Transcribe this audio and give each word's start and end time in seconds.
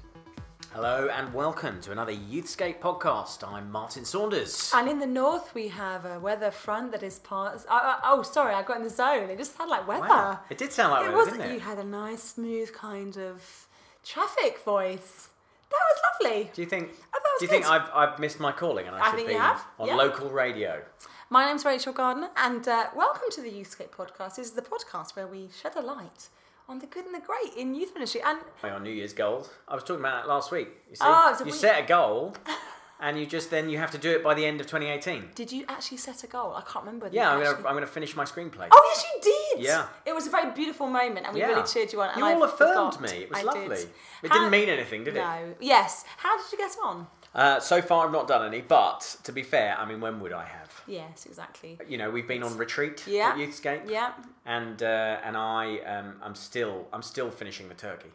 Hello 0.73 1.09
and 1.11 1.33
welcome 1.33 1.81
to 1.81 1.93
another 1.93 2.13
Youthscape 2.13 2.81
podcast. 2.81 3.47
I'm 3.47 3.73
Martin 3.73 4.05
Saunders. 4.05 4.71
And 4.75 4.89
in 4.89 4.99
the 4.99 5.07
north, 5.07 5.55
we 5.55 5.69
have 5.69 6.05
a 6.05 6.19
weather 6.21 6.51
front 6.51 6.93
that 6.93 7.03
is 7.03 7.19
part. 7.19 7.65
Uh, 7.69 7.75
uh, 7.75 7.97
oh, 8.05 8.23
sorry, 8.23 8.55
I 8.55 8.63
got 8.63 8.77
in 8.77 8.83
the 8.83 8.91
zone. 8.91 9.31
It 9.31 9.39
just 9.39 9.57
sounded 9.57 9.71
like 9.71 9.89
weather. 9.89 10.03
Wow, 10.03 10.41
it 10.51 10.59
did 10.59 10.73
sound 10.73 10.93
like 10.93 11.03
it 11.03 11.07
weather, 11.07 11.17
wasn't. 11.17 11.39
didn't 11.39 11.53
it? 11.53 11.55
You 11.55 11.61
had 11.61 11.79
a 11.79 11.85
nice, 11.85 12.23
smooth 12.23 12.73
kind 12.73 13.17
of 13.17 13.69
traffic 14.05 14.59
voice. 14.65 15.31
That 15.71 15.81
was 15.91 16.31
lovely. 16.31 16.51
Do 16.55 16.63
you 16.63 16.69
think? 16.69 16.91
I 16.91 17.19
thought 17.19 17.23
it 17.25 17.35
was 17.35 17.41
do 17.41 17.45
you 17.45 17.51
think 17.51 17.65
good. 17.65 17.73
I've, 17.73 17.91
I've 18.13 18.19
missed 18.19 18.39
my 18.39 18.53
calling 18.53 18.87
and 18.87 18.95
I, 18.95 19.01
I 19.01 19.05
should 19.07 19.17
think 19.17 19.29
be 19.29 19.35
you 19.35 19.41
have, 19.41 19.65
on 19.79 19.89
yeah. 19.89 19.97
local 19.97 20.31
radio? 20.31 20.83
My 21.29 21.45
name's 21.47 21.65
Rachel 21.65 21.93
Gardner, 21.93 22.31
and 22.37 22.67
uh, 22.69 22.87
welcome 22.95 23.25
to 23.33 23.43
the 23.43 23.51
Youthscape 23.51 23.91
Podcast. 23.91 24.37
This 24.37 24.47
is 24.47 24.53
the 24.53 24.63
podcast 24.63 25.17
where 25.17 25.27
we 25.27 25.49
shed 25.61 25.73
a 25.77 25.81
light 25.81 26.29
on 26.69 26.79
the 26.79 26.87
good 26.87 27.05
and 27.05 27.15
the 27.15 27.21
great 27.21 27.57
in 27.57 27.75
youth 27.75 27.93
ministry. 27.95 28.21
And 28.25 28.39
On 28.63 28.83
New 28.83 28.91
Year's 28.93 29.13
goals, 29.13 29.51
I 29.67 29.75
was 29.75 29.83
talking 29.83 30.01
about 30.01 30.23
that 30.23 30.29
last 30.29 30.53
week. 30.53 30.69
You 30.89 30.95
see, 30.97 31.05
Oh, 31.05 31.37
you 31.41 31.47
we- 31.47 31.51
set 31.53 31.83
a 31.83 31.87
goal, 31.87 32.37
and 33.01 33.19
you 33.19 33.27
just 33.27 33.51
then 33.51 33.69
you 33.69 33.79
have 33.79 33.91
to 33.91 33.99
do 33.99 34.13
it 34.13 34.23
by 34.23 34.35
the 34.35 34.47
end 34.47 34.61
of 34.61 34.69
2018. 34.69 35.31
did 35.35 35.51
you 35.51 35.65
actually 35.69 35.97
set 35.97 36.23
a 36.23 36.29
goal? 36.29 36.55
I 36.55 36.61
can't 36.63 36.85
remember. 36.85 37.09
Yeah, 37.11 37.31
I'm 37.33 37.43
gonna 37.43 37.57
I'm 37.69 37.75
gonna 37.75 37.87
finish 37.89 38.15
my 38.15 38.25
screenplay. 38.25 38.69
Oh 38.71 38.93
yes, 38.95 39.05
you 39.13 39.21
did. 39.57 39.65
Yeah. 39.67 39.87
It 40.07 40.15
was 40.15 40.29
a 40.29 40.31
very 40.31 40.53
beautiful 40.53 40.87
moment, 40.87 41.27
and 41.27 41.35
we 41.35 41.41
Yeah. 41.41 41.49
really 41.49 41.67
cheered 41.67 41.93
you 41.93 42.03
on. 42.03 42.17
You 42.17 42.25
I 42.25 42.35
all 42.35 42.45
affirmed 42.45 42.95
forgot. 42.95 43.01
me. 43.01 43.23
It 43.25 43.31
was 43.31 43.41
I 43.41 43.43
lovely. 43.43 43.77
Did. 43.77 43.89
It 44.23 44.29
How- 44.31 44.35
didn't 44.39 44.51
mean 44.53 44.69
anything, 44.69 45.03
did 45.03 45.17
it? 45.17 45.21
No. 45.21 45.55
Yes. 45.61 46.05
How 46.19 46.37
did 46.41 46.53
you 46.53 46.59
get 46.59 46.77
on? 46.85 47.09
Uh, 47.35 47.59
so 47.59 47.83
far, 47.83 48.07
I've 48.07 48.13
not 48.13 48.29
done 48.29 48.47
any, 48.47 48.63
but 48.63 49.17
to 49.25 49.33
be 49.33 49.43
fair, 49.43 49.77
I 49.77 49.85
mean, 49.85 50.01
when 50.01 50.21
would 50.21 50.33
I 50.33 50.45
have? 50.45 50.66
Yes, 50.87 51.27
exactly. 51.27 51.79
You 51.89 51.99
know, 51.99 52.11
we've 52.11 52.29
been 52.29 52.43
on 52.43 52.57
retreat 52.57 53.05
Yeah. 53.07 53.31
at 53.31 53.37
Youthscape. 53.37 53.89
Yeah. 53.91 54.13
and 54.45 54.83
uh, 54.83 55.19
and 55.25 55.37
I 55.37 55.79
um, 55.81 56.17
I'm 56.23 56.35
still 56.35 56.87
I'm 56.93 57.03
still 57.03 57.31
finishing 57.31 57.69
the 57.69 57.75
turkey. 57.75 58.11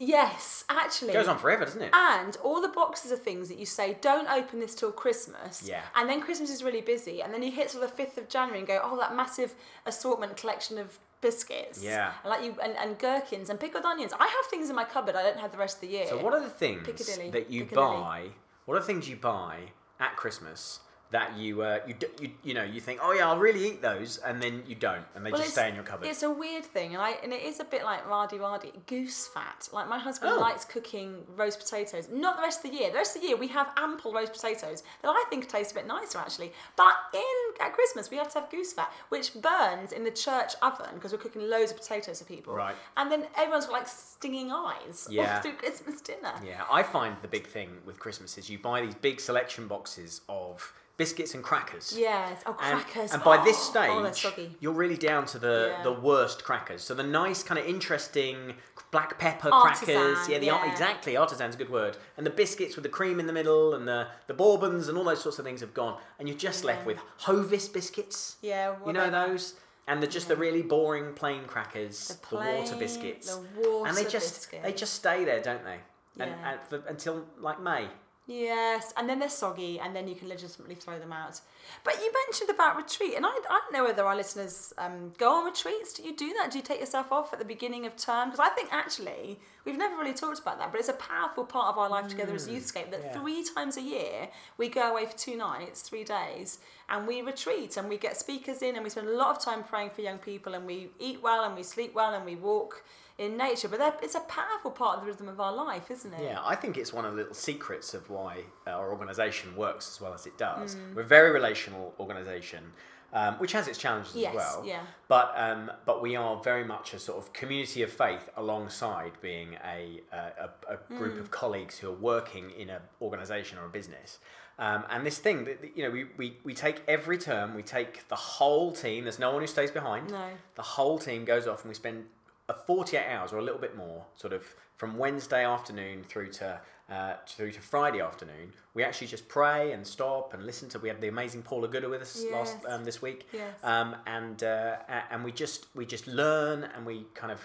Yes, 0.00 0.64
actually. 0.68 1.10
It 1.10 1.14
goes 1.14 1.26
on 1.26 1.38
forever, 1.38 1.64
doesn't 1.64 1.82
it? 1.82 1.90
And 1.92 2.36
all 2.44 2.60
the 2.62 2.68
boxes 2.68 3.10
of 3.10 3.20
things 3.22 3.48
that 3.48 3.58
you 3.58 3.66
say, 3.66 3.96
don't 4.00 4.28
open 4.30 4.60
this 4.60 4.72
till 4.76 4.92
Christmas. 4.92 5.64
Yeah. 5.66 5.82
And 5.96 6.08
then 6.08 6.20
Christmas 6.20 6.50
is 6.50 6.62
really 6.62 6.80
busy. 6.80 7.20
And 7.20 7.34
then 7.34 7.42
you 7.42 7.50
hit 7.50 7.70
till 7.70 7.80
the 7.80 7.88
5th 7.88 8.16
of 8.16 8.28
January 8.28 8.60
and 8.60 8.68
go, 8.68 8.80
oh, 8.80 8.96
that 9.00 9.16
massive 9.16 9.56
assortment 9.86 10.36
collection 10.36 10.78
of 10.78 11.00
biscuits. 11.20 11.82
Yeah. 11.82 12.12
And 12.22 12.30
like 12.30 12.44
you 12.44 12.54
and, 12.62 12.76
and 12.76 12.96
gherkins 12.96 13.50
and 13.50 13.58
pickled 13.58 13.84
onions. 13.84 14.12
I 14.12 14.26
have 14.26 14.50
things 14.50 14.70
in 14.70 14.76
my 14.76 14.84
cupboard 14.84 15.16
I 15.16 15.22
don't 15.24 15.40
have 15.40 15.50
the 15.50 15.58
rest 15.58 15.78
of 15.78 15.80
the 15.80 15.88
year. 15.88 16.06
So 16.06 16.22
what 16.22 16.32
are 16.32 16.40
the 16.40 16.48
things 16.48 16.86
that 17.32 17.50
you 17.50 17.64
buy? 17.64 18.28
What 18.66 18.76
are 18.76 18.80
the 18.80 18.86
things 18.86 19.08
you 19.08 19.16
buy 19.16 19.72
at 19.98 20.14
Christmas 20.14 20.78
that 21.10 21.36
you 21.38 21.62
uh, 21.62 21.78
you, 21.86 21.94
d- 21.94 22.06
you 22.20 22.30
you 22.44 22.54
know 22.54 22.62
you 22.64 22.80
think 22.80 23.00
oh 23.02 23.12
yeah 23.12 23.26
I'll 23.28 23.38
really 23.38 23.66
eat 23.66 23.80
those 23.80 24.18
and 24.18 24.42
then 24.42 24.62
you 24.66 24.74
don't 24.74 25.04
and 25.14 25.24
they 25.24 25.30
Well, 25.30 25.40
just 25.40 25.52
stay 25.52 25.68
in 25.68 25.74
your 25.74 25.84
cupboard. 25.84 26.06
It's 26.06 26.22
a 26.22 26.30
weird 26.30 26.64
thing, 26.66 26.92
and 26.94 27.02
I 27.02 27.12
and 27.22 27.32
it 27.32 27.42
is 27.42 27.60
a 27.60 27.64
bit 27.64 27.82
like 27.82 28.04
radi 28.06 28.38
radi 28.38 28.72
goose 28.86 29.26
fat. 29.26 29.68
Like 29.72 29.88
my 29.88 29.98
husband 29.98 30.32
Oh. 30.36 30.40
likes 30.40 30.64
cooking 30.66 31.24
roast 31.34 31.60
potatoes. 31.60 32.08
Not 32.12 32.36
the 32.36 32.42
rest 32.42 32.62
of 32.64 32.70
the 32.70 32.76
year. 32.76 32.90
The 32.90 32.96
rest 32.96 33.16
of 33.16 33.22
the 33.22 33.28
year 33.28 33.36
we 33.38 33.48
have 33.48 33.70
ample 33.78 34.12
roast 34.12 34.32
potatoes 34.34 34.82
that 35.02 35.08
I 35.08 35.24
think 35.30 35.48
taste 35.48 35.72
a 35.72 35.74
bit 35.76 35.86
nicer 35.86 36.18
actually. 36.18 36.52
But 36.76 36.94
in 37.14 37.64
at 37.66 37.72
Christmas 37.72 38.10
we 38.10 38.18
have 38.18 38.28
to 38.34 38.40
have 38.40 38.50
goose 38.50 38.74
fat, 38.74 38.92
which 39.08 39.32
burns 39.34 39.92
in 39.92 40.04
the 40.04 40.10
church 40.10 40.52
oven 40.60 40.90
because 40.94 41.12
we're 41.12 41.18
cooking 41.18 41.48
loads 41.48 41.70
of 41.70 41.78
potatoes 41.78 42.18
for 42.18 42.26
people. 42.26 42.54
Right. 42.54 42.74
And 42.98 43.10
then 43.10 43.24
everyone's 43.36 43.64
got 43.66 43.72
like 43.72 43.88
stinging 43.88 44.52
eyes 44.52 45.06
all 45.08 45.14
Yeah. 45.14 45.40
through 45.40 45.52
Christmas 45.62 46.02
dinner. 46.02 46.34
yeah, 46.44 46.64
I 46.70 46.82
find 46.82 47.16
the 47.22 47.28
big 47.28 47.46
thing 47.46 47.70
with 47.86 47.98
Christmas 47.98 48.36
is 48.36 48.50
you 48.50 48.58
buy 48.58 48.82
these 48.82 48.94
big 48.94 49.20
selection 49.20 49.68
boxes 49.68 50.20
of 50.28 50.74
biscuits 50.98 51.32
and 51.34 51.42
crackers. 51.42 51.94
Yes. 51.96 52.42
Oh, 52.44 52.52
crackers. 52.52 53.12
and 53.12 53.22
by 53.24 53.42
this 53.44 53.56
Oh, 53.74 54.04
oh 54.04 54.10
stage, 54.12 54.34
oh, 54.38 54.46
you're 54.60 54.72
really 54.74 54.96
down 54.98 55.24
to 55.26 55.38
the, 55.38 55.72
Yeah. 55.78 55.82
the 55.84 55.92
worst 55.92 56.44
crackers. 56.44 56.82
So 56.82 56.92
the 56.94 57.02
nice 57.04 57.42
kind 57.42 57.58
of 57.58 57.64
interesting 57.66 58.56
black 58.90 59.18
pepper 59.18 59.48
Artisan, 59.52 59.86
crackers. 59.94 60.28
Yeah, 60.28 60.38
the 60.38 60.46
yeah. 60.46 60.70
exactly 60.70 61.16
artisan's 61.16 61.54
a 61.54 61.58
good 61.58 61.70
word. 61.70 61.96
And 62.16 62.26
the 62.26 62.30
biscuits 62.30 62.74
with 62.74 62.82
the 62.82 62.88
cream 62.90 63.20
in 63.20 63.26
the 63.26 63.32
middle 63.32 63.74
and 63.74 63.86
the, 63.86 64.08
the 64.26 64.34
bourbons 64.34 64.88
and 64.88 64.98
all 64.98 65.04
those 65.04 65.22
sorts 65.22 65.38
of 65.38 65.44
things 65.44 65.60
have 65.60 65.72
gone. 65.72 65.98
And 66.18 66.28
you're 66.28 66.36
just 66.38 66.64
left 66.64 66.84
with 66.84 66.98
Hovis 67.20 67.68
biscuits. 67.72 68.36
Yeah. 68.42 68.74
You 68.84 68.92
know 68.92 69.08
those? 69.10 69.54
And 69.86 70.02
the 70.02 70.06
just 70.06 70.28
the 70.28 70.36
really 70.36 70.60
boring 70.62 71.14
plain 71.14 71.44
crackers, 71.46 72.18
The 72.30 72.36
the, 72.36 72.36
water 72.36 72.76
biscuits, 72.76 73.34
the 73.36 73.40
water 73.68 73.88
and 73.88 73.96
they 73.96 74.04
just 74.04 74.34
biscuits. 74.34 74.62
they 74.64 74.72
just 74.74 74.92
stay 74.94 75.24
there, 75.24 75.40
don't 75.40 75.64
they? 75.64 75.78
And, 76.20 76.30
Yeah. 76.30 76.50
and 76.50 76.60
for, 76.68 76.82
until 76.88 77.24
like 77.40 77.58
May. 77.62 77.88
Yes, 78.30 78.92
and 78.98 79.08
then 79.08 79.20
they're 79.20 79.30
soggy, 79.30 79.80
and 79.80 79.96
then 79.96 80.06
you 80.06 80.14
can 80.14 80.28
legitimately 80.28 80.74
throw 80.74 80.98
them 80.98 81.14
out. 81.14 81.40
But 81.82 81.94
you 81.94 82.12
mentioned 82.26 82.50
about 82.50 82.76
retreat, 82.76 83.14
and 83.16 83.24
I, 83.24 83.30
I 83.30 83.60
don't 83.62 83.72
know 83.72 83.84
whether 83.84 84.04
our 84.04 84.14
listeners 84.14 84.74
um, 84.76 85.14
go 85.16 85.36
on 85.36 85.46
retreats. 85.46 85.94
Do 85.94 86.02
you 86.02 86.14
do 86.14 86.34
that? 86.34 86.50
Do 86.50 86.58
you 86.58 86.62
take 86.62 86.78
yourself 86.78 87.10
off 87.10 87.32
at 87.32 87.38
the 87.38 87.46
beginning 87.46 87.86
of 87.86 87.96
term? 87.96 88.28
Because 88.28 88.46
I 88.46 88.50
think 88.50 88.68
actually 88.70 89.40
we've 89.64 89.78
never 89.78 89.96
really 89.96 90.12
talked 90.12 90.40
about 90.40 90.58
that, 90.58 90.70
but 90.70 90.78
it's 90.78 90.90
a 90.90 90.94
powerful 90.94 91.44
part 91.44 91.68
of 91.68 91.78
our 91.78 91.88
life 91.88 92.06
together 92.06 92.34
as 92.34 92.46
Youthscape 92.46 92.90
that 92.90 93.00
yeah. 93.02 93.18
three 93.18 93.42
times 93.44 93.78
a 93.78 93.82
year 93.82 94.28
we 94.58 94.68
go 94.68 94.92
away 94.92 95.06
for 95.06 95.16
two 95.16 95.36
nights, 95.38 95.80
three 95.80 96.04
days, 96.04 96.58
and 96.90 97.06
we 97.06 97.22
retreat 97.22 97.78
and 97.78 97.88
we 97.88 97.96
get 97.96 98.18
speakers 98.18 98.60
in, 98.60 98.74
and 98.74 98.84
we 98.84 98.90
spend 98.90 99.08
a 99.08 99.16
lot 99.16 99.34
of 99.34 99.42
time 99.42 99.64
praying 99.64 99.88
for 99.88 100.02
young 100.02 100.18
people, 100.18 100.52
and 100.52 100.66
we 100.66 100.90
eat 101.00 101.22
well, 101.22 101.44
and 101.44 101.56
we 101.56 101.62
sleep 101.62 101.94
well, 101.94 102.12
and 102.12 102.26
we 102.26 102.36
walk 102.36 102.84
in 103.18 103.36
nature. 103.36 103.68
But 103.68 103.80
that- 103.80 103.98
it's 104.02 104.14
a 104.14 104.20
powerful 104.20 104.70
part 104.70 104.96
of 104.98 105.00
the 105.04 105.10
rhythm 105.10 105.28
of 105.28 105.40
our 105.40 105.52
life, 105.52 105.90
isn't 105.90 106.14
it? 106.14 106.22
Yeah, 106.22 106.38
I 106.42 106.54
think 106.54 106.78
it's 106.78 106.92
one 106.92 107.04
of 107.04 107.12
the 107.12 107.18
little 107.18 107.34
secrets 107.34 107.92
of 107.94 108.08
why 108.08 108.44
our 108.66 108.90
organisation 108.90 109.56
works 109.56 109.88
as 109.90 110.00
well 110.00 110.14
as 110.14 110.26
it 110.26 110.38
does. 110.38 110.76
Mm. 110.76 110.94
We're 110.94 111.02
a 111.02 111.04
very 111.04 111.30
relational 111.32 111.94
organisation, 111.98 112.72
um, 113.12 113.34
which 113.38 113.52
has 113.52 113.66
its 113.68 113.78
challenges 113.78 114.14
Yes, 114.14 114.30
as 114.30 114.56
well. 114.56 114.64
yeah. 114.64 114.80
But 115.08 115.32
um, 115.36 115.70
but 115.84 116.00
we 116.00 116.14
are 116.14 116.36
very 116.42 116.64
much 116.64 116.94
a 116.94 116.98
sort 116.98 117.18
of 117.18 117.32
community 117.32 117.82
of 117.82 117.90
faith 117.92 118.28
alongside 118.36 119.12
being 119.20 119.54
a 119.64 120.00
a, 120.12 120.50
a, 120.68 120.76
group 120.96 121.14
Mm. 121.16 121.20
of 121.20 121.30
colleagues 121.30 121.78
who 121.78 121.88
are 121.88 122.00
working 122.14 122.50
in 122.52 122.70
an 122.70 122.82
organisation 123.02 123.58
or 123.58 123.64
a 123.66 123.68
business. 123.68 124.18
Um, 124.60 124.84
and 124.90 125.06
this 125.06 125.18
thing 125.18 125.44
that 125.44 125.60
that, 125.62 125.76
you 125.76 125.84
know 125.84 125.90
we, 125.90 126.06
we, 126.16 126.36
we 126.44 126.52
take 126.52 126.82
every 126.88 127.16
term, 127.16 127.54
we 127.54 127.62
take 127.62 128.06
the 128.08 128.16
whole 128.16 128.72
team. 128.72 129.04
There's 129.04 129.18
no 129.20 129.30
one 129.32 129.40
who 129.40 129.46
stays 129.46 129.70
behind. 129.70 130.10
No. 130.10 130.30
The 130.56 130.62
whole 130.62 130.98
team 130.98 131.24
goes 131.24 131.46
off, 131.46 131.62
and 131.62 131.68
we 131.68 131.74
spend 131.74 132.06
a 132.48 132.54
48 132.54 133.06
hours 133.06 133.32
or 133.32 133.38
a 133.38 133.42
little 133.42 133.60
bit 133.60 133.76
more, 133.76 134.04
sort 134.14 134.32
of 134.32 134.42
from 134.76 134.96
Wednesday 134.96 135.44
afternoon 135.44 136.04
through 136.08 136.30
to 136.32 136.60
uh, 136.90 137.14
through 137.26 137.52
to 137.52 137.60
Friday 137.60 138.00
afternoon. 138.00 138.52
We 138.72 138.82
actually 138.82 139.08
just 139.08 139.28
pray 139.28 139.72
and 139.72 139.86
stop 139.86 140.32
and 140.32 140.44
listen 140.46 140.70
to. 140.70 140.78
We 140.78 140.88
had 140.88 141.00
the 141.02 141.08
amazing 141.08 141.42
Paula 141.42 141.68
Gooder 141.68 141.90
with 141.90 142.00
us 142.00 142.24
last 142.32 142.56
um, 142.66 142.84
this 142.84 143.02
week, 143.02 143.28
Yes. 143.32 143.62
um, 143.62 143.94
and 144.06 144.42
uh, 144.42 144.76
and 145.10 145.22
we 145.22 145.32
just 145.32 145.66
we 145.74 145.84
just 145.84 146.06
learn 146.06 146.64
and 146.74 146.86
we 146.86 147.06
kind 147.14 147.30
of. 147.32 147.40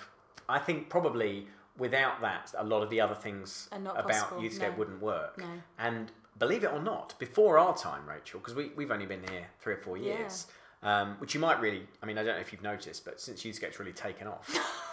I 0.48 0.60
think 0.60 0.90
probably 0.90 1.48
without 1.78 2.22
that, 2.22 2.54
a 2.58 2.64
lot 2.64 2.84
of 2.84 2.90
the 2.90 3.02
other 3.02 3.16
things 3.16 3.68
about 3.72 4.08
possible, 4.08 4.42
Youthscape 4.42 4.72
no. 4.74 4.78
wouldn't 4.78 5.02
work. 5.02 5.38
No. 5.40 5.46
And 5.80 6.12
believe 6.38 6.64
it 6.64 6.72
or 6.72 6.82
not, 6.82 7.16
before 7.18 7.58
our 7.58 7.76
time, 7.76 8.08
Rachel, 8.08 8.40
because 8.40 8.54
we, 8.54 8.72
we've 8.76 8.92
only 8.92 9.06
been 9.08 9.24
here 9.30 9.48
three 9.60 9.74
or 9.74 9.78
four 9.78 9.98
Yeah. 9.98 10.20
years, 10.20 10.48
um, 10.84 11.16
which 11.20 11.34
you 11.34 11.40
might 11.40 11.60
really, 11.60 11.88
I 12.02 12.06
mean, 12.06 12.18
I 12.18 12.24
don't 12.24 12.36
know 12.36 12.42
if 12.42 12.52
you've 12.52 12.62
noticed, 12.62 13.04
but 13.06 13.20
since 13.20 13.44
Youthscape's 13.44 13.80
really 13.80 13.94
taken 13.94 14.28
off. 14.28 14.48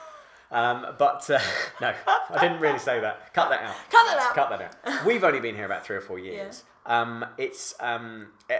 um, 0.50 0.86
but 0.98 1.28
uh, 1.30 1.38
no, 1.80 1.92
I 2.30 2.38
didn't 2.40 2.60
really 2.60 2.78
say 2.78 3.00
that. 3.00 3.32
Cut 3.34 3.50
that 3.50 3.62
out. 3.62 3.74
Cut 3.90 4.06
that 4.06 4.18
out. 4.18 4.34
Cut 4.34 4.50
that 4.50 4.62
out. 4.62 5.06
We've 5.06 5.22
only 5.24 5.40
been 5.40 5.54
here 5.54 5.66
about 5.66 5.84
three 5.84 5.96
or 5.96 6.00
four 6.00 6.18
years. 6.18 6.64
Um, 6.86 7.24
it's 7.38 7.74
um, 7.80 8.28
uh, 8.50 8.54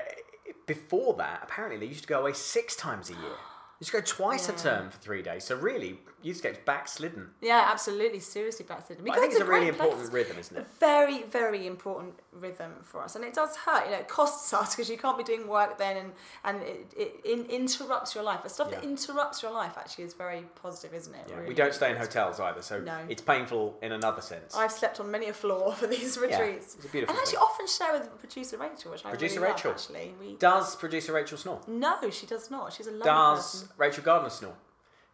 before 0.67 1.15
that. 1.15 1.41
Apparently, 1.43 1.79
they 1.79 1.87
used 1.87 2.03
to 2.03 2.09
go 2.09 2.21
away 2.21 2.33
six 2.33 2.77
times 2.77 3.11
a 3.11 3.15
year. 3.15 3.23
They 3.23 3.85
used 3.85 3.93
to 3.93 3.97
go 3.99 4.05
twice 4.05 4.49
a 4.49 4.53
term 4.53 4.91
for 4.91 4.99
three 4.99 5.23
days. 5.23 5.45
So 5.45 5.57
really, 5.57 6.01
Youthscape's 6.25 6.59
backslidden. 6.65 7.31
Yeah, 7.41 7.69
absolutely. 7.71 8.21
Seriously, 8.21 8.67
backslidden. 8.69 9.05
But 9.05 9.17
I 9.17 9.21
think 9.21 9.33
it's 9.33 9.41
a 9.41 9.45
really 9.45 9.69
important 9.69 10.01
place. 10.01 10.13
rhythm, 10.13 10.39
isn't 10.39 10.57
it? 10.57 10.67
Very, 10.79 11.23
very 11.25 11.67
important 11.67 12.15
rhythm 12.33 12.73
for 12.83 13.03
us, 13.03 13.17
and 13.17 13.25
it 13.25 13.35
does 13.35 13.57
hurt. 13.57 13.85
You 13.87 13.93
know, 13.93 13.99
it 13.99 14.09
costs 14.09 14.53
us 14.61 14.75
because 14.75 14.91
you 14.91 14.99
can't 14.99 15.19
be 15.19 15.25
doing 15.25 15.49
work 15.49 15.79
then, 15.79 15.97
and 15.97 16.13
and 16.45 16.63
it, 16.63 16.93
it 16.97 17.21
in, 17.25 17.45
interrupts 17.47 18.15
your 18.15 18.25
life. 18.25 18.41
But 18.43 18.51
stuff 18.51 18.71
that 18.71 18.85
interrupts 18.85 19.43
your 19.43 19.53
life 19.53 19.75
actually 19.77 20.05
is 20.05 20.15
very 20.15 20.45
positive, 20.63 20.95
isn't 20.95 21.15
it? 21.15 21.27
Yeah, 21.29 21.37
Really 21.37 21.49
we 21.49 21.55
don't 21.55 21.75
stay 21.75 21.91
in 21.91 21.97
hotels 21.97 22.39
either, 22.41 22.63
so 22.63 22.81
No. 22.81 22.99
it's 23.09 23.23
painful 23.23 23.79
in 23.83 23.93
another 23.93 24.21
sense. 24.21 24.55
I've 24.57 24.73
slept 24.73 25.01
on 25.01 25.11
many 25.11 25.29
a 25.29 25.33
floor 25.33 25.73
for 25.81 25.87
these 25.87 26.19
retreats, 26.19 26.75
it's 26.77 26.85
a 26.85 26.89
beautiful 26.89 27.15
and 27.15 27.21
actually 27.21 27.39
often 27.39 27.67
share 27.67 27.93
with 27.99 28.19
producer 28.19 28.59
Rachel, 28.59 28.91
which 28.93 29.05
I 29.05 29.11
Producer 29.11 29.41
really 29.41 29.53
Rachel. 29.53 29.71
love. 29.73 29.81
Actually, 29.81 30.15
we 30.21 30.37
Does 30.37 30.77
producer 30.77 31.13
Rachel 31.13 31.39
snore? 31.39 31.61
no, 31.67 32.11
she 32.11 32.27
does 32.27 32.51
not. 32.51 32.73
She's 32.73 32.87
a 32.87 32.91
lovely 32.91 33.05
Does 33.07 33.63
person. 33.63 33.69
Rachel 33.79 34.03
Gardner 34.05 34.31
snore? 34.31 34.55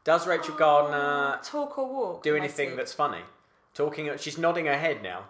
Does 0.06 0.24
Rachel 0.24 0.54
Gardner 0.54 1.40
Talk 1.42 1.76
or 1.78 1.86
walk? 1.92 2.22
do 2.22 2.36
anything 2.36 2.76
that's 2.76 2.92
funny? 2.92 3.22
Talking, 3.74 4.08
she's 4.18 4.38
nodding 4.38 4.66
her 4.66 4.78
head 4.78 5.02
now. 5.02 5.24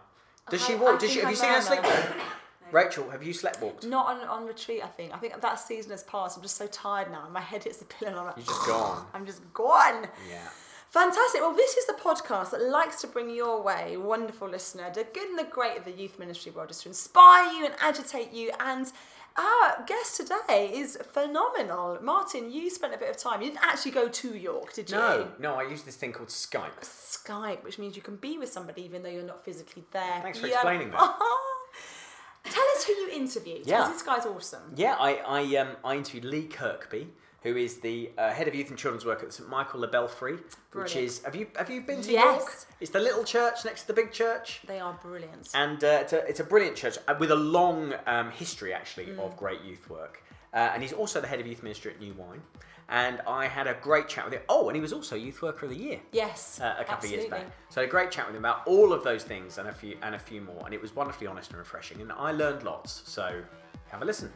Does 0.51 0.63
she 0.65 0.75
I- 0.75 0.77
walk? 0.77 1.01
Does 1.01 1.11
she? 1.11 1.21
think 1.23 1.29
Have 1.39 1.51
you 1.51 1.57
I 1.57 1.61
seen 1.61 1.77
her 1.81 1.83
know 1.83 1.89
sleep. 2.13 2.23
Rachel, 2.73 3.09
have 3.09 3.23
you 3.23 3.33
slept 3.33 3.63
walked? 3.63 3.87
Not 3.87 4.07
on, 4.07 4.29
on 4.29 4.47
retreat, 4.47 4.83
I 4.85 4.89
think. 4.89 5.15
I 5.15 5.17
think 5.17 5.41
that 5.41 5.55
season 5.59 5.93
has 5.93 6.03
passed. 6.03 6.37
I'm 6.37 6.43
just 6.43 6.57
so 6.59 6.67
tired 6.67 7.11
now. 7.11 7.27
My 7.33 7.41
head 7.41 7.65
hits 7.65 7.79
the 7.79 7.87
pillow 7.87 8.11
and 8.11 8.21
I'm 8.21 8.27
like, 8.27 8.37
You're 8.37 8.45
just 8.47 8.67
gone. 8.67 9.07
I'm 9.15 9.25
just 9.25 9.41
gone. 9.55 10.09
Yeah. 10.29 10.47
Fantastic. 10.91 11.41
Well, 11.41 11.55
this 11.55 11.75
is 11.77 11.87
the 11.87 11.95
podcast 11.95 12.51
that 12.51 12.63
likes 12.63 13.01
to 13.01 13.07
bring 13.07 13.31
your 13.31 13.63
way, 13.63 13.97
wonderful 13.97 14.49
listener, 14.49 14.91
the 14.95 15.05
good 15.05 15.29
and 15.31 15.39
the 15.39 15.45
great 15.51 15.79
of 15.79 15.85
the 15.87 15.91
youth 15.93 16.19
ministry 16.19 16.53
world, 16.53 16.69
just 16.69 16.83
to 16.83 16.89
inspire 16.91 17.51
you 17.53 17.65
and 17.65 17.75
agitate 17.81 18.33
you 18.33 18.51
and 18.61 18.93
Our 19.39 19.85
guest 19.87 20.17
today 20.17 20.71
is 20.75 20.97
phenomenal. 21.13 21.99
Martin, 22.03 22.51
you 22.51 22.71
spent 22.71 22.95
a 22.95 22.99
bit 22.99 23.11
of 23.11 23.17
time. 23.19 23.43
You 23.43 23.49
didn't 23.51 23.63
actually 23.65 23.91
go 23.91 24.09
to 24.09 24.35
York, 24.37 24.73
did 24.73 24.91
you? 24.91 24.97
No, 24.97 25.29
no, 25.39 25.55
I 25.57 25.65
use 25.65 25.83
this 25.83 25.97
thing 25.97 26.13
called 26.13 26.29
Skype. 26.29 26.81
Skype, 26.83 27.63
which 27.63 27.79
means 27.79 27.97
you 27.97 28.03
can 28.03 28.17
be 28.17 28.39
with 28.39 28.51
somebody 28.51 28.83
even 28.83 29.03
though 29.03 29.11
you're 29.11 29.23
not 29.23 29.45
physically 29.45 29.85
there. 29.93 30.21
Thanks 30.23 30.39
for 30.39 30.47
Yeah. 30.47 30.55
explaining 30.55 30.91
that. 30.93 30.99
Tell 32.45 32.65
us 32.77 32.85
who 32.85 32.93
you 32.93 33.11
interviewed. 33.11 33.67
Yeah. 33.67 33.89
This 33.89 34.03
guy's 34.03 34.25
awesome. 34.25 34.73
Yeah, 34.77 34.95
I 34.99 35.15
I 35.17 35.57
um 35.57 35.77
I 35.85 35.97
interviewed 35.97 36.25
Lee 36.25 36.47
Kirkby, 36.47 37.09
who 37.47 37.57
is 37.57 37.79
the 37.79 38.11
uh, 38.19 38.31
head 38.33 38.49
of 38.49 38.55
youth 38.57 38.71
and 38.71 38.79
children's 38.79 39.05
work 39.07 39.23
at 39.23 39.33
St 39.33 39.49
Michael 39.49 39.81
Le 39.81 39.87
Belfrey, 39.87 40.37
which 40.73 40.97
is 40.97 41.23
have 41.23 41.37
you 41.37 41.47
have 41.57 41.71
you 41.71 41.81
been 41.81 42.03
to 42.03 42.11
Yes. 42.11 42.25
York? 42.25 42.53
It's 42.81 42.91
the 42.91 42.99
little 42.99 43.23
church 43.23 43.65
next 43.65 43.83
to 43.83 43.87
the 43.87 43.93
big 43.95 44.11
church. 44.11 44.63
They 44.67 44.81
are 44.81 44.99
brilliant. 45.01 45.49
And 45.55 45.83
uh, 45.85 45.99
it's, 46.03 46.13
a, 46.13 46.27
it's 46.27 46.41
a 46.41 46.45
brilliant 46.45 46.77
church 46.77 46.99
uh, 47.07 47.15
with 47.21 47.31
a 47.31 47.37
long 47.37 47.95
um, 48.07 48.31
history, 48.33 48.75
actually, 48.75 49.07
Mm. 49.07 49.21
of 49.21 49.37
great 49.37 49.63
youth 49.63 49.89
work. 49.89 50.25
Uh, 50.53 50.71
and 50.73 50.83
he's 50.83 50.93
also 50.93 51.21
the 51.21 51.29
head 51.29 51.39
of 51.39 51.47
youth 51.47 51.63
ministry 51.63 51.93
at 51.93 52.01
New 52.01 52.15
Wine. 52.15 52.43
And 52.89 53.21
I 53.29 53.47
had 53.47 53.67
a 53.69 53.75
great 53.75 54.09
chat 54.09 54.25
with 54.25 54.35
him. 54.35 54.43
Oh, 54.49 54.69
and 54.69 54.75
he 54.77 54.81
was 54.81 54.93
also 54.93 55.15
Youth 55.17 55.43
Worker 55.43 55.67
of 55.67 55.71
the 55.71 55.77
Year 55.79 56.01
yes. 56.13 56.61
uh, 56.61 56.77
a 56.79 56.85
couple 56.85 57.07
of 57.07 57.13
years 57.13 57.27
back. 57.27 57.45
So 57.69 57.83
a 57.83 57.87
great 57.87 58.11
chat 58.13 58.27
with 58.27 58.37
him 58.37 58.45
about 58.45 58.67
all 58.67 58.93
of 58.93 59.03
those 59.05 59.23
things 59.25 59.59
and 59.59 59.69
a 59.69 59.73
few 59.73 59.97
and 60.03 60.15
a 60.15 60.19
few 60.19 60.41
more. 60.41 60.63
And 60.65 60.73
it 60.73 60.81
was 60.81 60.95
wonderfully 60.95 61.27
honest 61.29 61.51
and 61.51 61.59
refreshing. 61.59 62.01
And 62.01 62.11
I 62.13 62.31
learned 62.33 62.63
lots. 62.65 63.03
So 63.07 63.43
have 63.91 64.03
a 64.03 64.05
listen. 64.05 64.33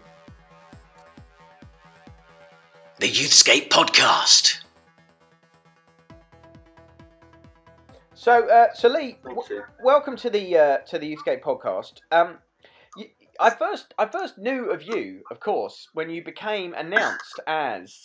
The 3.01 3.09
Youthscape 3.09 3.71
Podcast. 3.71 4.59
So, 8.15 8.47
uh, 8.47 8.75
so 8.75 8.89
Lee, 8.89 9.17
Thank 9.25 9.49
you. 9.49 9.63
welcome 9.83 10.17
to 10.19 10.29
the 10.29 10.59
uh, 10.59 10.79
to 10.89 10.99
the 10.99 11.17
Youthscape 11.17 11.41
podcast. 11.41 11.95
Um, 12.13 12.37
you, 12.99 13.07
I 13.41 13.49
first 13.49 13.95
I 13.99 14.05
first 14.05 14.37
knew 14.37 14.71
of 14.71 14.83
you, 14.83 15.23
of 15.31 15.41
course, 15.41 15.89
when 15.95 16.11
you 16.11 16.23
became 16.23 16.75
announced 16.75 17.41
as 17.47 17.97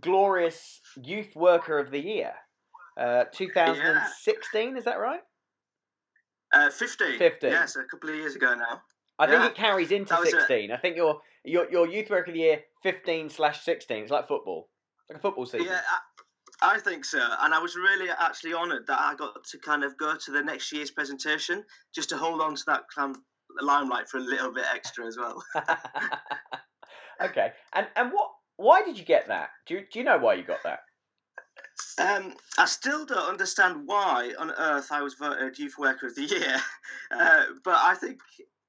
glorious 0.00 0.80
Youth 1.02 1.34
Worker 1.34 1.80
of 1.80 1.90
the 1.90 1.98
Year, 1.98 2.32
uh, 2.96 3.24
2016. 3.32 4.76
Is 4.76 4.84
that 4.84 5.00
right? 5.00 5.22
Uh, 6.54 6.70
15. 6.70 7.18
15. 7.18 7.50
Yes, 7.50 7.74
a 7.74 7.82
couple 7.90 8.10
of 8.10 8.14
years 8.14 8.36
ago 8.36 8.54
now. 8.54 8.82
I 9.18 9.26
think 9.26 9.42
it 9.44 9.56
carries 9.56 9.90
into 9.90 10.10
That 10.10 10.20
was 10.20 10.28
it. 10.28 10.38
16. 10.38 10.70
I 10.70 10.76
think 10.76 10.96
your 10.96 11.20
your 11.44 11.70
your 11.70 11.88
Youth 11.88 12.10
Worker 12.10 12.30
of 12.30 12.34
the 12.34 12.40
Year 12.40 12.60
15 12.82 13.30
slash 13.30 13.62
16. 13.62 14.04
It's 14.04 14.10
like 14.10 14.28
football, 14.28 14.68
like 15.08 15.18
a 15.18 15.20
football 15.20 15.46
season. 15.46 15.66
Yeah, 15.66 15.80
I, 16.62 16.76
I 16.76 16.78
think 16.80 17.04
so. 17.04 17.20
And 17.40 17.54
I 17.54 17.58
was 17.58 17.76
really 17.76 18.08
actually 18.10 18.54
honoured 18.54 18.86
that 18.86 19.00
I 19.00 19.14
got 19.14 19.44
to 19.44 19.58
kind 19.58 19.84
of 19.84 19.96
go 19.96 20.16
to 20.16 20.30
the 20.30 20.42
next 20.42 20.72
year's 20.72 20.90
presentation 20.90 21.64
just 21.94 22.08
to 22.10 22.16
hold 22.16 22.40
on 22.40 22.54
to 22.54 22.62
that 22.66 22.82
limelight 23.60 24.08
for 24.08 24.18
a 24.18 24.22
little 24.22 24.52
bit 24.52 24.64
extra 24.74 25.06
as 25.06 25.16
well. 25.16 25.42
okay, 27.22 27.52
and 27.74 27.86
and 27.96 28.12
what? 28.12 28.30
Why 28.56 28.82
did 28.82 28.98
you 28.98 29.04
get 29.04 29.28
that? 29.28 29.50
Do 29.66 29.74
you, 29.74 29.84
do 29.92 30.00
you 30.00 30.04
know 30.04 30.18
why 30.18 30.34
you 30.34 30.42
got 30.42 30.64
that? 30.64 30.80
Um, 32.00 32.34
I 32.58 32.64
still 32.64 33.06
don't 33.06 33.28
understand 33.28 33.82
why 33.86 34.32
on 34.38 34.50
earth 34.50 34.88
I 34.90 35.02
was 35.02 35.14
voted 35.14 35.58
Youth 35.58 35.78
Worker 35.78 36.08
of 36.08 36.16
the 36.16 36.24
Year, 36.24 36.56
uh, 37.12 37.44
but 37.64 37.76
I 37.76 37.94
think 37.94 38.18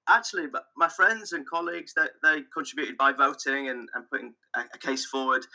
actually 0.10 0.48
my 0.76 0.90
friends 0.90 1.34
and 1.34 1.48
colleagues 1.48 1.94
they, 1.96 2.08
they 2.24 2.42
contributed 2.54 2.98
by 2.98 3.12
voting 3.12 3.70
and, 3.70 3.88
and 3.94 4.10
putting 4.10 4.34
a, 4.56 4.62
a 4.74 4.78
case 4.78 5.06
forward. 5.06 5.46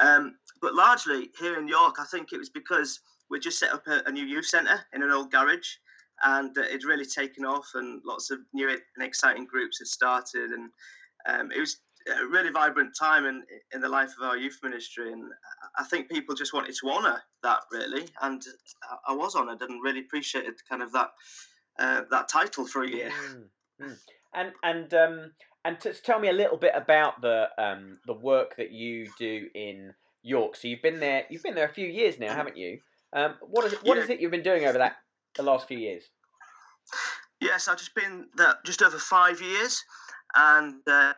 Um, 0.00 0.36
but 0.60 0.74
largely 0.74 1.30
here 1.38 1.58
in 1.58 1.68
York, 1.68 1.96
I 1.98 2.04
think 2.10 2.32
it 2.32 2.38
was 2.38 2.50
because 2.50 3.00
we 3.30 3.38
just 3.40 3.58
set 3.58 3.72
up 3.72 3.86
a, 3.86 4.02
a 4.06 4.12
new 4.12 4.24
youth 4.24 4.46
centre 4.46 4.80
in 4.92 5.02
an 5.02 5.10
old 5.10 5.30
garage, 5.30 5.68
and 6.24 6.56
uh, 6.58 6.62
it's 6.62 6.84
really 6.84 7.04
taken 7.06 7.44
off, 7.44 7.68
and 7.74 8.02
lots 8.04 8.30
of 8.30 8.40
new 8.52 8.68
and 8.68 8.80
exciting 9.06 9.46
groups 9.46 9.78
had 9.78 9.86
started, 9.86 10.50
and 10.50 10.70
um, 11.28 11.52
it 11.52 11.60
was 11.60 11.78
a 12.20 12.26
really 12.26 12.50
vibrant 12.50 12.92
time 12.98 13.26
in 13.26 13.44
in 13.74 13.80
the 13.80 13.88
life 13.88 14.10
of 14.18 14.26
our 14.28 14.36
youth 14.36 14.58
ministry, 14.62 15.12
and 15.12 15.30
I 15.78 15.84
think 15.84 16.08
people 16.08 16.34
just 16.34 16.52
wanted 16.52 16.74
to 16.80 16.90
honour 16.90 17.22
that 17.42 17.60
really, 17.70 18.08
and 18.22 18.42
I- 18.90 19.12
I 19.12 19.14
was 19.14 19.36
honoured 19.36 19.62
and 19.62 19.82
really 19.82 20.00
appreciated 20.00 20.54
kind 20.68 20.82
of 20.82 20.90
that 20.92 21.10
uh, 21.78 22.02
that 22.10 22.28
title 22.28 22.66
for 22.66 22.82
a 22.82 22.88
year. 22.90 23.10
Mm, 23.10 23.44
mm. 23.80 23.98
And 24.32 24.52
and 24.62 24.94
um 24.94 25.32
and 25.64 25.80
to 25.80 25.92
tell 25.92 26.20
me 26.20 26.28
a 26.28 26.32
little 26.32 26.56
bit 26.56 26.72
about 26.74 27.20
the 27.20 27.48
um 27.58 27.98
the 28.06 28.12
work 28.14 28.56
that 28.56 28.70
you 28.70 29.08
do 29.18 29.48
in 29.54 29.92
York. 30.22 30.56
So 30.56 30.68
you've 30.68 30.82
been 30.82 31.00
there 31.00 31.24
you've 31.30 31.42
been 31.42 31.54
there 31.54 31.68
a 31.68 31.72
few 31.72 31.86
years 31.86 32.18
now, 32.18 32.34
haven't 32.34 32.56
you? 32.56 32.80
Um, 33.12 33.34
what 33.40 33.64
is 33.66 33.72
it, 33.72 33.82
what 33.82 33.96
Yeah. 33.96 34.04
is 34.04 34.10
it 34.10 34.20
you've 34.20 34.30
been 34.30 34.42
doing 34.42 34.64
over 34.66 34.78
that 34.78 34.96
the 35.34 35.42
last 35.42 35.66
few 35.66 35.78
years? 35.78 36.04
Yes, 37.40 37.68
I've 37.68 37.78
just 37.78 37.94
been 37.94 38.28
there 38.36 38.54
just 38.64 38.82
over 38.82 38.98
five 38.98 39.40
years, 39.40 39.82
and 40.36 40.76
uh, 40.86 41.14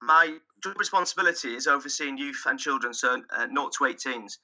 my 0.00 0.38
job 0.62 0.78
responsibility 0.78 1.54
is 1.54 1.66
overseeing 1.66 2.16
youth 2.16 2.42
and 2.46 2.58
children, 2.58 2.94
so 2.94 3.20
uh, 3.30 3.46
0 3.48 3.68
to 3.70 3.84
18s. 3.84 4.38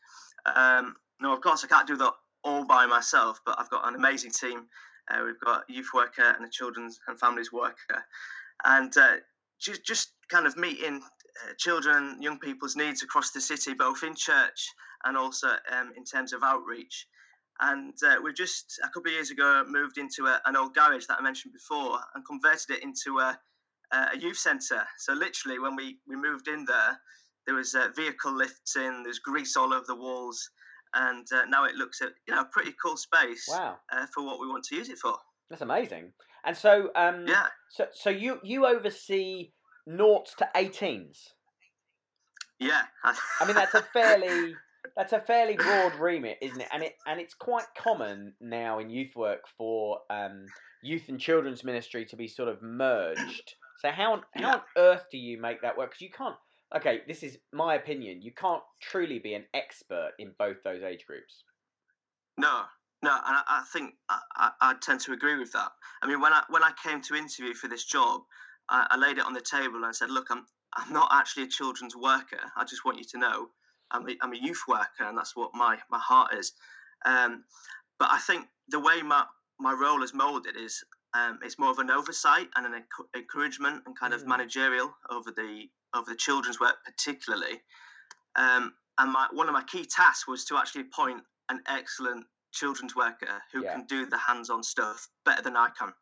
Um, 0.46 0.96
now, 1.20 1.32
of 1.32 1.40
course, 1.40 1.64
I 1.64 1.68
can't 1.68 1.86
do 1.86 1.96
that 1.96 2.12
all 2.44 2.64
by 2.64 2.86
myself, 2.86 3.40
but 3.46 3.58
I've 3.58 3.70
got 3.70 3.86
an 3.86 3.94
amazing 3.94 4.32
team. 4.32 4.66
Uh, 5.10 5.24
we've 5.24 5.40
got 5.40 5.64
youth 5.68 5.88
worker 5.94 6.34
and 6.36 6.44
a 6.44 6.50
children's 6.50 7.00
and 7.08 7.18
families 7.18 7.52
worker, 7.52 8.04
and 8.64 8.96
uh, 8.96 9.16
just 9.60 9.84
just 9.84 10.12
kind 10.28 10.46
of 10.46 10.56
meeting 10.56 11.02
uh, 11.02 11.54
children 11.56 12.20
young 12.20 12.38
people's 12.38 12.76
needs 12.76 13.02
across 13.02 13.30
the 13.30 13.40
city, 13.40 13.74
both 13.74 14.02
in 14.02 14.14
church 14.14 14.68
and 15.04 15.16
also 15.16 15.48
um, 15.72 15.92
in 15.96 16.04
terms 16.04 16.32
of 16.32 16.42
outreach. 16.42 17.06
And 17.60 17.94
uh, 18.06 18.16
we've 18.22 18.36
just 18.36 18.78
a 18.84 18.88
couple 18.88 19.08
of 19.10 19.14
years 19.14 19.30
ago 19.30 19.64
moved 19.66 19.98
into 19.98 20.26
a, 20.26 20.40
an 20.46 20.56
old 20.56 20.74
garage 20.74 21.06
that 21.06 21.18
I 21.18 21.22
mentioned 21.22 21.54
before 21.54 21.98
and 22.14 22.24
converted 22.24 22.70
it 22.70 22.82
into 22.82 23.18
a, 23.18 23.38
a 23.92 24.16
youth 24.16 24.38
centre. 24.38 24.84
So 24.98 25.12
literally, 25.12 25.58
when 25.58 25.74
we, 25.74 25.98
we 26.06 26.16
moved 26.16 26.46
in 26.48 26.64
there, 26.64 27.00
there 27.46 27.56
was 27.56 27.74
uh, 27.74 27.88
vehicle 27.96 28.36
lifts 28.36 28.76
in, 28.76 29.02
there's 29.02 29.18
grease 29.18 29.56
all 29.56 29.72
over 29.72 29.86
the 29.86 29.94
walls, 29.94 30.50
and 30.94 31.26
uh, 31.32 31.44
now 31.46 31.64
it 31.64 31.74
looks 31.74 32.00
at 32.02 32.12
you 32.26 32.34
know 32.34 32.42
a 32.42 32.46
pretty 32.46 32.72
cool 32.82 32.96
space 32.96 33.48
Wow, 33.48 33.78
uh, 33.92 34.06
for 34.06 34.24
what 34.24 34.40
we 34.40 34.46
want 34.48 34.64
to 34.64 34.76
use 34.76 34.88
it 34.88 34.98
for. 34.98 35.16
that's 35.50 35.62
amazing. 35.62 36.12
And 36.44 36.56
so 36.56 36.90
um 36.94 37.26
Yeah, 37.26 37.48
so 37.70 37.88
so 37.92 38.10
you 38.10 38.40
you 38.42 38.66
oversee 38.66 39.52
noughts 39.86 40.34
to 40.36 40.48
18s. 40.54 41.34
yeah. 42.58 42.82
I 43.04 43.44
mean 43.46 43.56
that's 43.56 43.74
a 43.74 43.82
fairly 43.82 44.54
that's 44.96 45.12
a 45.12 45.20
fairly 45.20 45.56
broad 45.56 45.94
remit, 45.94 46.38
isn't 46.40 46.60
it? 46.60 46.68
And 46.72 46.82
it 46.82 46.96
and 47.06 47.20
it's 47.20 47.34
quite 47.34 47.66
common 47.76 48.34
now 48.40 48.78
in 48.78 48.90
youth 48.90 49.14
work 49.14 49.46
for 49.56 50.00
um, 50.10 50.52
youth 50.82 51.08
and 51.08 51.20
children's 51.20 51.64
ministry 51.64 52.04
to 52.06 52.16
be 52.16 52.28
sort 52.28 52.48
of 52.48 52.62
merged. 52.62 53.54
So 53.76 53.90
how 53.90 54.14
on, 54.14 54.22
how 54.32 54.40
Yeah. 54.48 54.54
on 54.54 54.62
earth 54.76 55.06
do 55.10 55.18
you 55.18 55.40
make 55.40 55.62
that 55.62 55.76
work? 55.78 55.90
Because 55.90 56.00
you 56.00 56.10
can't. 56.10 56.36
Okay, 56.74 57.02
this 57.08 57.22
is 57.22 57.38
my 57.52 57.74
opinion. 57.76 58.20
You 58.20 58.32
can't 58.32 58.62
truly 58.80 59.18
be 59.18 59.34
an 59.34 59.46
expert 59.54 60.12
in 60.18 60.34
both 60.38 60.62
those 60.62 60.82
age 60.82 61.06
groups. 61.06 61.44
No, 62.36 62.64
no, 63.02 63.10
and 63.10 63.36
I, 63.36 63.42
I 63.48 63.64
think 63.72 63.94
I, 64.08 64.20
I, 64.36 64.50
I 64.60 64.74
tend 64.80 65.00
to 65.02 65.12
agree 65.12 65.38
with 65.38 65.52
that. 65.52 65.72
I 66.02 66.06
mean, 66.06 66.20
when 66.20 66.32
I 66.32 66.42
when 66.50 66.62
I 66.62 66.72
came 66.82 67.00
to 67.02 67.14
interview 67.14 67.54
for 67.54 67.68
this 67.68 67.84
job, 67.84 68.22
I, 68.68 68.86
I 68.90 68.96
laid 68.96 69.18
it 69.18 69.24
on 69.26 69.32
the 69.32 69.40
table 69.40 69.84
and 69.84 69.94
said, 69.96 70.10
"Look, 70.10 70.26
I'm 70.30 70.46
I'm 70.76 70.92
not 70.92 71.08
actually 71.12 71.44
a 71.44 71.48
children's 71.48 71.96
worker. 71.96 72.40
I 72.56 72.64
just 72.64 72.84
want 72.84 72.98
you 72.98 73.04
to 73.04 73.18
know 73.18 73.48
I'm 73.90 74.08
a, 74.08 74.16
I'm 74.20 74.32
a 74.32 74.36
youth 74.36 74.62
worker, 74.68 75.04
and 75.04 75.16
that's 75.16 75.34
what 75.34 75.54
my 75.54 75.78
my 75.90 75.98
heart 75.98 76.34
is." 76.34 76.52
Um, 77.04 77.44
but 77.98 78.10
I 78.10 78.18
think 78.18 78.46
the 78.68 78.80
way 78.80 79.02
my 79.02 79.24
my 79.58 79.72
role 79.72 80.02
is 80.02 80.14
molded 80.14 80.56
is 80.56 80.84
um, 81.14 81.38
it's 81.42 81.58
more 81.58 81.70
of 81.70 81.78
an 81.78 81.90
oversight 81.90 82.48
and 82.56 82.66
an 82.66 82.72
enc- 82.84 83.18
encouragement 83.18 83.82
and 83.86 83.98
kind 83.98 84.12
of 84.14 84.22
Mm. 84.22 84.28
managerial 84.28 84.94
over 85.10 85.30
the 85.32 85.68
over 85.94 86.10
the 86.10 86.16
children's 86.16 86.60
work 86.60 86.76
particularly. 86.84 87.60
Um, 88.36 88.74
and 88.98 89.12
my 89.12 89.28
one 89.32 89.48
of 89.48 89.52
my 89.52 89.64
key 89.64 89.84
tasks 89.84 90.26
was 90.26 90.44
to 90.46 90.56
actually 90.56 90.82
appoint 90.82 91.22
an 91.48 91.60
excellent 91.68 92.26
children's 92.52 92.94
worker 92.96 93.42
who 93.52 93.62
Yeah. 93.62 93.74
can 93.74 93.86
do 93.86 94.06
the 94.06 94.18
hands-on 94.18 94.62
stuff 94.62 95.08
better 95.24 95.42
than 95.42 95.56
I 95.56 95.68
can. 95.78 95.92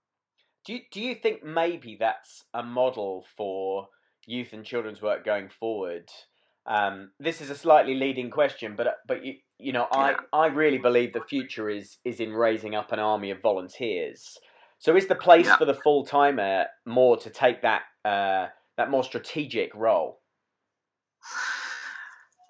Do 0.64 0.72
you, 0.74 0.80
do 0.90 1.00
you 1.00 1.14
think 1.14 1.44
maybe 1.44 1.96
that's 1.98 2.44
a 2.52 2.62
model 2.62 3.24
for 3.36 3.88
youth 4.26 4.52
and 4.52 4.64
children's 4.64 5.00
work 5.00 5.24
going 5.24 5.48
forward? 5.48 6.08
Um, 6.66 7.12
this 7.20 7.40
is 7.40 7.50
a 7.50 7.54
slightly 7.54 7.94
leading 7.94 8.30
question, 8.30 8.74
but 8.76 8.96
but 9.06 9.24
you 9.24 9.34
you 9.58 9.72
know 9.72 9.86
I, 9.92 10.10
Yeah. 10.10 10.16
I 10.32 10.46
really 10.46 10.78
believe 10.78 11.12
the 11.12 11.20
future 11.20 11.68
is 11.70 11.98
is 12.04 12.18
in 12.18 12.32
raising 12.32 12.74
up 12.74 12.90
an 12.92 12.98
army 12.98 13.30
of 13.30 13.40
volunteers. 13.40 14.36
So 14.78 14.96
is 14.96 15.06
the 15.06 15.14
place 15.14 15.46
Yeah. 15.46 15.56
for 15.56 15.64
the 15.64 15.74
full 15.74 16.04
timer 16.04 16.66
more 16.84 17.16
to 17.18 17.30
take 17.30 17.62
that 17.62 17.82
uh, 18.04 18.48
that 18.76 18.90
more 18.90 19.04
strategic 19.04 19.74
role? 19.74 20.20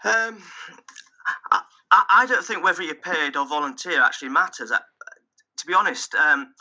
Um, 0.05 0.43
I, 1.51 1.61
I 1.91 2.05
I 2.11 2.27
don't 2.27 2.45
think 2.45 2.63
whether 2.63 2.83
you're 2.83 2.95
paid 2.95 3.37
or 3.37 3.47
volunteer 3.47 4.03
actually 4.03 4.31
matters. 4.31 4.71
Uh, 4.71 4.79
To 5.59 5.67
be 5.67 5.75
honest, 5.75 6.15
um, 6.15 6.55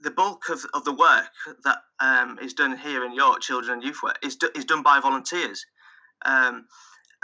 the 0.00 0.10
bulk 0.10 0.48
of, 0.50 0.60
of 0.74 0.84
the 0.84 0.92
work 0.92 1.32
that 1.64 1.78
um, 2.00 2.38
is 2.42 2.54
done 2.54 2.76
here 2.76 3.04
in 3.04 3.14
York 3.14 3.40
Children 3.40 3.74
and 3.78 3.82
Youth 3.82 4.02
Work 4.02 4.18
is, 4.22 4.36
do, 4.36 4.50
is 4.54 4.64
done 4.64 4.82
by 4.82 5.00
volunteers. 5.00 5.64
Um, 6.26 6.66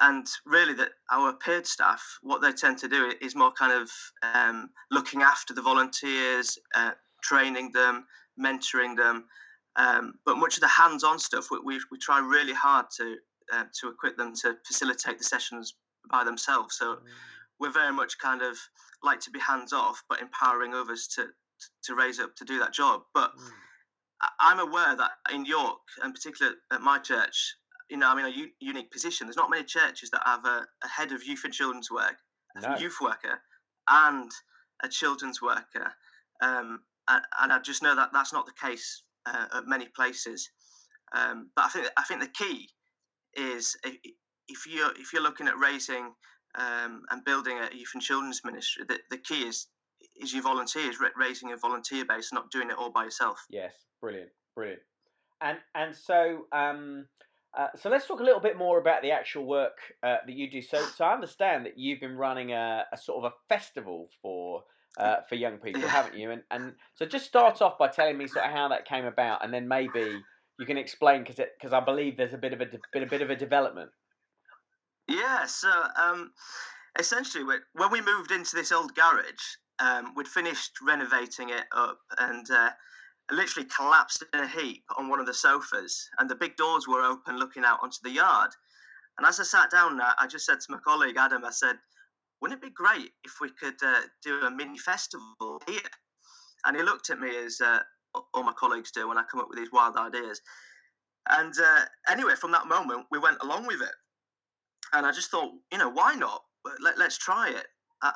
and 0.01 0.27
really, 0.47 0.75
that 0.75 0.91
our 1.11 1.33
paid 1.35 1.67
staff, 1.67 2.03
what 2.23 2.41
they 2.41 2.53
tend 2.53 2.79
to 2.79 2.89
do 2.89 3.13
is 3.21 3.35
more 3.35 3.53
kind 3.53 3.73
of 3.73 3.91
um, 4.35 4.71
looking 4.91 5.23
after 5.23 5.55
the 5.55 5.63
volunteers, 5.63 6.59
uh, 6.75 6.93
training 7.21 7.73
them, 7.73 8.07
mentoring 8.39 8.97
them. 8.97 9.27
Um, 9.79 10.15
but 10.27 10.37
much 10.39 10.57
of 10.57 10.61
the 10.61 10.69
hands-on 10.69 11.19
stuff, 11.19 11.47
we, 11.51 11.59
we, 11.65 11.81
we 11.93 11.99
try 11.99 12.19
really 12.19 12.53
hard 12.55 12.87
to 12.99 13.17
uh, 13.53 13.65
to 13.81 13.89
equip 13.89 14.17
them 14.19 14.35
to 14.43 14.57
facilitate 14.67 15.17
the 15.19 15.25
sessions 15.25 15.75
by 16.11 16.23
themselves. 16.25 16.77
So 16.77 16.87
Mm. 16.97 17.03
we're 17.61 17.73
very 17.73 17.93
much 17.93 18.19
kind 18.19 18.43
of 18.43 18.57
like 19.03 19.21
to 19.21 19.31
be 19.31 19.39
hands-off, 19.39 20.03
but 20.09 20.21
empowering 20.21 20.75
others 20.75 21.09
to 21.15 21.23
to 21.85 21.95
raise 21.95 22.19
up 22.21 22.35
to 22.37 22.45
do 22.45 22.59
that 22.59 22.73
job. 22.75 23.03
But 23.15 23.31
Mm. 23.37 23.53
I'm 24.41 24.59
aware 24.59 24.97
that 24.97 25.13
in 25.33 25.45
York, 25.45 25.81
and 26.03 26.13
particularly 26.15 26.57
at 26.73 26.81
my 26.83 26.99
church, 26.99 27.55
you 27.89 27.97
know, 27.97 28.09
I'm 28.11 28.19
in 28.19 28.25
a 28.27 28.37
u- 28.45 28.53
unique 28.61 28.91
position. 28.91 29.27
There's 29.27 29.37
not 29.37 29.49
many 29.51 29.65
churches 29.65 30.11
that 30.11 30.23
have 30.27 30.45
a, 30.45 30.67
a 30.83 30.89
head 30.89 31.13
of 31.13 31.25
youth 31.25 31.45
and 31.45 31.55
children's 31.55 31.91
work, 31.91 32.17
a 32.57 32.61
No. 32.61 32.77
youth 32.77 32.99
worker, 33.01 33.41
and 33.89 34.31
a 34.83 34.89
children's 34.89 35.41
worker. 35.41 35.95
Um, 36.43 36.83
and, 37.09 37.23
and 37.41 37.53
I 37.53 37.59
just 37.61 37.83
know 37.83 37.95
that 37.95 38.11
that's 38.13 38.33
not 38.33 38.47
the 38.47 38.53
case 38.67 39.03
uh, 39.27 39.59
at 39.59 39.67
many 39.67 39.87
places. 39.95 40.51
Um, 41.15 41.51
but 41.57 41.67
I 41.67 41.69
think 41.69 41.89
I 41.97 42.03
think 42.05 42.21
the 42.21 42.29
key 42.29 42.69
is 43.35 43.77
if, 43.85 44.67
you're 44.67 44.91
if 44.93 45.13
you're 45.13 45.23
looking 45.23 45.49
at 45.49 45.59
raising 45.59 46.13
um, 46.59 47.03
and 47.11 47.25
building 47.25 47.59
a 47.59 47.75
youth 47.75 47.91
and 47.95 48.03
children's 48.03 48.43
ministry, 48.45 48.85
the, 48.89 48.99
the 49.11 49.19
key 49.19 49.43
is 49.43 49.69
is 50.21 50.33
your 50.33 50.43
volunteers, 50.43 50.97
raising 51.17 51.53
a 51.53 51.57
volunteer 51.57 52.05
base, 52.05 52.33
not 52.33 52.51
doing 52.51 52.71
it 52.71 52.77
all 52.77 52.91
by 52.91 53.05
yourself. 53.05 53.45
Yes, 53.51 53.73
brilliant, 54.01 54.31
brilliant. 54.55 54.81
And 55.41 55.59
and 55.75 55.95
so 55.95 56.47
um, 56.53 57.07
uh, 57.57 57.69
so 57.77 57.89
let's 57.89 58.07
talk 58.07 58.21
a 58.21 58.25
little 58.25 58.41
bit 58.41 58.59
more 58.59 58.79
about 58.79 59.03
the 59.03 59.11
actual 59.11 59.47
work 59.47 59.79
uh, 60.03 60.17
that 60.27 60.35
you 60.35 60.51
do. 60.51 60.61
So 60.61 60.83
so 60.83 61.05
I 61.05 61.15
understand 61.15 61.67
that 61.67 61.79
you've 61.79 62.01
been 62.01 62.17
running 62.17 62.53
a, 62.53 62.85
a 62.93 62.97
sort 62.97 63.25
of 63.25 63.33
a 63.33 63.35
festival 63.49 64.09
for 64.21 64.65
uh, 64.97 65.17
for 65.29 65.35
young 65.35 65.59
people, 65.59 65.83
haven't 65.83 66.17
you? 66.17 66.31
And 66.31 66.43
and 66.51 66.75
so 66.95 67.07
just 67.07 67.27
start 67.27 67.61
off 67.63 67.79
by 67.79 67.89
telling 67.89 68.19
me 68.19 68.27
sort 68.27 68.47
of 68.47 68.53
how 68.53 68.69
that 68.69 68.87
came 68.87 69.05
about, 69.05 69.45
and 69.45 69.53
then 69.53 69.69
maybe 69.69 70.23
you 70.59 70.67
can 70.67 70.77
explain 70.77 71.23
because 71.23 71.41
because 71.59 71.73
I 71.73 71.81
believe 71.81 72.17
there's 72.17 72.35
a 72.35 72.39
bit 72.39 72.53
of 72.53 72.61
a 72.61 72.67
de- 72.67 72.79
bit 72.93 73.03
a 73.03 73.07
bit 73.07 73.23
of 73.23 73.31
a 73.31 73.37
development. 73.37 73.91
Yeah, 75.07 75.47
so 75.47 75.71
um, 75.97 76.33
essentially, 76.99 77.45
when 77.45 77.91
we 77.91 78.03
moved 78.03 78.31
into 78.31 78.55
this 78.55 78.73
old 78.73 78.95
garage, 78.95 79.57
um, 79.79 80.15
we'd 80.15 80.29
finished 80.29 80.73
renovating 80.83 81.49
it 81.49 81.65
up 81.73 81.99
and 82.19 82.51
uh, 82.51 82.71
literally 83.31 83.69
collapsed 83.75 84.25
in 84.35 84.41
a 84.41 84.49
heap 84.49 84.85
on 84.99 85.09
one 85.09 85.21
of 85.21 85.27
the 85.27 85.35
sofas, 85.35 86.09
and 86.19 86.29
the 86.29 86.35
big 86.35 86.57
doors 86.57 86.87
were 86.87 87.03
open 87.03 87.39
looking 87.39 87.65
out 87.65 87.79
onto 87.83 87.99
the 88.03 88.11
yard. 88.11 88.51
And 89.17 89.27
as 89.27 89.41
I 89.41 89.43
sat 89.43 89.71
down 89.71 90.01
I 90.01 90.27
just 90.29 90.47
said 90.47 90.61
to 90.61 90.73
my 90.73 90.79
colleague 90.79 91.17
Adam, 91.17 91.45
I 91.45 91.51
said, 91.51 91.77
"Wouldn't 92.41 92.63
it 92.63 92.67
be 92.67 92.73
great 92.73 93.13
if 93.25 93.35
we 93.41 93.51
could 93.51 93.83
uh, 93.83 94.03
do 94.23 94.41
a 94.43 94.51
mini 94.51 94.79
festival 94.79 95.61
here?" 95.67 95.81
And 96.65 96.77
he 96.77 96.83
looked 96.83 97.11
at 97.11 97.21
me 97.21 97.37
as 97.37 97.61
uh, 97.61 97.81
all 98.35 98.43
my 98.43 98.53
colleagues 98.59 98.91
do 98.91 99.09
when 99.09 99.19
I 99.19 99.23
come 99.31 99.41
up 99.41 99.49
with 99.49 99.59
these 99.59 99.73
wild 99.73 99.97
ideas. 99.97 100.41
And 101.29 101.55
uh, 101.59 101.85
anyway, 102.09 102.35
from 102.35 102.53
that 102.53 102.67
moment, 102.67 103.07
we 103.11 103.19
went 103.19 103.39
along 103.43 103.67
with 103.67 103.81
it 103.83 103.95
and 104.93 105.07
I 105.07 105.13
just 105.13 105.31
thought, 105.31 105.53
you 105.73 105.79
know, 105.79 105.89
why 105.91 106.15
not? 106.15 106.43
Let, 106.83 106.99
let's 106.99 107.19
try 107.19 107.51
it. 107.51 107.67
I, 108.03 108.13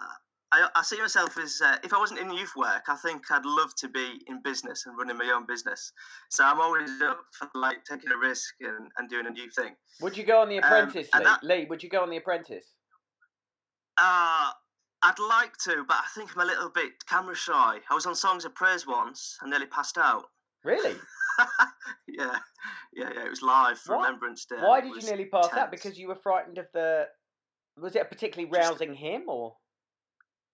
I, 0.52 0.68
I 0.76 0.82
see 0.82 1.00
myself 1.00 1.38
as 1.38 1.60
uh, 1.64 1.76
if 1.82 1.92
I 1.92 1.98
wasn't 1.98 2.20
in 2.20 2.32
youth 2.32 2.52
work, 2.56 2.84
I 2.88 2.96
think 2.96 3.30
I'd 3.30 3.44
love 3.44 3.74
to 3.78 3.88
be 3.88 4.22
in 4.26 4.42
business 4.42 4.84
and 4.86 4.96
running 4.96 5.16
my 5.16 5.30
own 5.34 5.46
business. 5.46 5.92
So 6.30 6.44
I'm 6.44 6.60
always 6.60 7.00
up 7.02 7.20
for 7.38 7.48
like 7.54 7.84
taking 7.84 8.10
a 8.10 8.16
risk 8.16 8.54
and, 8.60 8.90
and 8.98 9.08
doing 9.08 9.26
a 9.26 9.30
new 9.30 9.50
thing. 9.50 9.74
Would 10.00 10.16
you 10.16 10.24
go 10.24 10.40
on 10.42 10.48
the 10.48 10.58
Um, 10.58 10.64
Apprentice, 10.64 11.08
and 11.14 11.24
Lee? 11.24 11.30
that- 11.30 11.44
Lee, 11.44 11.66
would 11.68 11.82
you 11.82 11.88
go 11.88 12.02
on 12.02 12.10
the 12.10 12.16
Apprentice? 12.18 12.66
Uh, 14.02 14.50
I'd 15.04 15.18
like 15.18 15.56
to, 15.64 15.84
but 15.86 15.96
I 15.96 16.06
think 16.14 16.30
I'm 16.34 16.42
a 16.42 16.44
little 16.44 16.70
bit 16.70 16.90
camera 17.08 17.36
shy. 17.36 17.78
I 17.88 17.94
was 17.94 18.04
on 18.06 18.14
Songs 18.16 18.44
of 18.44 18.54
Praise 18.54 18.84
once 18.86 19.36
and 19.40 19.50
nearly 19.50 19.66
passed 19.66 19.96
out. 19.96 20.24
Really? 20.64 20.94
yeah, 22.08 22.36
yeah, 22.92 23.10
yeah. 23.14 23.24
It 23.24 23.30
was 23.30 23.42
live 23.42 23.78
for 23.78 23.96
Why- 23.96 24.06
Remembrance 24.06 24.44
Day. 24.46 24.56
Why 24.60 24.80
did 24.80 24.94
you 24.94 25.08
nearly 25.08 25.26
pass 25.26 25.48
out? 25.52 25.70
Because 25.70 25.98
you 25.98 26.08
were 26.08 26.16
frightened 26.16 26.58
of 26.58 26.66
the. 26.74 27.06
Was 27.80 27.94
it 27.96 28.02
a 28.02 28.04
particularly 28.04 28.52
Just- 28.52 28.70
rousing 28.70 28.94
hymn 28.94 29.24
or? 29.28 29.54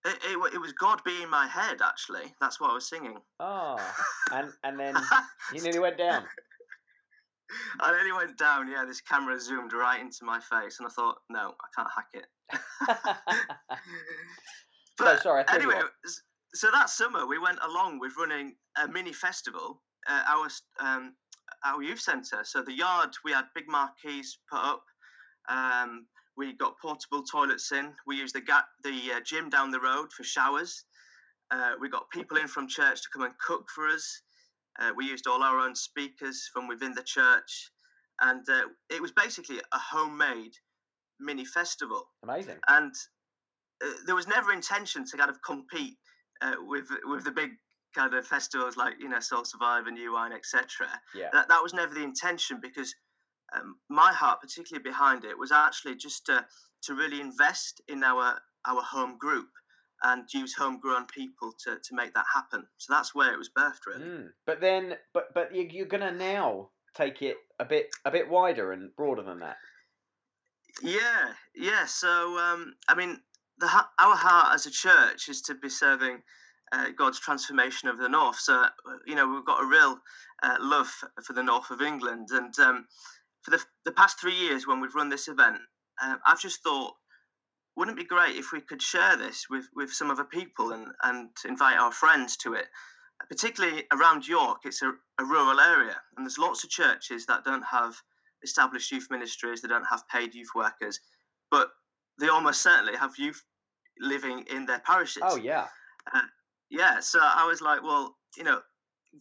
It, 0.05 0.17
it, 0.31 0.55
it 0.55 0.61
was 0.61 0.73
God 0.75 1.00
being 1.05 1.28
my 1.28 1.47
head, 1.49 1.78
actually. 1.83 2.33
That's 2.40 2.61
what 2.61 2.71
I 2.71 2.75
was 2.75 2.88
singing. 2.88 3.17
Oh, 3.40 3.76
and 4.33 4.52
and 4.62 4.78
then 4.78 4.95
you 5.55 5.62
nearly 5.62 5.81
went 5.81 5.99
down. 5.99 6.25
I 7.81 7.93
nearly 7.93 8.12
went 8.12 8.38
down. 8.38 8.69
Yeah, 8.71 8.85
this 8.85 9.00
camera 9.00 9.40
zoomed 9.40 9.73
right 9.73 10.00
into 10.00 10.25
my 10.25 10.40
face, 10.40 10.78
and 10.78 10.87
I 10.87 10.90
thought, 10.90 11.17
no, 11.31 11.55
I 11.61 11.69
can't 11.76 11.88
hack 11.95 12.09
it. 12.14 12.26
so 14.99 15.05
But 15.05 15.23
sorry. 15.23 15.45
I 15.49 15.57
anyway, 15.57 15.81
so 16.55 16.69
that 16.73 16.90
summer 16.90 17.26
we 17.26 17.38
went 17.38 17.59
along 17.62 18.00
with 18.00 18.12
running 18.19 18.55
a 18.83 18.88
mini 18.88 19.12
festival. 19.12 19.83
Uh, 20.09 20.23
our 20.26 20.49
um, 20.81 21.14
our 21.64 21.83
youth 21.83 22.00
centre. 22.00 22.45
So 22.45 22.62
the 22.62 22.73
yard, 22.73 23.11
we 23.25 23.33
had 23.33 23.45
big 23.55 23.69
marquees 23.69 24.38
put 24.50 24.61
up. 24.61 24.85
Um, 25.49 26.07
we 26.37 26.52
got 26.52 26.78
portable 26.81 27.25
toilets 27.25 27.73
in. 27.73 27.93
We 28.07 28.17
used 28.17 28.35
the 28.35 28.40
ga- 28.40 28.69
the 28.85 29.12
uh, 29.17 29.21
gym 29.25 29.50
down 29.50 29.71
the 29.71 29.81
road 29.81 30.12
for 30.12 30.23
showers. 30.23 30.85
Uh, 31.50 31.73
we 31.81 31.88
got 31.88 32.11
people 32.11 32.37
in 32.37 32.47
from 32.47 32.69
church 32.69 33.02
to 33.02 33.09
come 33.12 33.23
and 33.23 33.35
cook 33.38 33.69
for 33.75 33.88
us. 33.88 34.23
Uh, 34.80 34.92
we 34.97 35.06
used 35.06 35.26
all 35.26 35.42
our 35.42 35.58
own 35.58 35.75
speakers 35.75 36.49
from 36.52 36.68
within 36.68 36.92
the 36.92 37.02
church, 37.02 37.70
and 38.20 38.49
uh, 38.49 38.62
it 38.90 39.02
was 39.02 39.12
basically 39.12 39.58
a 39.58 39.78
homemade 39.78 40.52
mini 41.20 41.44
festival 41.44 42.08
Amazing. 42.23 42.58
and 42.68 42.94
uh, 43.85 43.88
there 44.06 44.14
was 44.14 44.28
never 44.28 44.52
intention 44.52 45.04
to 45.04 45.16
kind 45.16 45.30
of 45.30 45.42
compete 45.42 45.97
uh, 46.42 46.54
with 46.61 46.87
with 47.04 47.25
the 47.25 47.30
big 47.30 47.50
kind 47.94 48.14
of 48.14 48.26
festivals 48.26 48.76
like 48.76 48.94
you 49.00 49.08
know 49.08 49.20
Soul 49.20 49.44
Survivor 49.44 49.88
and 49.88 49.97
New 49.97 50.12
Wine 50.12 50.32
etc. 50.32 50.87
Yeah. 51.14 51.28
That 51.32 51.49
that 51.49 51.62
was 51.62 51.75
never 51.75 51.94
the 51.94 52.02
intention 52.02 52.61
because 52.61 52.94
um, 53.54 53.76
my 53.88 54.12
heart, 54.12 54.40
particularly 54.40 54.82
behind 54.82 55.25
it, 55.25 55.38
was 55.38 55.52
actually 55.52 55.97
just 55.97 56.26
to 56.26 56.44
to 56.85 56.94
really 56.94 57.20
invest 57.20 57.80
in 57.88 58.04
our 58.04 58.38
our 58.66 58.82
home 58.82 59.16
group 59.18 59.49
and 60.02 60.33
use 60.33 60.55
homegrown 60.55 61.07
people 61.07 61.52
to 61.64 61.78
to 61.78 61.95
make 61.95 62.14
that 62.14 62.26
happen. 62.33 62.67
So 62.78 62.93
that's 62.93 63.14
where 63.14 63.33
it 63.33 63.38
was 63.38 63.50
birthed, 63.50 63.87
really. 63.87 64.05
Mm. 64.05 64.28
But 64.47 64.61
then, 64.61 64.97
but 65.12 65.35
but 65.35 65.55
you- 65.55 65.69
you're 65.71 65.87
gonna 65.87 66.12
now 66.12 66.71
take 66.95 67.23
it 67.23 67.37
a 67.59 67.64
bit 67.64 67.90
a 68.05 68.11
bit 68.11 68.28
wider 68.28 68.73
and 68.73 68.95
broader 68.97 69.23
than 69.23 69.40
that. 69.40 69.57
Yeah, 70.83 71.33
yeah. 71.55 71.87
So, 71.87 72.38
um, 72.38 72.75
I 72.88 72.95
mean, 72.95 73.21
the 73.59 73.67
our 73.67 74.17
heart 74.17 74.55
as 74.55 74.67
a 74.67 74.71
church 74.71 75.28
is 75.28 75.43
to 75.43 75.55
be 75.55 75.69
serving 75.69 76.23
uh, 76.73 76.90
God's 76.97 77.19
transformation 77.19 77.88
of 77.88 77.99
the 77.99 78.09
north. 78.09 78.38
So, 78.38 78.64
you 79.07 79.14
know, 79.14 79.28
we've 79.28 79.45
got 79.45 79.62
a 79.62 79.67
real 79.67 79.99
uh, 80.43 80.57
love 80.61 80.88
for 81.25 81.33
the 81.33 81.43
north 81.43 81.71
of 81.71 81.83
England, 81.83 82.28
and 82.31 82.57
um, 82.61 82.87
for 83.43 83.50
the 83.50 83.64
the 83.85 83.93
past 83.93 84.21
three 84.21 84.35
years 84.35 84.67
when 84.67 84.81
we've 84.81 84.95
run 84.95 85.09
this 85.09 85.28
event, 85.28 85.59
uh, 86.00 86.17
I've 86.25 86.40
just 86.40 86.62
thought, 86.62 86.95
wouldn't 87.78 87.97
it 87.97 88.02
be 88.02 88.08
great 88.08 88.35
if 88.35 88.50
we 88.52 88.61
could 88.61 88.82
share 88.82 89.16
this 89.16 89.47
with 89.49 89.68
with 89.75 89.92
some 89.92 90.11
other 90.11 90.25
people 90.25 90.73
and 90.73 90.88
and 91.04 91.30
invite 91.44 91.78
our 91.78 91.92
friends 91.92 92.37
to 92.38 92.54
it. 92.54 92.66
Particularly 93.28 93.85
around 93.92 94.26
York, 94.26 94.58
it's 94.64 94.82
a, 94.82 94.92
a 95.18 95.25
rural 95.25 95.61
area, 95.61 95.97
and 96.16 96.25
there's 96.25 96.38
lots 96.38 96.62
of 96.64 96.70
churches 96.70 97.26
that 97.26 97.44
don't 97.44 97.64
have 97.64 97.94
established 98.42 98.92
youth 98.92 99.08
ministries, 99.11 99.61
they 99.61 99.68
don't 99.68 99.87
have 99.90 100.08
paid 100.08 100.35
youth 100.35 100.50
workers, 100.54 101.00
but 101.50 101.70
they 102.20 102.28
almost 102.28 102.62
certainly 102.62 102.97
have 102.97 103.18
youth 103.18 103.42
living 104.00 104.44
in 104.50 104.66
their 104.66 104.80
parishes. 104.80 105.23
Oh 105.25 105.37
yeah. 105.37 105.66
Uh, 106.12 106.20
yeah, 106.70 107.00
so 107.00 107.18
I 107.20 107.47
was 107.47 107.61
like, 107.61 107.82
well, 107.82 108.16
you 108.37 108.44
know, 108.44 108.61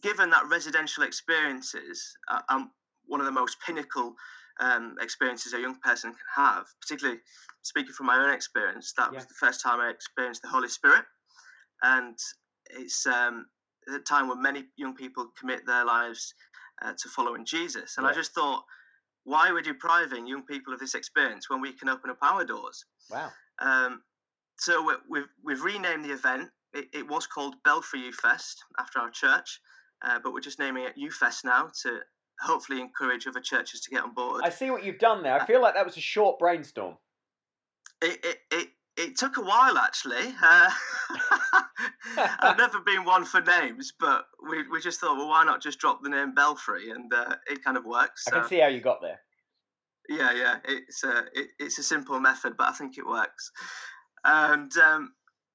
given 0.02 0.30
that 0.30 0.48
residential 0.48 1.02
experiences 1.02 2.16
are, 2.28 2.44
are 2.48 2.68
one 3.06 3.20
of 3.20 3.26
the 3.26 3.32
most 3.32 3.56
pinnacle 3.64 4.14
um, 4.60 4.96
experiences 5.00 5.52
a 5.54 5.60
young 5.60 5.78
person 5.80 6.10
can 6.10 6.44
have, 6.44 6.66
particularly 6.80 7.20
speaking 7.62 7.92
from 7.92 8.06
my 8.06 8.16
own 8.16 8.30
experience, 8.34 8.92
that 8.96 9.12
was 9.12 9.24
the 9.26 9.34
first 9.34 9.62
time 9.62 9.80
I 9.80 9.90
experienced 9.90 10.42
the 10.42 10.48
Holy 10.48 10.68
Spirit. 10.68 11.04
And 11.82 12.18
it's 12.70 13.06
um, 13.06 13.46
a 13.94 13.98
time 14.00 14.28
when 14.28 14.42
many 14.42 14.64
young 14.76 14.94
people 14.94 15.28
commit 15.38 15.66
their 15.66 15.84
lives 15.84 16.34
uh, 16.82 16.92
to 16.92 17.08
following 17.08 17.44
Jesus. 17.44 17.96
And 17.98 18.06
I 18.06 18.10
just 18.14 18.32
thought, 18.34 18.64
why 19.24 19.48
are 19.48 19.54
we 19.54 19.62
depriving 19.62 20.26
young 20.26 20.44
people 20.44 20.72
of 20.72 20.80
this 20.80 20.94
experience 20.94 21.48
when 21.50 21.60
we 21.60 21.72
can 21.72 21.88
open 21.88 22.10
up 22.10 22.18
our 22.22 22.44
doors? 22.44 22.84
Wow. 23.10 23.30
Um, 23.60 24.02
so 24.58 24.82
we- 24.82 24.94
we've 25.08 25.28
we've 25.44 25.62
renamed 25.62 26.04
the 26.04 26.12
event. 26.12 26.50
It, 26.72 26.88
it 26.92 27.06
was 27.08 27.26
called 27.26 27.54
Belfrey 27.64 28.00
Youth 28.00 28.16
Fest 28.16 28.62
after 28.78 28.98
our 28.98 29.10
church, 29.10 29.60
uh, 30.02 30.18
but 30.22 30.32
we're 30.32 30.40
just 30.40 30.58
naming 30.58 30.84
it 30.84 30.96
Youth 30.96 31.14
Fest 31.14 31.44
now 31.44 31.70
to 31.82 32.00
hopefully 32.40 32.80
encourage 32.80 33.26
other 33.26 33.40
churches 33.40 33.80
to 33.82 33.90
get 33.90 34.02
on 34.02 34.14
board. 34.14 34.42
I 34.44 34.50
see 34.50 34.70
what 34.70 34.84
you've 34.84 34.98
done 34.98 35.22
there. 35.22 35.40
I 35.40 35.46
feel 35.46 35.60
like 35.62 35.74
that 35.74 35.84
was 35.84 35.96
a 35.96 36.00
short 36.00 36.38
brainstorm. 36.38 36.96
It 38.02 38.24
it, 38.24 38.38
it, 38.50 38.68
it 38.96 39.16
took 39.18 39.36
a 39.36 39.42
while 39.42 39.78
actually. 39.78 40.34
Uh, 40.42 40.70
I've 42.40 42.58
never 42.58 42.80
been 42.80 43.04
one 43.04 43.24
for 43.24 43.40
names, 43.40 43.92
but 43.98 44.26
we, 44.48 44.66
we 44.68 44.80
just 44.80 45.00
thought, 45.00 45.16
well, 45.16 45.28
why 45.28 45.44
not 45.44 45.62
just 45.62 45.78
drop 45.78 46.02
the 46.02 46.08
name 46.08 46.34
Belfrey, 46.34 46.90
and 46.90 47.12
uh, 47.12 47.36
it 47.48 47.64
kind 47.64 47.76
of 47.76 47.84
works. 47.84 48.26
I 48.28 48.30
can 48.32 48.48
see 48.48 48.60
how 48.60 48.68
you 48.68 48.80
got 48.80 49.00
there. 49.00 49.20
yeah 50.08 50.32
yeah 50.32 50.56
it's 50.64 51.04
a 51.04 51.24
it, 51.34 51.48
it's 51.58 51.78
a 51.78 51.82
simple 51.82 52.18
method 52.18 52.54
but 52.56 52.68
i 52.68 52.72
think 52.72 52.96
it 52.98 53.06
works 53.06 53.52
and 54.24 54.72
um, 54.78 55.12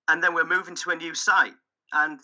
and 0.08 0.24
then 0.24 0.34
we're 0.34 0.46
moving 0.46 0.76
to 0.76 0.92
a 0.92 0.96
new 0.96 1.14
site 1.14 1.56
and 1.94 2.20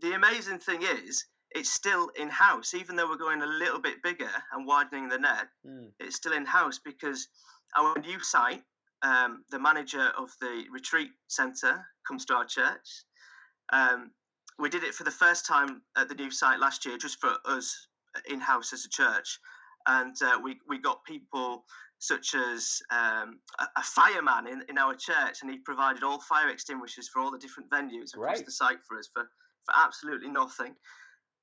the 0.00 0.14
amazing 0.14 0.58
thing 0.58 0.82
is 0.82 1.24
it's 1.54 1.70
still 1.70 2.08
in 2.18 2.28
house, 2.28 2.74
even 2.74 2.96
though 2.96 3.08
we're 3.08 3.16
going 3.16 3.42
a 3.42 3.46
little 3.46 3.80
bit 3.80 4.02
bigger 4.02 4.30
and 4.52 4.66
widening 4.66 5.08
the 5.08 5.18
net. 5.18 5.48
Mm. 5.66 5.90
It's 6.00 6.16
still 6.16 6.32
in 6.32 6.46
house 6.46 6.80
because 6.84 7.28
our 7.76 7.98
new 8.00 8.20
site, 8.20 8.62
um, 9.02 9.44
the 9.50 9.58
manager 9.58 10.12
of 10.18 10.30
the 10.40 10.64
retreat 10.72 11.10
centre 11.28 11.84
comes 12.06 12.24
to 12.26 12.34
our 12.34 12.44
church. 12.44 13.04
Um, 13.72 14.10
we 14.58 14.68
did 14.68 14.84
it 14.84 14.94
for 14.94 15.04
the 15.04 15.10
first 15.10 15.46
time 15.46 15.82
at 15.96 16.08
the 16.08 16.14
new 16.14 16.30
site 16.30 16.60
last 16.60 16.84
year, 16.84 16.98
just 16.98 17.20
for 17.20 17.34
us 17.46 17.88
in 18.28 18.40
house 18.40 18.72
as 18.72 18.84
a 18.84 18.88
church, 18.88 19.38
and 19.86 20.14
uh, 20.22 20.38
we 20.42 20.58
we 20.68 20.78
got 20.78 21.04
people 21.04 21.64
such 21.98 22.34
as 22.34 22.80
um, 22.90 23.38
a, 23.60 23.66
a, 23.76 23.82
fireman 23.82 24.48
in, 24.48 24.62
in 24.68 24.76
our 24.76 24.94
church, 24.94 25.38
and 25.40 25.50
he 25.50 25.58
provided 25.58 26.02
all 26.02 26.20
fire 26.20 26.48
extinguishers 26.50 27.08
for 27.08 27.22
all 27.22 27.30
the 27.30 27.38
different 27.38 27.70
venues 27.70 28.12
across 28.12 28.38
Great. 28.38 28.44
the 28.44 28.52
site 28.52 28.78
for 28.86 28.98
us 28.98 29.08
for 29.12 29.28
for 29.64 29.74
absolutely 29.76 30.28
nothing. 30.28 30.74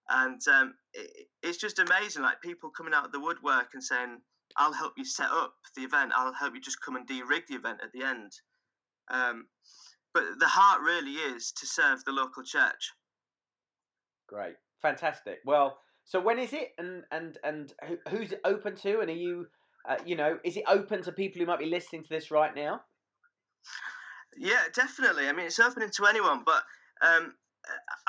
And 0.09 0.41
um, 0.47 0.73
it, 0.93 1.27
it's 1.43 1.57
just 1.57 1.79
amazing, 1.79 2.23
like 2.23 2.41
people 2.41 2.69
coming 2.75 2.93
out 2.93 3.05
of 3.05 3.11
the 3.11 3.19
woodwork 3.19 3.69
and 3.73 3.83
saying, 3.83 4.21
"I'll 4.57 4.73
help 4.73 4.93
you 4.97 5.05
set 5.05 5.29
up 5.31 5.53
the 5.75 5.83
event. 5.83 6.11
I'll 6.15 6.33
help 6.33 6.53
you 6.55 6.61
just 6.61 6.81
come 6.83 6.95
and 6.95 7.07
de-rig 7.07 7.43
the 7.47 7.55
event 7.55 7.79
at 7.83 7.91
the 7.93 8.03
end." 8.03 8.31
Um, 9.11 9.47
but 10.13 10.23
the 10.39 10.47
heart 10.47 10.81
really 10.81 11.13
is 11.13 11.51
to 11.53 11.65
serve 11.65 12.03
the 12.03 12.11
local 12.11 12.43
church. 12.43 12.91
Great, 14.27 14.55
fantastic. 14.81 15.39
Well, 15.45 15.77
so 16.05 16.19
when 16.19 16.39
is 16.39 16.53
it, 16.53 16.69
and 16.77 17.03
and 17.11 17.37
and 17.43 17.73
who, 17.87 17.97
who's 18.09 18.31
it 18.31 18.41
open 18.45 18.75
to, 18.77 18.99
and 18.99 19.09
are 19.09 19.13
you, 19.13 19.47
uh, 19.87 19.97
you 20.05 20.15
know, 20.15 20.39
is 20.43 20.57
it 20.57 20.63
open 20.67 21.03
to 21.03 21.11
people 21.11 21.39
who 21.39 21.45
might 21.45 21.59
be 21.59 21.65
listening 21.65 22.03
to 22.03 22.09
this 22.09 22.31
right 22.31 22.55
now? 22.55 22.81
Yeah, 24.37 24.61
definitely. 24.73 25.27
I 25.27 25.33
mean, 25.33 25.47
it's 25.47 25.59
opening 25.59 25.89
to 25.89 26.05
anyone, 26.05 26.43
but 26.45 26.63
um, 27.01 27.33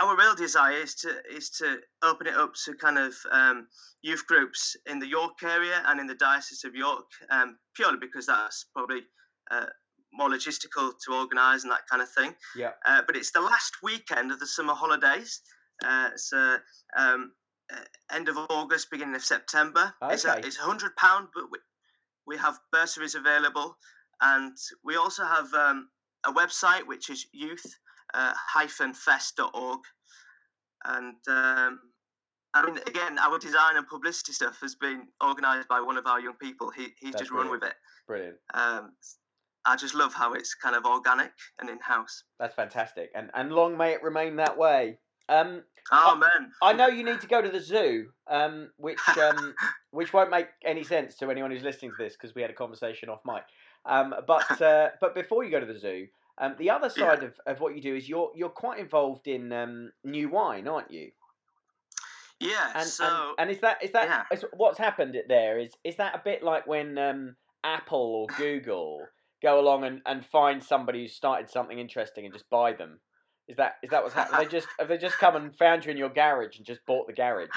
our 0.00 0.16
real 0.16 0.34
desire 0.34 0.76
is 0.82 0.94
to 0.96 1.16
is 1.30 1.50
to 1.50 1.78
open 2.02 2.26
it 2.26 2.34
up 2.34 2.52
to 2.64 2.74
kind 2.74 2.98
of 2.98 3.14
um, 3.30 3.66
youth 4.02 4.26
groups 4.26 4.76
in 4.86 4.98
the 4.98 5.06
York 5.06 5.42
area 5.42 5.82
and 5.86 6.00
in 6.00 6.06
the 6.06 6.14
Diocese 6.14 6.64
of 6.64 6.74
York, 6.74 7.06
um, 7.30 7.56
purely 7.74 7.98
because 8.00 8.26
that's 8.26 8.66
probably 8.74 9.02
uh, 9.50 9.66
more 10.12 10.28
logistical 10.28 10.92
to 11.04 11.14
organise 11.14 11.62
and 11.62 11.72
that 11.72 11.86
kind 11.90 12.02
of 12.02 12.08
thing. 12.10 12.34
Yeah. 12.56 12.70
Uh, 12.86 13.02
but 13.06 13.16
it's 13.16 13.30
the 13.30 13.40
last 13.40 13.74
weekend 13.82 14.32
of 14.32 14.40
the 14.40 14.46
summer 14.46 14.74
holidays. 14.74 15.40
Uh, 15.84 16.10
so 16.16 16.56
um, 16.96 17.32
uh, 17.72 18.14
end 18.14 18.28
of 18.28 18.36
August, 18.50 18.90
beginning 18.90 19.14
of 19.14 19.24
September. 19.24 19.92
Okay. 20.02 20.14
It's 20.14 20.24
a, 20.24 20.38
it's 20.38 20.56
hundred 20.56 20.96
pound, 20.96 21.28
but 21.34 21.44
we, 21.50 21.58
we 22.26 22.36
have 22.36 22.58
bursaries 22.72 23.14
available, 23.14 23.76
and 24.20 24.56
we 24.84 24.96
also 24.96 25.24
have 25.24 25.52
um, 25.54 25.88
a 26.26 26.32
website 26.32 26.86
which 26.86 27.10
is 27.10 27.26
youth 27.32 27.64
uh, 28.14 28.32
fest.org. 28.94 29.80
And 30.84 31.16
um, 31.28 31.80
I 32.54 32.66
mean, 32.66 32.78
again, 32.86 33.18
our 33.18 33.38
design 33.38 33.76
and 33.76 33.86
publicity 33.86 34.32
stuff 34.32 34.58
has 34.62 34.74
been 34.74 35.08
organised 35.22 35.68
by 35.68 35.80
one 35.80 35.96
of 35.96 36.06
our 36.06 36.20
young 36.20 36.36
people. 36.40 36.70
He 36.70 36.88
he's 37.00 37.12
That's 37.12 37.22
just 37.22 37.30
run 37.30 37.50
with 37.50 37.62
it. 37.62 37.74
Brilliant. 38.06 38.36
Um, 38.54 38.92
I 39.66 39.76
just 39.76 39.94
love 39.94 40.14
how 40.14 40.32
it's 40.32 40.54
kind 40.54 40.74
of 40.74 40.86
organic 40.86 41.32
and 41.60 41.68
in 41.68 41.78
house. 41.80 42.24
That's 42.38 42.54
fantastic, 42.54 43.10
and 43.14 43.30
and 43.34 43.52
long 43.52 43.76
may 43.76 43.92
it 43.92 44.02
remain 44.02 44.36
that 44.36 44.56
way. 44.56 44.98
Um, 45.28 45.62
Oh 45.92 46.14
man, 46.16 46.52
I 46.62 46.72
know 46.72 46.86
you 46.86 47.04
need 47.04 47.20
to 47.20 47.26
go 47.26 47.42
to 47.42 47.48
the 47.48 47.60
zoo, 47.60 48.10
um, 48.28 48.70
which 48.76 49.00
um, 49.18 49.54
which 49.90 50.12
won't 50.12 50.30
make 50.30 50.48
any 50.64 50.84
sense 50.84 51.16
to 51.16 51.30
anyone 51.30 51.50
who's 51.50 51.62
listening 51.62 51.90
to 51.92 52.02
this 52.02 52.14
because 52.14 52.34
we 52.34 52.42
had 52.42 52.50
a 52.50 52.54
conversation 52.54 53.08
off 53.08 53.20
mic. 53.24 53.42
Um, 53.86 54.14
but 54.26 54.62
uh, 54.62 54.90
but 55.00 55.14
before 55.14 55.44
you 55.44 55.50
go 55.50 55.60
to 55.60 55.66
the 55.66 55.78
zoo, 55.78 56.06
um, 56.38 56.54
the 56.58 56.70
other 56.70 56.90
Yeah. 56.96 57.14
side 57.14 57.22
of, 57.22 57.34
of 57.46 57.60
what 57.60 57.74
you 57.76 57.82
do 57.82 57.94
is 57.94 58.08
you're 58.08 58.30
you're 58.34 58.48
quite 58.48 58.78
involved 58.78 59.26
in 59.28 59.52
um, 59.52 59.92
new 60.04 60.28
wine, 60.28 60.68
aren't 60.68 60.90
you? 60.90 61.10
yeah. 62.40 62.72
And, 62.74 62.86
so 62.88 63.04
and 63.04 63.34
and 63.38 63.50
is 63.50 63.60
that 63.60 63.82
is 63.84 63.92
that 63.92 64.08
yeah. 64.08 64.36
is, 64.36 64.44
what's 64.54 64.78
happened 64.78 65.16
there? 65.28 65.58
Is 65.58 65.72
is 65.84 65.96
that 65.96 66.14
a 66.14 66.22
bit 66.24 66.42
like 66.42 66.66
when 66.66 66.96
um, 66.98 67.36
Apple 67.64 68.26
or 68.26 68.26
Google 68.36 69.06
go 69.42 69.60
along 69.60 69.84
and, 69.84 70.00
and 70.06 70.24
find 70.26 70.62
somebody 70.62 71.02
who's 71.02 71.14
started 71.14 71.50
something 71.50 71.78
interesting 71.78 72.24
and 72.24 72.32
just 72.32 72.48
buy 72.50 72.72
them? 72.72 73.00
Is 73.48 73.56
that 73.56 73.74
is 73.82 73.90
that 73.90 74.02
what's 74.02 74.14
happened? 74.14 74.38
they 74.40 74.46
just 74.50 74.68
have 74.78 74.88
they 74.88 74.98
just 74.98 75.18
come 75.18 75.36
and 75.36 75.54
found 75.56 75.84
you 75.84 75.90
in 75.90 75.96
your 75.96 76.08
garage 76.08 76.56
and 76.56 76.66
just 76.66 76.84
bought 76.86 77.06
the 77.06 77.12
garage? 77.12 77.48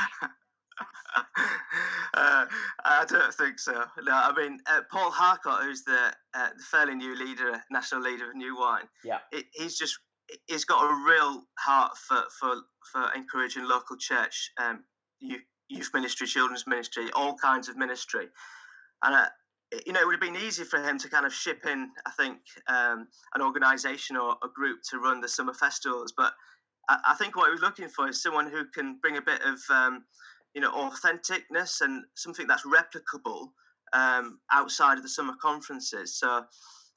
uh, 2.13 2.45
I 2.85 3.05
don't 3.07 3.33
think 3.33 3.59
so. 3.59 3.83
No, 4.03 4.13
I 4.13 4.33
mean 4.35 4.59
uh, 4.67 4.81
Paul 4.91 5.11
Harcourt, 5.11 5.63
who's 5.63 5.83
the, 5.83 6.13
uh, 6.33 6.49
the 6.57 6.63
fairly 6.71 6.95
new 6.95 7.15
leader, 7.17 7.61
national 7.71 8.01
leader 8.01 8.29
of 8.29 8.35
New 8.35 8.57
Wine. 8.57 8.87
Yeah. 9.03 9.19
it, 9.31 9.45
he's 9.53 9.77
just 9.77 9.97
he's 10.47 10.65
got 10.65 10.83
a 10.83 11.05
real 11.05 11.43
heart 11.59 11.97
for 11.97 12.23
for, 12.39 12.55
for 12.91 13.13
encouraging 13.15 13.67
local 13.67 13.97
church, 13.97 14.51
um, 14.61 14.83
youth, 15.19 15.41
youth 15.69 15.89
ministry, 15.93 16.27
children's 16.27 16.65
ministry, 16.67 17.09
all 17.15 17.35
kinds 17.35 17.69
of 17.69 17.77
ministry, 17.77 18.27
and. 19.03 19.15
Uh, 19.15 19.25
you 19.87 19.91
know, 19.91 20.01
it 20.01 20.05
would 20.05 20.13
have 20.13 20.21
been 20.21 20.35
easy 20.35 20.63
for 20.63 20.79
him 20.83 20.99
to 20.99 21.09
kind 21.09 21.25
of 21.25 21.33
ship 21.33 21.65
in, 21.65 21.89
I 22.05 22.11
think, 22.11 22.37
um, 22.67 23.07
an 23.33 23.41
organisation 23.41 24.15
or 24.15 24.35
a 24.43 24.47
group 24.53 24.81
to 24.91 24.99
run 24.99 25.19
the 25.19 25.27
summer 25.27 25.53
festivals. 25.53 26.13
But 26.15 26.33
I, 26.89 26.99
I 27.07 27.15
think 27.15 27.35
what 27.35 27.47
he 27.47 27.51
was 27.51 27.61
looking 27.61 27.89
for 27.89 28.07
is 28.07 28.21
someone 28.21 28.49
who 28.49 28.65
can 28.65 28.97
bring 29.01 29.17
a 29.17 29.21
bit 29.21 29.41
of 29.41 29.59
um, 29.69 30.03
you 30.53 30.61
know 30.61 30.71
authenticness 30.71 31.81
and 31.81 32.03
something 32.15 32.47
that's 32.47 32.65
replicable 32.65 33.47
um, 33.93 34.39
outside 34.51 34.97
of 34.97 35.03
the 35.03 35.09
summer 35.09 35.33
conferences. 35.41 36.17
So 36.17 36.43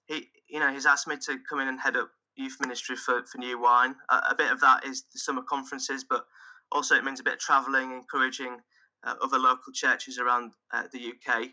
he, 0.06 0.28
you 0.48 0.60
know, 0.60 0.72
he's 0.72 0.86
asked 0.86 1.06
me 1.06 1.16
to 1.26 1.38
come 1.48 1.60
in 1.60 1.68
and 1.68 1.80
head 1.80 1.96
up 1.96 2.10
youth 2.36 2.56
ministry 2.60 2.96
for, 2.96 3.24
for 3.24 3.38
New 3.38 3.60
Wine. 3.60 3.94
A, 4.10 4.14
a 4.30 4.34
bit 4.36 4.50
of 4.50 4.60
that 4.60 4.84
is 4.84 5.04
the 5.12 5.18
summer 5.18 5.42
conferences, 5.42 6.04
but 6.08 6.24
also 6.72 6.94
it 6.94 7.04
means 7.04 7.20
a 7.20 7.24
bit 7.24 7.34
of 7.34 7.38
travelling, 7.38 7.92
encouraging 7.92 8.58
uh, 9.04 9.14
other 9.22 9.38
local 9.38 9.72
churches 9.72 10.18
around 10.18 10.52
uh, 10.72 10.84
the 10.92 11.12
UK. 11.12 11.50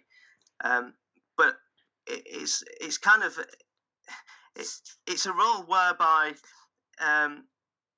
Um, 0.64 0.94
but 1.38 1.56
it, 2.08 2.24
it's 2.26 2.64
it's 2.80 2.98
kind 2.98 3.24
of 3.24 3.38
it's 4.56 4.82
it's 5.08 5.26
a 5.26 5.34
role 5.34 5.64
whereby 5.64 6.34
um, 7.02 7.46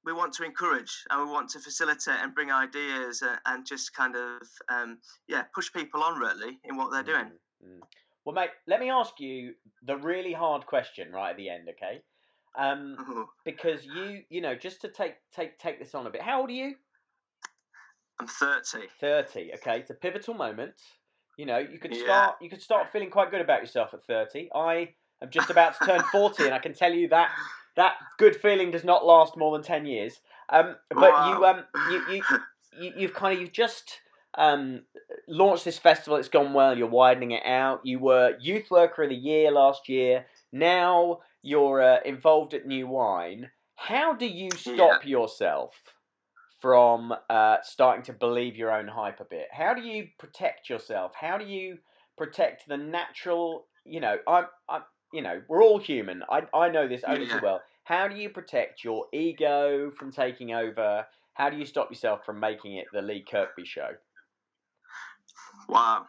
we 0.06 0.14
want 0.14 0.34
to 0.34 0.44
encourage 0.44 1.04
and 1.10 1.26
we 1.26 1.32
want 1.32 1.50
to 1.50 1.60
facilitate 1.60 2.20
and 2.22 2.34
bring 2.36 2.52
ideas 2.52 3.22
and, 3.22 3.40
and 3.46 3.66
just 3.66 3.94
kind 3.94 4.16
of 4.16 4.42
um, 4.70 5.00
yeah 5.28 5.44
push 5.54 5.72
people 5.74 6.04
on 6.04 6.20
really 6.20 6.60
in 6.64 6.78
what 6.78 6.92
they're 6.92 7.04
doing. 7.04 7.32
Mm, 7.64 7.68
mm. 7.68 7.80
Well, 8.24 8.36
mate, 8.36 8.52
let 8.68 8.80
me 8.80 8.90
ask 8.90 9.20
you 9.20 9.54
the 9.84 9.98
really 9.98 10.34
hard 10.34 10.66
question 10.66 11.12
right 11.12 11.32
at 11.32 11.38
the 11.38 11.50
end, 11.50 11.68
okay? 11.70 12.02
Um, 12.58 12.98
Ooh, 13.02 13.28
because 13.44 13.86
you, 13.86 14.22
you 14.30 14.42
know, 14.42 14.56
just 14.56 14.82
to 14.82 14.88
take 14.88 15.16
take 15.36 15.60
take 15.60 15.80
this 15.80 15.94
on 15.94 16.08
a 16.08 16.10
bit. 16.10 16.22
How 16.22 16.42
old 16.42 16.50
are 16.50 16.54
you? 16.54 16.76
I'm 18.20 18.28
30. 18.28 18.88
Thirty. 19.00 19.52
Okay, 19.56 19.80
it's 19.80 19.90
a 19.90 19.96
pivotal 19.96 20.34
moment. 20.34 20.74
You 21.38 21.46
know, 21.46 21.58
you 21.58 21.80
could 21.80 21.94
Yeah. 21.94 22.04
start 22.04 22.36
you 22.42 22.50
could 22.50 22.62
start 22.62 22.92
feeling 22.92 23.10
quite 23.10 23.30
good 23.30 23.42
about 23.42 23.60
yourself 23.62 23.94
at 23.94 24.06
thirty. 24.06 24.50
I 24.56 24.94
am 25.22 25.30
just 25.30 25.50
about 25.50 25.78
to 25.80 25.86
turn 25.86 26.02
forty, 26.04 26.46
and 26.46 26.56
I 26.56 26.60
can 26.60 26.74
tell 26.74 26.94
you 26.94 27.10
that 27.10 27.32
that 27.76 27.94
good 28.18 28.36
feeling 28.36 28.72
does 28.72 28.84
not 28.84 29.06
last 29.06 29.38
more 29.38 29.58
than 29.58 29.66
ten 29.66 29.86
years. 29.86 30.20
Um, 30.50 30.76
but 30.90 31.30
you, 31.30 31.46
um, 31.46 31.64
you, 31.90 32.02
you, 32.16 32.24
you 32.80 32.94
you've 32.98 33.14
kind 33.14 33.36
of 33.36 33.42
you've 33.42 33.52
just 33.52 34.00
um 34.38 34.82
launched 35.28 35.66
this 35.66 35.80
festival. 35.80 36.18
It's 36.18 36.30
gone 36.30 36.54
well. 36.54 36.78
You're 36.78 36.88
widening 36.88 37.32
it 37.32 37.46
out. 37.46 37.82
You 37.84 38.00
were 38.00 38.38
youth 38.40 38.70
worker 38.70 39.04
of 39.04 39.10
the 39.10 39.16
year 39.16 39.52
last 39.52 39.90
year. 39.90 40.26
Now 40.52 41.20
you're 41.42 41.82
uh, 41.82 42.00
involved 42.06 42.54
at 42.54 42.66
New 42.66 42.88
Wine. 42.88 43.50
How 43.76 44.14
do 44.14 44.26
you 44.26 44.50
stop 44.52 45.06
yourself 45.06 45.76
from 46.62 47.14
uh, 47.30 47.58
starting 47.62 48.04
to 48.04 48.14
believe 48.14 48.56
your 48.56 48.72
own 48.72 48.88
hype 48.88 49.20
a 49.20 49.26
bit? 49.26 49.48
How 49.52 49.74
do 49.74 49.82
you 49.82 50.08
protect 50.18 50.70
yourself? 50.70 51.12
How 51.20 51.38
do 51.38 51.46
you 51.46 51.78
protect 52.18 52.68
the 52.68 52.78
natural? 52.78 53.68
You 53.84 54.00
know, 54.00 54.18
I'm, 54.28 54.46
I'm 54.70 54.82
you 55.16 55.22
know, 55.22 55.42
we're 55.48 55.64
all 55.64 55.80
human. 55.80 56.24
I, 56.30 56.44
I 56.54 56.70
know 56.70 56.88
this 56.88 57.04
only 57.08 57.28
too 57.28 57.40
well. 57.42 57.62
How 57.86 58.08
do 58.08 58.16
you 58.16 58.30
protect 58.30 58.84
your 58.84 59.06
ego 59.14 59.92
from 59.98 60.12
taking 60.12 60.54
over? 60.54 61.06
How 61.34 61.50
do 61.50 61.58
you 61.58 61.66
stop 61.66 61.90
yourself 61.90 62.26
from 62.26 62.40
making 62.40 62.76
it 62.78 62.88
the 62.92 63.02
Lee 63.02 63.24
Kirkby 63.30 63.66
show? 63.66 63.90
wow. 65.70 66.06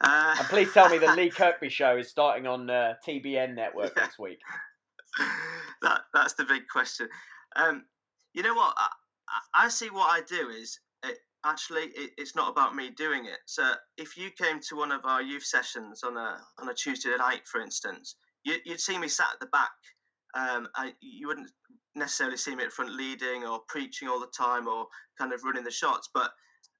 Uh, 0.00 0.36
And 0.38 0.48
please 0.48 0.72
tell 0.72 0.88
me 0.88 0.98
the 0.98 1.08
Lee 1.14 1.30
Kirkby 1.36 1.68
show 1.68 1.96
is 1.98 2.08
starting 2.08 2.46
on 2.46 2.70
uh, 2.70 2.94
TBN 3.06 3.54
network 3.54 3.96
Yeah. 3.96 4.02
next 4.04 4.18
week. 4.18 4.38
that 5.82 6.02
that's 6.14 6.34
the 6.34 6.44
big 6.44 6.62
question. 6.68 7.08
Um, 7.56 7.84
you 8.32 8.42
know 8.42 8.54
what? 8.54 8.74
I, 8.76 8.88
I 9.28 9.64
I 9.66 9.68
see 9.68 9.90
what 9.90 10.08
I 10.10 10.22
do 10.22 10.48
is 10.50 10.78
it, 11.04 11.18
actually 11.44 11.82
it, 11.82 12.10
it's 12.16 12.36
not 12.36 12.50
about 12.50 12.74
me 12.74 12.90
doing 12.90 13.26
it. 13.26 13.38
So 13.46 13.72
if 13.96 14.16
you 14.16 14.30
came 14.30 14.60
to 14.68 14.76
one 14.76 14.92
of 14.92 15.04
our 15.04 15.22
youth 15.22 15.44
sessions 15.44 16.02
on 16.04 16.16
a 16.16 16.40
on 16.58 16.68
a 16.68 16.74
Tuesday 16.74 17.16
night, 17.18 17.42
for 17.46 17.60
instance, 17.60 18.16
you, 18.44 18.56
you'd 18.64 18.80
see 18.80 18.98
me 18.98 19.08
sat 19.08 19.28
at 19.34 19.40
the 19.40 19.46
back. 19.46 19.70
Um, 20.34 20.68
I, 20.76 20.94
you 21.00 21.26
wouldn't 21.26 21.50
necessarily 21.94 22.36
see 22.36 22.54
me 22.54 22.64
at 22.64 22.72
front 22.72 22.92
leading 22.92 23.44
or 23.44 23.60
preaching 23.68 24.08
all 24.08 24.20
the 24.20 24.30
time 24.36 24.68
or 24.68 24.86
kind 25.18 25.32
of 25.32 25.42
running 25.42 25.64
the 25.64 25.70
shots, 25.70 26.08
but 26.14 26.30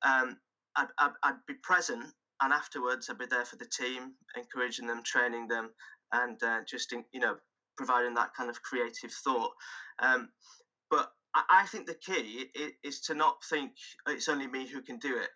um, 0.03 0.37
I'd, 0.77 0.87
I'd, 0.99 1.13
I'd 1.25 1.47
be 1.47 1.55
present 1.63 2.05
and 2.43 2.53
afterwards 2.53 3.09
I'd 3.11 3.19
be 3.19 3.27
there 3.27 3.45
for 3.45 3.57
the 3.57 3.67
team, 3.67 4.13
encouraging 4.37 4.87
them, 4.87 5.03
training 5.05 5.49
them, 5.49 5.71
and 6.13 6.43
uh, 6.43 6.61
just 6.69 6.93
in, 6.93 7.05
you 7.13 7.21
know 7.21 7.37
providing 7.77 8.15
that 8.15 8.31
kind 8.37 8.51
of 8.51 8.61
creative 8.63 9.11
thought. 9.25 9.51
Um, 10.01 10.29
but 10.91 11.09
I, 11.35 11.43
I 11.63 11.67
think 11.67 11.87
the 11.87 11.95
key 11.95 12.51
i- 12.57 12.73
is 12.83 13.01
to 13.03 13.15
not 13.15 13.37
think 13.49 13.73
it's 14.07 14.29
only 14.29 14.47
me 14.47 14.67
who 14.69 14.83
can 14.83 14.99
do 14.99 15.17
it. 15.19 15.31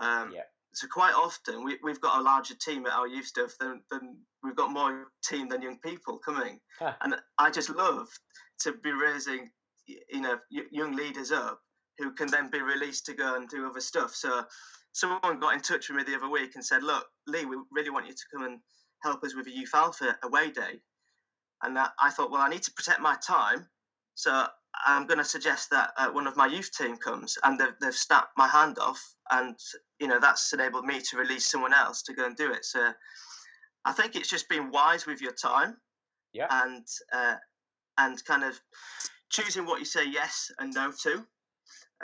Um, 0.00 0.32
Yeah. 0.32 0.42
So 0.74 0.86
quite 0.88 1.14
often 1.14 1.64
we, 1.64 1.78
we've 1.82 2.00
got 2.00 2.18
a 2.18 2.22
larger 2.22 2.54
team 2.54 2.86
at 2.86 2.92
our 2.92 3.06
youth 3.08 3.26
stuff 3.26 3.52
than, 3.60 3.82
than 3.90 4.18
we've 4.42 4.56
got 4.56 4.70
more 4.72 5.06
team 5.24 5.48
than 5.48 5.62
young 5.62 5.78
people 5.80 6.18
coming, 6.18 6.60
Huh. 6.78 6.94
and 7.02 7.16
I 7.38 7.50
just 7.50 7.70
love 7.70 8.08
to 8.60 8.72
be 8.82 8.92
raising 8.92 9.50
you 9.86 10.20
know 10.20 10.38
young 10.50 10.96
leaders 10.96 11.30
up 11.32 11.60
who 11.98 12.12
can 12.12 12.28
then 12.28 12.50
be 12.50 12.60
released 12.60 13.06
to 13.06 13.14
go 13.14 13.36
and 13.36 13.48
do 13.48 13.68
other 13.68 13.80
stuff. 13.80 14.14
So 14.14 14.44
someone 14.92 15.40
got 15.40 15.54
in 15.54 15.60
touch 15.60 15.88
with 15.88 15.98
me 15.98 16.04
the 16.04 16.16
other 16.16 16.28
week 16.28 16.52
and 16.54 16.64
said, 16.64 16.82
"Look, 16.82 17.06
Lee, 17.26 17.44
we 17.44 17.56
really 17.70 17.90
want 17.90 18.06
you 18.06 18.12
to 18.14 18.24
come 18.34 18.44
and 18.44 18.60
help 19.02 19.22
us 19.24 19.34
with 19.34 19.46
a 19.46 19.50
youth 19.50 19.74
alpha 19.74 20.18
away 20.22 20.50
day." 20.50 20.80
And 21.62 21.76
that, 21.76 21.92
I 22.00 22.10
thought, 22.10 22.30
well, 22.30 22.42
I 22.42 22.48
need 22.48 22.62
to 22.64 22.72
protect 22.72 23.00
my 23.00 23.16
time, 23.26 23.68
so 24.14 24.46
I'm 24.86 25.06
going 25.06 25.18
to 25.18 25.24
suggest 25.24 25.70
that 25.70 25.90
uh, 25.96 26.10
one 26.10 26.26
of 26.26 26.36
my 26.36 26.46
youth 26.46 26.70
team 26.76 26.96
comes, 26.96 27.38
and 27.42 27.58
they've, 27.58 27.74
they've 27.80 27.94
snapped 27.94 28.36
my 28.36 28.48
hand 28.48 28.78
off, 28.78 29.02
and 29.30 29.56
you 30.00 30.08
know 30.08 30.18
that's 30.20 30.52
enabled 30.52 30.84
me 30.84 31.00
to 31.00 31.16
release 31.16 31.46
someone 31.46 31.72
else 31.72 32.02
to 32.02 32.14
go 32.14 32.26
and 32.26 32.36
do 32.36 32.52
it. 32.52 32.64
So 32.64 32.92
I 33.84 33.92
think 33.92 34.16
it's 34.16 34.28
just 34.30 34.48
being 34.48 34.70
wise 34.70 35.06
with 35.06 35.20
your 35.20 35.32
time, 35.32 35.76
Yeah. 36.32 36.46
and 36.50 36.86
uh, 37.12 37.36
and 37.98 38.24
kind 38.24 38.44
of 38.44 38.60
choosing 39.30 39.66
what 39.66 39.78
you 39.78 39.84
say 39.84 40.04
yes 40.08 40.50
and 40.58 40.72
no 40.74 40.92
to. 41.02 41.24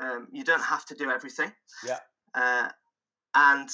Um, 0.01 0.29
you 0.33 0.45
don't 0.45 0.63
have 0.63 0.87
to 0.87 0.95
do 0.95 1.11
everything. 1.11 1.53
Yeah. 1.87 1.99
Uh, 2.35 2.69
and 3.35 3.69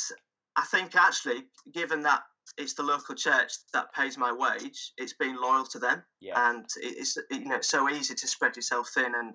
I 0.57 0.63
think 0.63 0.97
actually, 0.97 1.45
given 1.73 2.03
that 2.03 2.23
it's 2.59 2.75
the 2.75 2.83
local 2.83 3.15
church 3.15 3.53
that 3.73 3.93
pays 3.93 4.17
my 4.19 4.33
wage, 4.33 4.93
it's 4.97 5.13
being 5.13 5.37
loyal 5.37 5.65
to 5.67 5.79
them 5.79 6.03
Yeah. 6.21 6.51
and 6.51 6.65
it's 6.77 7.17
you 7.31 7.45
know 7.47 7.57
it's 7.57 7.69
so 7.69 7.89
easy 7.91 8.15
to 8.15 8.27
spread 8.27 8.57
yourself 8.57 8.91
thin 8.95 9.15
and 9.15 9.35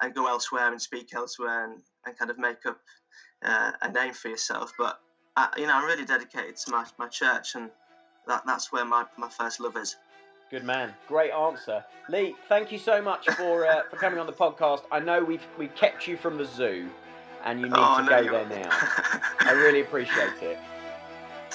and 0.00 0.14
go 0.14 0.26
elsewhere 0.28 0.70
and 0.70 0.80
speak 0.80 1.12
elsewhere 1.14 1.64
and, 1.64 1.82
and 2.06 2.16
kind 2.16 2.30
of 2.30 2.38
make 2.38 2.64
up 2.66 2.78
uh, 3.44 3.72
a 3.82 3.90
name 3.90 4.12
for 4.12 4.28
yourself. 4.28 4.72
But 4.78 5.00
I, 5.36 5.48
you 5.56 5.66
know, 5.66 5.74
I'm 5.74 5.84
really 5.84 6.04
dedicated 6.04 6.56
to 6.58 6.70
my, 6.70 6.84
my 6.98 7.08
church, 7.08 7.56
and 7.56 7.68
that 8.28 8.44
that's 8.46 8.70
where 8.72 8.84
my, 8.84 9.04
my 9.18 9.28
first 9.28 9.58
love 9.58 9.76
is. 9.76 9.96
Good 10.52 10.62
man. 10.64 10.94
Great 11.08 11.32
answer. 11.32 11.84
Lee, 12.08 12.36
thank 12.48 12.70
you 12.70 12.78
so 12.78 13.02
much 13.02 13.28
for 13.30 13.66
uh, 13.66 13.82
for 13.90 13.96
coming 13.96 14.20
on 14.20 14.26
the 14.26 14.32
podcast. 14.32 14.82
I 14.92 15.00
know 15.00 15.24
we've 15.24 15.44
we've 15.58 15.74
kept 15.74 16.06
you 16.06 16.16
from 16.16 16.36
the 16.38 16.44
zoo 16.44 16.88
and 17.44 17.58
you 17.58 17.66
need 17.66 17.74
Oh, 17.76 17.96
to 17.98 18.02
no, 18.04 18.24
go 18.24 18.30
there 18.46 18.62
now. 18.62 18.68
I 19.40 19.52
really 19.52 19.80
appreciate 19.80 20.40
it. 20.42 20.58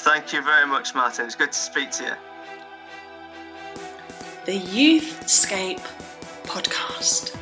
Thank 0.02 0.32
you 0.32 0.44
very 0.44 0.68
much, 0.68 0.94
Martin. 0.94 1.26
It's 1.26 1.34
good 1.34 1.52
to 1.52 1.58
speak 1.58 1.90
to 1.92 2.04
you. 2.04 2.14
The 4.46 4.60
Youthscape 4.60 5.82
Podcast. 6.44 7.36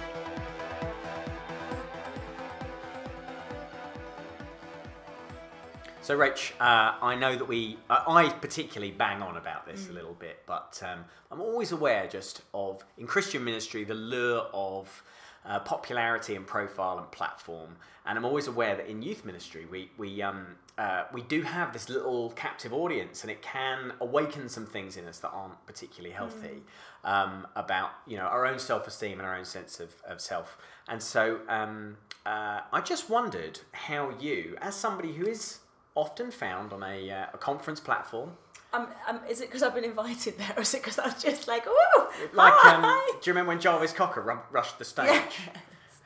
So, 6.02 6.18
Rach, 6.18 6.54
uh, 6.62 6.96
I 7.02 7.16
know 7.16 7.36
that 7.36 7.46
we, 7.46 7.78
uh, 7.90 8.04
I 8.08 8.30
particularly 8.30 8.94
bang 8.94 9.22
on 9.22 9.36
about 9.36 9.66
this 9.66 9.90
a 9.90 9.92
little 9.92 10.14
bit, 10.14 10.42
but 10.46 10.82
um, 10.90 11.04
I'm 11.32 11.42
always 11.42 11.74
aware 11.74 12.08
just 12.08 12.42
of, 12.54 12.86
in 12.98 13.06
Christian 13.06 13.44
ministry, 13.44 13.84
the 13.84 13.96
lure 13.96 14.46
of 14.54 15.04
uh, 15.46 15.60
popularity 15.60 16.36
and 16.36 16.48
profile 16.48 17.00
and 17.00 17.12
platform. 17.12 17.76
And 18.06 18.18
I'm 18.18 18.26
always 18.26 18.48
aware 18.48 18.78
that 18.78 18.88
in 18.88 19.02
youth 19.02 19.26
ministry, 19.26 19.66
we, 19.70 19.92
we, 19.98 20.22
um, 20.22 20.56
uh, 20.78 21.04
we 21.14 21.22
do 21.22 21.42
have 21.44 21.72
this 21.74 21.88
little 21.90 22.32
captive 22.32 22.74
audience, 22.74 23.24
and 23.24 23.32
it 23.32 23.42
can 23.42 23.94
awaken 24.02 24.50
some 24.50 24.66
things 24.66 24.98
in 24.98 25.06
us 25.08 25.20
that 25.20 25.30
aren't 25.30 25.66
particularly 25.66 26.14
healthy 26.14 26.64
um, 27.04 27.48
about, 27.56 27.92
you 28.06 28.18
know, 28.18 28.24
our 28.24 28.46
own 28.46 28.60
self-esteem 28.60 29.20
and 29.20 29.28
our 29.28 29.36
own 29.38 29.46
sense 29.46 29.80
of, 29.80 29.94
of 30.06 30.20
self. 30.20 30.58
And 30.88 31.02
so 31.02 31.40
um, 31.48 31.98
uh, 32.26 32.62
I 32.74 32.82
just 32.82 33.10
wondered 33.10 33.60
how 33.72 34.12
you, 34.20 34.58
as 34.62 34.76
somebody 34.76 35.14
who 35.14 35.26
is 35.26 35.60
often 35.96 36.30
found 36.30 36.74
on 36.74 36.84
a, 36.84 37.10
uh, 37.10 37.26
a 37.34 37.38
conference 37.38 37.80
platform. 37.80 38.32
Um, 38.74 38.88
um, 39.08 39.22
is 39.30 39.40
it 39.40 39.48
because 39.48 39.64
I've 39.64 39.74
been 39.74 39.86
invited 39.86 40.38
there, 40.38 40.54
or 40.58 40.64
is 40.64 40.74
it 40.74 40.82
because 40.84 41.00
I 41.00 41.06
was 41.06 41.24
just 41.24 41.48
like, 41.48 41.66
ooh, 41.66 42.08
Like, 42.34 42.54
um, 42.66 42.82
hi. 42.84 43.12
do 43.22 43.30
you 43.30 43.34
remember 43.34 43.50
when 43.50 43.62
Jarvis 43.62 43.94
Cocker 43.94 44.22
ru- 44.22 44.40
rushed 44.52 44.78
the 44.78 44.84
stage 44.84 45.22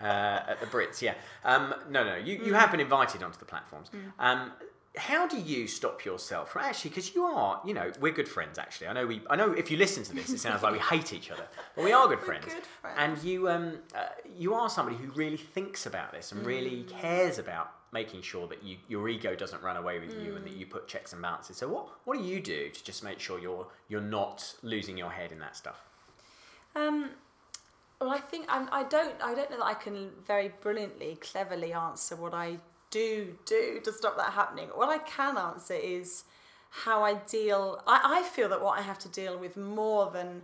uh, 0.01 0.41
at 0.47 0.59
the 0.59 0.65
Brits? 0.67 1.01
Yeah. 1.01 1.15
Um, 1.43 1.73
no, 1.89 2.03
no, 2.03 2.15
you, 2.15 2.41
you 2.43 2.53
have 2.53 2.71
been 2.71 2.79
invited 2.79 3.23
onto 3.23 3.39
the 3.39 3.45
platforms. 3.45 3.89
Um, 4.17 4.51
how 4.97 5.27
do 5.27 5.39
you 5.39 5.67
stop 5.67 6.03
yourself 6.03 6.51
from 6.51 6.63
actually? 6.63 6.89
Because 6.89 7.13
you 7.15 7.23
are, 7.23 7.61
you 7.65 7.73
know, 7.73 7.91
we're 7.99 8.11
good 8.11 8.27
friends. 8.27 8.57
Actually, 8.57 8.87
I 8.87 8.93
know 8.93 9.07
we. 9.07 9.21
I 9.29 9.35
know 9.35 9.51
if 9.53 9.69
you 9.69 9.77
listen 9.77 10.03
to 10.03 10.13
this, 10.13 10.29
it 10.29 10.39
sounds 10.39 10.63
like 10.63 10.73
we 10.73 10.79
hate 10.93 11.13
each 11.13 11.31
other, 11.31 11.45
but 11.75 11.85
we 11.85 11.91
are 11.91 12.07
good 12.07 12.19
friends. 12.19 12.45
good 12.45 12.63
friends. 12.63 12.97
And 12.97 13.23
you, 13.23 13.49
um, 13.49 13.77
uh, 13.95 14.07
you 14.35 14.53
are 14.53 14.69
somebody 14.69 14.97
who 14.97 15.11
really 15.11 15.37
thinks 15.37 15.85
about 15.85 16.11
this 16.11 16.31
and 16.31 16.45
really 16.45 16.83
cares 16.83 17.37
about 17.39 17.71
making 17.91 18.21
sure 18.21 18.47
that 18.47 18.63
you, 18.63 18.77
your 18.87 19.09
ego 19.09 19.35
doesn't 19.35 19.63
run 19.63 19.77
away 19.77 19.99
with 19.99 20.13
you 20.23 20.35
and 20.35 20.45
that 20.45 20.53
you 20.53 20.65
put 20.65 20.87
checks 20.87 21.13
and 21.13 21.21
balances. 21.21 21.57
So 21.57 21.67
what 21.67 21.87
what 22.05 22.17
do 22.17 22.23
you 22.23 22.39
do 22.39 22.69
to 22.69 22.83
just 22.83 23.03
make 23.03 23.19
sure 23.19 23.39
you're 23.39 23.67
you're 23.87 24.01
not 24.01 24.55
losing 24.63 24.97
your 24.97 25.11
head 25.11 25.31
in 25.31 25.39
that 25.39 25.55
stuff? 25.55 25.81
Um, 26.75 27.11
well, 27.99 28.09
I 28.09 28.19
think 28.19 28.45
I'm, 28.49 28.69
I 28.71 28.83
don't. 28.83 29.15
I 29.21 29.33
don't 29.35 29.49
know 29.51 29.57
that 29.57 29.65
I 29.65 29.73
can 29.73 30.09
very 30.25 30.51
brilliantly, 30.61 31.17
cleverly 31.19 31.73
answer 31.73 32.15
what 32.15 32.33
I 32.33 32.57
do 32.91 33.35
do 33.45 33.79
to 33.83 33.91
stop 33.91 34.17
that 34.17 34.33
happening. 34.33 34.69
What 34.73 34.89
I 34.89 34.99
can 34.99 35.37
answer 35.37 35.73
is 35.75 36.23
how 36.69 37.03
I 37.03 37.15
deal. 37.15 37.81
I, 37.87 38.19
I 38.19 38.23
feel 38.23 38.49
that 38.49 38.61
what 38.61 38.79
I 38.79 38.81
have 38.83 38.99
to 38.99 39.09
deal 39.09 39.37
with 39.37 39.57
more 39.57 40.09
than 40.11 40.43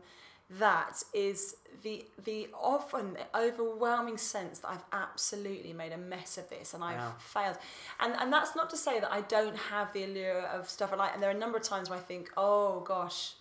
that 0.50 1.02
is 1.14 1.56
the 1.82 2.06
the 2.24 2.48
often 2.54 3.18
overwhelming 3.34 4.18
sense 4.18 4.60
that 4.60 4.68
I've 4.70 4.84
absolutely 4.92 5.74
made 5.74 5.92
a 5.92 5.98
mess 5.98 6.38
of 6.38 6.50
this 6.50 6.74
and 6.74 6.84
I've 6.84 6.98
Wow. 7.00 7.14
failed. 7.18 7.58
And 8.00 8.14
and 8.20 8.32
that's 8.34 8.56
not 8.56 8.70
to 8.72 8.78
say 8.78 9.00
that 9.00 9.12
I 9.12 9.22
don't 9.22 9.56
have 9.58 9.92
the 9.94 10.04
allure 10.04 10.42
of 10.42 10.70
stuff 10.70 10.92
and 10.92 11.02
I 11.02 11.08
and 11.10 11.22
there 11.24 11.30
are 11.30 11.34
a 11.34 11.38
number 11.38 11.58
of 11.58 11.64
times 11.64 11.90
where 11.90 11.98
I 11.98 12.02
think, 12.02 12.32
oh 12.38 12.82
gosh, 12.82 13.34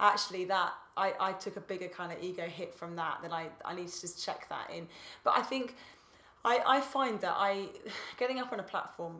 actually 0.00 0.44
that 0.46 0.72
I, 0.96 1.12
I 1.20 1.32
took 1.32 1.56
a 1.56 1.60
bigger 1.60 1.88
kind 1.88 2.12
of 2.12 2.22
ego 2.22 2.46
hit 2.46 2.74
from 2.74 2.96
that 2.96 3.18
that 3.22 3.32
I, 3.32 3.48
I 3.64 3.74
need 3.74 3.88
to 3.88 4.00
just 4.00 4.24
check 4.24 4.48
that 4.48 4.70
in. 4.74 4.88
But 5.24 5.34
I 5.36 5.42
think 5.42 5.76
I, 6.44 6.60
I 6.66 6.80
find 6.80 7.20
that 7.20 7.34
I 7.36 7.66
getting 8.18 8.38
up 8.38 8.52
on 8.52 8.60
a 8.60 8.64
platform 8.64 9.16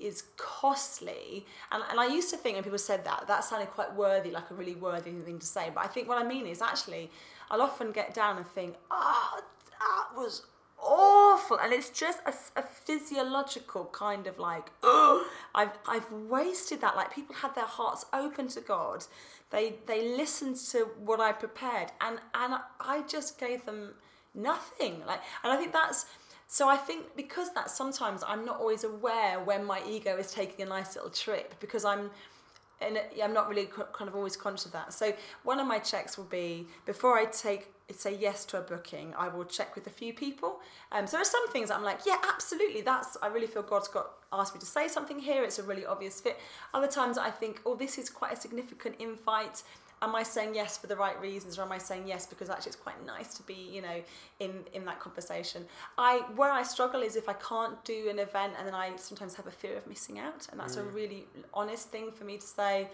is 0.00 0.24
costly. 0.36 1.46
And, 1.70 1.82
and 1.90 2.00
I 2.00 2.06
used 2.06 2.30
to 2.30 2.36
think 2.36 2.54
when 2.54 2.64
people 2.64 2.78
said 2.78 3.04
that 3.04 3.24
that 3.28 3.44
sounded 3.44 3.68
quite 3.68 3.94
worthy 3.94 4.30
like 4.30 4.50
a 4.50 4.54
really 4.54 4.74
worthy 4.74 5.12
thing 5.12 5.38
to 5.38 5.46
say. 5.46 5.70
But 5.74 5.84
I 5.84 5.88
think 5.88 6.08
what 6.08 6.18
I 6.18 6.26
mean 6.26 6.46
is 6.46 6.62
actually 6.62 7.10
I'll 7.50 7.62
often 7.62 7.92
get 7.92 8.14
down 8.14 8.36
and 8.36 8.46
think 8.46 8.76
oh 8.90 9.40
that 9.78 10.16
was 10.16 10.46
awful. 10.82 11.58
And 11.58 11.72
it's 11.72 11.90
just 11.90 12.20
a 12.26 12.62
physiological 12.62 13.86
kind 13.92 14.26
of 14.26 14.38
like 14.38 14.70
oh 14.82 15.28
I've, 15.54 15.72
I've 15.86 16.10
wasted 16.10 16.80
that. 16.80 16.96
Like 16.96 17.14
people 17.14 17.34
had 17.34 17.54
their 17.54 17.66
hearts 17.66 18.06
open 18.12 18.48
to 18.48 18.60
God 18.60 19.04
they 19.50 19.74
they 19.86 20.16
listened 20.16 20.56
to 20.56 20.88
what 21.04 21.20
I 21.20 21.32
prepared 21.32 21.92
and 22.00 22.18
and 22.34 22.54
I 22.80 23.02
just 23.08 23.38
gave 23.38 23.64
them 23.64 23.94
nothing 24.34 25.02
like 25.06 25.20
and 25.42 25.52
I 25.52 25.56
think 25.56 25.72
that's 25.72 26.06
so 26.46 26.68
I 26.68 26.76
think 26.76 27.16
because 27.16 27.52
that 27.54 27.70
sometimes 27.70 28.24
I'm 28.26 28.44
not 28.44 28.58
always 28.58 28.84
aware 28.84 29.40
when 29.40 29.64
my 29.64 29.80
ego 29.88 30.16
is 30.16 30.32
taking 30.32 30.66
a 30.66 30.68
nice 30.68 30.96
little 30.96 31.10
trip 31.10 31.54
because 31.60 31.84
I'm 31.84 32.10
and 32.80 32.98
I'm 33.22 33.34
not 33.34 33.48
really 33.48 33.66
kind 33.66 34.08
of 34.08 34.16
always 34.16 34.36
conscious 34.36 34.66
of 34.66 34.72
that. 34.72 34.92
So 34.92 35.12
one 35.42 35.60
of 35.60 35.66
my 35.66 35.78
checks 35.78 36.16
will 36.16 36.24
be 36.24 36.66
before 36.86 37.18
I 37.18 37.26
take 37.26 37.68
say 37.98 38.14
yes 38.14 38.44
to 38.46 38.58
a 38.58 38.60
booking, 38.60 39.14
I 39.16 39.28
will 39.28 39.44
check 39.44 39.74
with 39.74 39.86
a 39.86 39.90
few 39.90 40.12
people. 40.12 40.60
Um, 40.92 41.06
so 41.06 41.12
there 41.12 41.22
are 41.22 41.24
some 41.24 41.48
things 41.48 41.70
I'm 41.70 41.82
like, 41.82 42.00
yeah, 42.06 42.18
absolutely. 42.32 42.82
That's 42.82 43.16
I 43.22 43.28
really 43.28 43.46
feel 43.46 43.62
God's 43.62 43.88
got 43.88 44.10
asked 44.32 44.54
me 44.54 44.60
to 44.60 44.66
say 44.66 44.86
something 44.86 45.18
here. 45.18 45.42
It's 45.42 45.58
a 45.58 45.62
really 45.62 45.86
obvious 45.86 46.20
fit. 46.20 46.38
Other 46.72 46.86
times 46.86 47.18
I 47.18 47.30
think, 47.30 47.60
oh, 47.66 47.74
this 47.74 47.98
is 47.98 48.10
quite 48.10 48.34
a 48.34 48.36
significant 48.36 48.96
invite. 48.98 49.62
Am 50.02 50.14
I 50.14 50.22
saying 50.22 50.54
yes 50.54 50.78
for 50.78 50.86
the 50.86 50.96
right 50.96 51.20
reasons, 51.20 51.58
or 51.58 51.62
am 51.62 51.72
I 51.72 51.78
saying 51.78 52.08
yes 52.08 52.26
because 52.26 52.48
actually 52.48 52.68
it's 52.68 52.76
quite 52.76 53.04
nice 53.04 53.34
to 53.34 53.42
be, 53.42 53.54
you 53.54 53.82
know, 53.82 54.02
in 54.38 54.64
in 54.72 54.84
that 54.86 54.98
conversation? 54.98 55.66
I 55.98 56.22
where 56.36 56.50
I 56.50 56.62
struggle 56.62 57.02
is 57.02 57.16
if 57.16 57.28
I 57.28 57.34
can't 57.34 57.82
do 57.84 58.08
an 58.08 58.18
event 58.18 58.54
and 58.56 58.66
then 58.66 58.74
I 58.74 58.96
sometimes 58.96 59.34
have 59.34 59.46
a 59.46 59.50
fear 59.50 59.76
of 59.76 59.86
missing 59.86 60.18
out, 60.18 60.48
and 60.50 60.58
that's 60.58 60.76
a 60.76 60.82
really 60.84 61.26
honest 61.52 61.90
thing 61.90 62.12
for 62.12 62.24
me 62.24 62.38
to 62.38 62.46
say. 62.46 62.88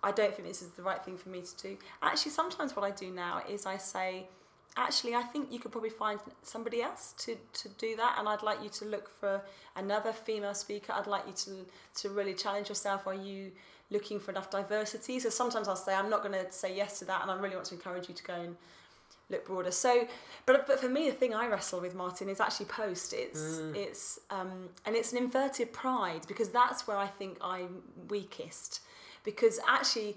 I 0.00 0.12
don't 0.12 0.32
think 0.32 0.46
this 0.46 0.62
is 0.62 0.68
the 0.70 0.82
right 0.82 1.02
thing 1.02 1.16
for 1.16 1.28
me 1.28 1.42
to 1.42 1.56
do. 1.56 1.76
Actually, 2.02 2.30
sometimes 2.30 2.76
what 2.76 2.84
I 2.84 2.92
do 2.92 3.10
now 3.10 3.42
is 3.48 3.66
I 3.66 3.78
say, 3.78 4.28
actually, 4.78 5.14
I 5.14 5.22
think 5.22 5.52
you 5.52 5.58
could 5.58 5.72
probably 5.72 5.90
find 5.90 6.20
somebody 6.42 6.82
else 6.82 7.14
to, 7.18 7.36
to 7.54 7.68
do 7.70 7.96
that, 7.96 8.16
and 8.18 8.28
I'd 8.28 8.42
like 8.42 8.62
you 8.62 8.70
to 8.70 8.84
look 8.84 9.08
for 9.08 9.42
another 9.76 10.12
female 10.12 10.54
speaker. 10.54 10.92
I'd 10.92 11.06
like 11.06 11.26
you 11.26 11.34
to 11.44 11.66
to 12.02 12.10
really 12.10 12.34
challenge 12.34 12.68
yourself. 12.68 13.06
Are 13.06 13.14
you 13.14 13.52
looking 13.90 14.20
for 14.20 14.30
enough 14.30 14.50
diversity? 14.50 15.18
So 15.20 15.30
sometimes 15.30 15.68
I'll 15.68 15.76
say, 15.76 15.94
I'm 15.94 16.10
not 16.10 16.22
going 16.22 16.32
to 16.32 16.50
say 16.52 16.76
yes 16.76 16.98
to 17.00 17.04
that, 17.06 17.22
and 17.22 17.30
I 17.30 17.36
really 17.36 17.56
want 17.56 17.66
to 17.66 17.74
encourage 17.74 18.08
you 18.08 18.14
to 18.14 18.24
go 18.24 18.34
and 18.34 18.56
look 19.30 19.46
broader. 19.46 19.70
So, 19.70 20.06
but 20.46 20.66
but 20.66 20.80
for 20.80 20.88
me, 20.88 21.08
the 21.08 21.16
thing 21.16 21.34
I 21.34 21.46
wrestle 21.48 21.80
with, 21.80 21.94
Martin, 21.94 22.28
is 22.28 22.40
actually 22.40 22.66
post. 22.66 23.12
It's 23.12 23.60
it's 23.74 24.20
um, 24.30 24.70
and 24.86 24.96
it's 24.96 25.12
an 25.12 25.18
inverted 25.18 25.72
pride 25.72 26.22
because 26.26 26.50
that's 26.50 26.86
where 26.86 26.96
I 26.96 27.06
think 27.06 27.38
I'm 27.42 27.82
weakest. 28.08 28.80
Because 29.24 29.60
actually, 29.68 30.16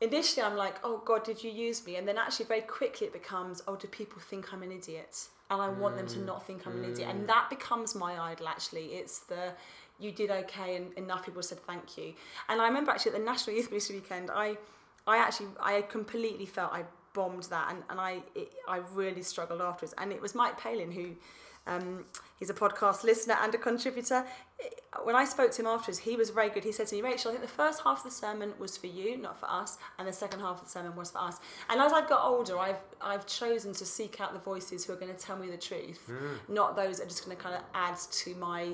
initially 0.00 0.44
I'm 0.44 0.56
like, 0.56 0.76
oh 0.84 1.02
God, 1.04 1.24
did 1.24 1.42
you 1.42 1.50
use 1.50 1.84
me? 1.86 1.96
And 1.96 2.06
then 2.06 2.18
actually 2.18 2.46
very 2.46 2.60
quickly 2.62 3.06
it 3.06 3.12
becomes, 3.12 3.62
oh, 3.66 3.76
do 3.76 3.88
people 3.88 4.20
think 4.20 4.52
I'm 4.52 4.62
an 4.62 4.72
idiot? 4.72 5.28
And 5.50 5.62
I 5.62 5.68
want 5.68 5.96
them 5.96 6.08
to 6.08 6.18
not 6.18 6.46
think 6.46 6.66
I'm 6.66 6.84
an 6.84 6.92
idiot. 6.92 7.08
And 7.08 7.28
that 7.28 7.48
becomes 7.48 7.94
my 7.94 8.18
idol 8.18 8.48
actually. 8.48 8.86
It's 8.86 9.20
the 9.20 9.52
you 9.98 10.12
did 10.12 10.30
okay 10.30 10.76
and 10.76 10.92
enough 10.94 11.24
people 11.24 11.42
said 11.42 11.60
thank 11.60 11.96
you. 11.96 12.14
And 12.48 12.60
I 12.60 12.66
remember 12.66 12.90
actually 12.90 13.12
at 13.12 13.18
the 13.18 13.24
National 13.24 13.56
Youth 13.56 13.70
Ministry 13.70 13.96
Weekend, 13.96 14.30
I 14.30 14.58
I 15.06 15.18
actually 15.18 15.48
I 15.60 15.82
completely 15.82 16.46
felt 16.46 16.72
I 16.72 16.84
bombed 17.14 17.44
that 17.44 17.70
and, 17.70 17.82
and 17.88 18.00
I 18.00 18.22
it, 18.34 18.52
I 18.68 18.80
really 18.92 19.22
struggled 19.22 19.60
afterwards. 19.60 19.94
And 19.98 20.12
it 20.12 20.20
was 20.20 20.34
Mike 20.34 20.58
Palin 20.58 20.90
who 20.90 21.14
um, 21.66 22.04
he's 22.38 22.50
a 22.50 22.54
podcast 22.54 23.04
listener 23.04 23.36
and 23.42 23.54
a 23.54 23.58
contributor. 23.58 24.24
When 25.02 25.14
I 25.14 25.24
spoke 25.24 25.52
to 25.52 25.62
him 25.62 25.66
afterwards, 25.66 25.98
he 25.98 26.16
was 26.16 26.30
very 26.30 26.48
good. 26.48 26.64
He 26.64 26.72
said 26.72 26.86
to 26.88 26.94
me, 26.94 27.02
Rachel, 27.02 27.30
I 27.30 27.34
think 27.34 27.42
the 27.42 27.52
first 27.52 27.82
half 27.84 27.98
of 27.98 28.04
the 28.04 28.10
sermon 28.10 28.54
was 28.58 28.76
for 28.76 28.86
you, 28.86 29.16
not 29.16 29.38
for 29.38 29.50
us, 29.50 29.78
and 29.98 30.08
the 30.08 30.12
second 30.12 30.40
half 30.40 30.58
of 30.58 30.64
the 30.64 30.70
sermon 30.70 30.96
was 30.96 31.10
for 31.10 31.18
us. 31.18 31.38
And 31.68 31.80
as 31.80 31.92
I've 31.92 32.08
got 32.08 32.24
older, 32.24 32.58
I've 32.58 32.82
I've 33.00 33.26
chosen 33.26 33.72
to 33.74 33.84
seek 33.84 34.20
out 34.20 34.32
the 34.32 34.38
voices 34.38 34.84
who 34.84 34.92
are 34.92 34.96
going 34.96 35.14
to 35.14 35.20
tell 35.20 35.36
me 35.36 35.50
the 35.50 35.56
truth, 35.56 36.02
hmm. 36.06 36.52
not 36.52 36.76
those 36.76 36.98
that 36.98 37.04
are 37.04 37.08
just 37.08 37.24
going 37.24 37.36
to 37.36 37.42
kind 37.42 37.54
of 37.54 37.62
add 37.74 37.96
to 37.96 38.34
my 38.36 38.72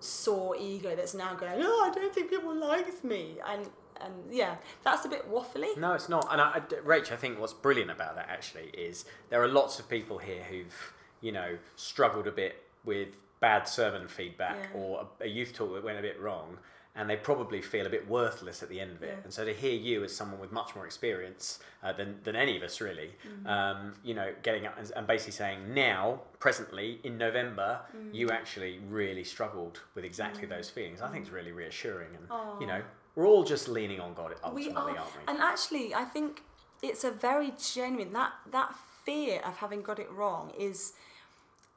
sore 0.00 0.56
ego 0.58 0.96
that's 0.96 1.14
now 1.14 1.34
going, 1.34 1.60
oh, 1.62 1.90
I 1.90 1.94
don't 1.94 2.14
think 2.14 2.30
people 2.30 2.54
like 2.54 3.04
me. 3.04 3.36
And 3.46 3.68
and 4.00 4.14
yeah, 4.30 4.56
that's 4.82 5.04
a 5.04 5.08
bit 5.08 5.30
waffly. 5.30 5.76
No, 5.76 5.92
it's 5.92 6.08
not. 6.08 6.26
And 6.30 6.40
I, 6.40 6.52
I, 6.54 6.60
Rach, 6.60 7.12
I 7.12 7.16
think 7.16 7.38
what's 7.38 7.52
brilliant 7.52 7.90
about 7.90 8.16
that 8.16 8.28
actually 8.30 8.70
is 8.72 9.04
there 9.28 9.42
are 9.42 9.48
lots 9.48 9.78
of 9.78 9.88
people 9.88 10.18
here 10.18 10.42
who've, 10.42 10.94
you 11.20 11.32
know, 11.32 11.58
struggled 11.76 12.26
a 12.26 12.32
bit 12.32 12.62
with 12.84 13.08
bad 13.40 13.66
sermon 13.68 14.06
feedback 14.08 14.58
Yeah. 14.74 14.80
or 14.80 15.06
a, 15.20 15.24
a 15.24 15.28
youth 15.28 15.52
talk 15.54 15.72
that 15.74 15.82
went 15.84 15.98
a 15.98 16.02
bit 16.02 16.20
wrong, 16.20 16.58
and 16.96 17.08
they 17.08 17.16
probably 17.16 17.62
feel 17.62 17.86
a 17.86 17.88
bit 17.88 18.06
worthless 18.08 18.62
at 18.64 18.68
the 18.68 18.80
end 18.80 18.96
of 18.96 19.02
it. 19.02 19.14
Yeah. 19.16 19.24
And 19.24 19.32
so 19.32 19.44
to 19.44 19.54
hear 19.54 19.72
you 19.72 20.02
as 20.04 20.14
someone 20.14 20.40
with 20.40 20.50
much 20.52 20.74
more 20.74 20.84
experience 20.84 21.60
uh, 21.84 21.92
than, 21.92 22.18
than 22.24 22.34
any 22.36 22.56
of 22.56 22.62
us 22.62 22.80
really, 22.80 23.12
Mm-hmm. 23.26 23.46
um, 23.46 23.94
you 24.04 24.12
know, 24.12 24.32
getting 24.42 24.66
up 24.66 24.76
and, 24.78 24.90
and 24.96 25.06
basically 25.06 25.32
saying 25.32 25.72
now, 25.72 26.20
presently 26.40 27.00
in 27.04 27.16
November, 27.16 27.80
Mm. 27.96 28.12
you 28.14 28.28
actually 28.30 28.80
really 28.88 29.24
struggled 29.24 29.80
with 29.94 30.04
exactly 30.04 30.46
those 30.46 30.68
feelings. 30.68 31.00
I 31.00 31.08
think 31.10 31.24
it's 31.24 31.32
really 31.32 31.52
reassuring, 31.52 32.08
and 32.16 32.60
you 32.60 32.66
know, 32.66 32.82
we're 33.14 33.26
all 33.26 33.44
just 33.44 33.68
leaning 33.68 34.00
on 34.00 34.12
God 34.14 34.34
ultimately, 34.44 34.68
we 34.70 34.74
are, 34.76 34.88
aren't 34.88 34.98
we? 34.98 35.22
and 35.28 35.38
actually, 35.38 35.94
I 35.94 36.04
think 36.04 36.42
it's 36.82 37.04
a 37.04 37.10
very 37.10 37.52
genuine 37.74 38.12
that 38.14 38.32
that 38.50 38.74
fear 39.04 39.40
of 39.46 39.56
having 39.58 39.80
got 39.82 39.98
it 39.98 40.10
wrong 40.10 40.50
is. 40.58 40.92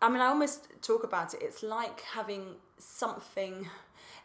I 0.04 0.10
mean, 0.10 0.20
I 0.20 0.28
almost 0.28 0.68
talk 0.82 1.06
about 1.06 1.34
it. 1.34 1.42
It's 1.42 1.64
like 1.64 2.02
having 2.02 2.56
something. 2.78 3.70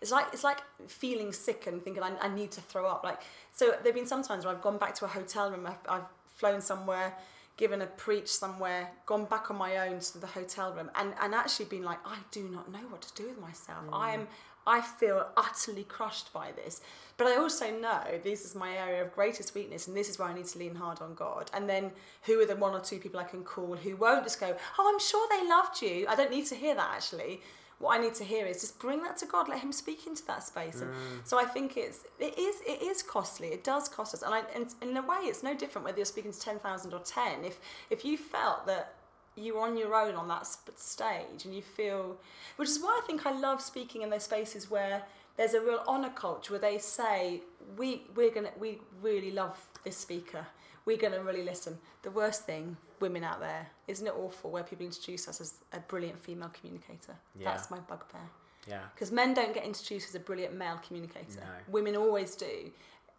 It's 0.03 0.11
like 0.11 0.27
it's 0.33 0.43
like 0.43 0.61
feeling 0.88 1.33
sick 1.33 1.69
and 1.69 1.81
thinking 1.81 2.03
I, 2.03 2.12
I 2.21 2.29
need 2.29 2.51
to 2.53 2.61
throw 2.61 2.87
up. 2.87 3.05
Like 3.05 3.21
so, 3.53 3.77
there've 3.83 3.95
been 3.95 4.07
some 4.07 4.25
times 4.25 4.45
where 4.45 4.53
I've 4.53 4.61
gone 4.61 4.77
back 4.79 4.97
to 4.97 5.05
a 5.05 5.09
hotel 5.09 5.53
room. 5.53 5.67
I've, 5.67 5.79
I've 5.88 6.09
flown 6.35 6.61
somewhere, 6.61 7.14
given 7.57 7.81
a 7.81 7.87
preach 7.87 8.29
somewhere, 8.29 8.91
gone 9.07 9.27
back 9.27 9.53
on 9.53 9.57
my 9.57 9.88
own 9.88 10.01
to 10.01 10.19
the 10.19 10.27
hotel 10.27 10.75
room, 10.75 10.91
and 10.97 11.14
and 11.21 11.33
actually 11.33 11.67
been 11.67 11.85
like, 11.85 12.01
I 12.05 12.17
do 12.33 12.49
not 12.49 12.73
know 12.73 12.85
what 12.91 13.03
to 13.03 13.14
do 13.23 13.29
with 13.29 13.41
myself. 13.41 13.85
I 13.93 14.11
mm. 14.11 14.14
am. 14.14 14.29
I 14.68 14.83
feel 14.83 15.26
utterly 15.35 15.85
crushed 15.85 16.31
by 16.33 16.52
this. 16.52 16.83
But 17.16 17.26
I 17.26 17.37
also 17.37 17.70
know 17.70 18.02
this 18.22 18.44
is 18.44 18.54
my 18.54 18.76
area 18.76 19.02
of 19.02 19.14
greatest 19.14 19.54
weakness 19.54 19.88
and 19.88 19.96
this 19.96 20.11
is 20.11 20.18
where 20.18 20.28
I 20.28 20.35
need 20.35 20.44
to 20.46 20.59
lean 20.59 20.74
hard 20.74 21.00
on 21.00 21.14
God. 21.14 21.50
And 21.54 21.68
then 21.68 21.90
who 22.24 22.38
are 22.40 22.46
the 22.46 22.54
one 22.54 22.74
or 22.74 22.81
two 22.81 22.98
people 22.98 23.18
I 23.18 23.24
can 23.24 23.42
call 23.42 23.76
who 23.76 23.96
won't 23.96 24.24
just 24.24 24.38
go, 24.38 24.54
Oh, 24.78 24.90
I'm 24.92 25.00
sure 25.00 25.26
they 25.31 25.48
loved 25.48 25.81
you. 25.81 26.07
I 26.07 26.14
don't 26.14 26.31
need 26.31 26.46
to 26.46 26.54
hear 26.54 26.74
that 26.74 26.90
actually. 26.94 27.40
What 27.78 27.98
I 27.98 28.02
need 28.02 28.14
to 28.14 28.24
hear 28.24 28.44
is 28.44 28.61
just 28.61 28.78
bring 28.78 29.02
that 29.04 29.16
to 29.18 29.26
God, 29.26 29.48
let 29.48 29.61
him 29.61 29.72
speak 29.72 30.07
into 30.07 30.26
that 30.26 30.42
space. 30.42 30.81
And 30.81 30.90
mm. 30.90 30.94
so 31.24 31.38
I 31.38 31.44
think 31.44 31.76
it's 31.76 32.00
it 32.18 32.38
is 32.38 32.57
it 32.66 32.83
is 32.83 33.02
costly. 33.02 33.48
It 33.48 33.64
does 33.64 33.88
cost 33.88 34.14
us. 34.14 34.22
And, 34.22 34.35
I, 34.35 34.42
and 34.54 34.74
in 34.83 34.96
a 34.96 35.02
way 35.02 35.18
it's 35.22 35.42
no 35.42 35.54
different 35.54 35.85
whether 35.87 35.96
you're 35.96 36.04
speaking 36.04 36.33
to 36.33 36.40
ten 36.40 36.59
thousand 36.59 36.92
or 36.92 37.00
ten. 37.00 37.44
If 37.44 37.59
if 37.88 38.04
you 38.04 38.18
felt 38.18 38.66
that 38.66 38.98
you're 39.38 39.61
on 39.61 39.77
your 39.77 39.94
own 39.94 40.14
on 40.14 40.29
that 40.29 40.46
stage 40.77 41.44
and 41.44 41.55
you 41.55 41.62
feel 41.62 42.16
which 42.57 42.68
is 42.68 42.81
why 42.81 43.01
i 43.03 43.07
think 43.07 43.24
i 43.27 43.33
love 43.33 43.61
speaking 43.61 44.03
in 44.03 44.11
those 44.11 44.24
spaces 44.24 44.70
where 44.70 45.03
there's 45.38 45.55
a 45.55 45.61
real 45.61 45.83
honor 45.87 46.11
culture 46.11 46.53
where 46.53 46.61
they 46.61 46.79
say 46.79 47.40
we 47.79 48.03
we're 48.14 48.31
gonna 48.31 48.51
we 48.59 48.81
really 49.01 49.31
love 49.31 49.57
this 49.85 49.96
speaker. 49.96 50.46
We're 50.85 50.96
gonna 50.98 51.22
really 51.22 51.44
listen. 51.44 51.79
The 52.03 52.11
worst 52.11 52.44
thing 52.44 52.77
women 53.01 53.22
out 53.22 53.38
there 53.38 53.68
isn't 53.87 54.07
it 54.07 54.12
awful 54.18 54.51
where 54.51 54.64
people 54.64 54.85
introduce 54.85 55.29
us 55.29 55.40
as 55.40 55.55
a 55.72 55.79
brilliant 55.79 56.18
female 56.18 56.51
communicator? 56.53 57.14
Yeah. 57.38 57.51
that's 57.51 57.70
my 57.70 57.79
bugbear. 57.79 58.20
Yeah. 58.66 58.81
because 58.92 59.11
men 59.12 59.33
don't 59.33 59.55
get 59.55 59.64
introduced 59.64 60.09
as 60.09 60.14
a 60.14 60.20
brilliant 60.20 60.55
male 60.55 60.79
communicator. 60.87 61.40
No. 61.40 61.46
women 61.68 61.96
always 61.96 62.35
do. 62.35 62.70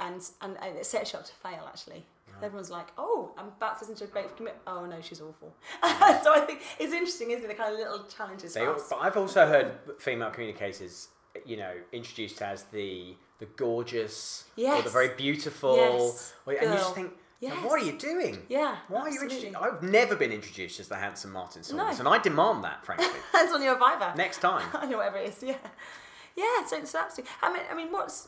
And, 0.01 0.21
and 0.41 0.58
and 0.62 0.77
it 0.77 0.86
sets 0.86 1.13
you 1.13 1.19
up 1.19 1.25
to 1.25 1.34
fail 1.34 1.65
actually 1.67 2.05
everyone's 2.43 2.71
like 2.71 2.88
oh 2.97 3.32
i'm 3.38 3.47
about 3.47 3.78
to 3.80 3.86
listen 3.86 3.95
to 3.95 4.04
a 4.04 4.08
great 4.08 4.36
commit 4.38 4.58
oh 4.67 4.86
no 4.86 4.99
she's 5.02 5.21
awful 5.21 5.54
so 6.23 6.34
i 6.34 6.43
think 6.45 6.62
it's 6.80 6.93
interesting 6.93 7.32
isn't 7.32 7.45
it 7.45 7.47
the 7.49 7.54
kind 7.54 7.73
of 7.73 7.80
little 7.80 8.04
challenges 8.06 8.54
They, 8.54 8.62
for 8.62 8.67
al- 8.69 8.75
us 8.75 8.88
but 8.89 8.97
I've 8.97 9.17
also 9.17 9.45
heard 9.47 9.73
female 9.99 10.30
communicators, 10.32 11.10
you 11.45 11.58
know, 11.58 11.73
introduced 11.91 12.41
as 12.41 12.63
the 12.65 13.15
the 13.39 13.45
gorgeous 13.45 14.45
or 14.58 14.82
the 14.82 14.89
very 14.89 15.10
beautiful, 15.15 15.75
Yes. 15.78 16.34
or- 16.45 16.54
and 16.54 16.71
you 16.71 16.78
just 16.78 16.95
think, 16.95 17.13
Yes. 17.39 17.63
what 17.63 17.82
are 17.82 17.86
you 17.86 17.93
doing? 17.97 18.45
Yeah, 18.49 18.75
Why 18.89 19.02
are 19.02 19.10
you 19.10 19.13
absolutely. 19.23 19.47
introduced? 19.47 19.73
I've 19.75 19.84
never 19.84 20.15
been 20.17 20.32
introduced 20.34 20.80
as 20.82 20.89
the 20.89 20.95
handsome 20.97 21.32
Martin 21.32 21.63
Saunders, 21.63 21.95
No. 21.97 21.99
and 21.99 22.08
I 22.10 22.17
demand 22.17 22.63
that, 22.65 22.86
frankly. 22.86 23.08
that's 23.34 23.54
on 23.54 23.62
your 23.63 23.75
viva 23.75 24.13
Next 24.17 24.39
time. 24.39 24.65
Know 24.89 24.97
whatever 24.97 25.17
it 25.19 25.30
is. 25.30 25.41
Yeah, 25.41 25.56
yeah. 26.36 26.65
So 26.67 26.78
it's 26.78 26.93
absolutely. 26.93 27.32
I 27.41 27.54
mean, 27.54 27.63
I 27.71 27.75
mean, 27.75 27.91
what's 27.93 28.28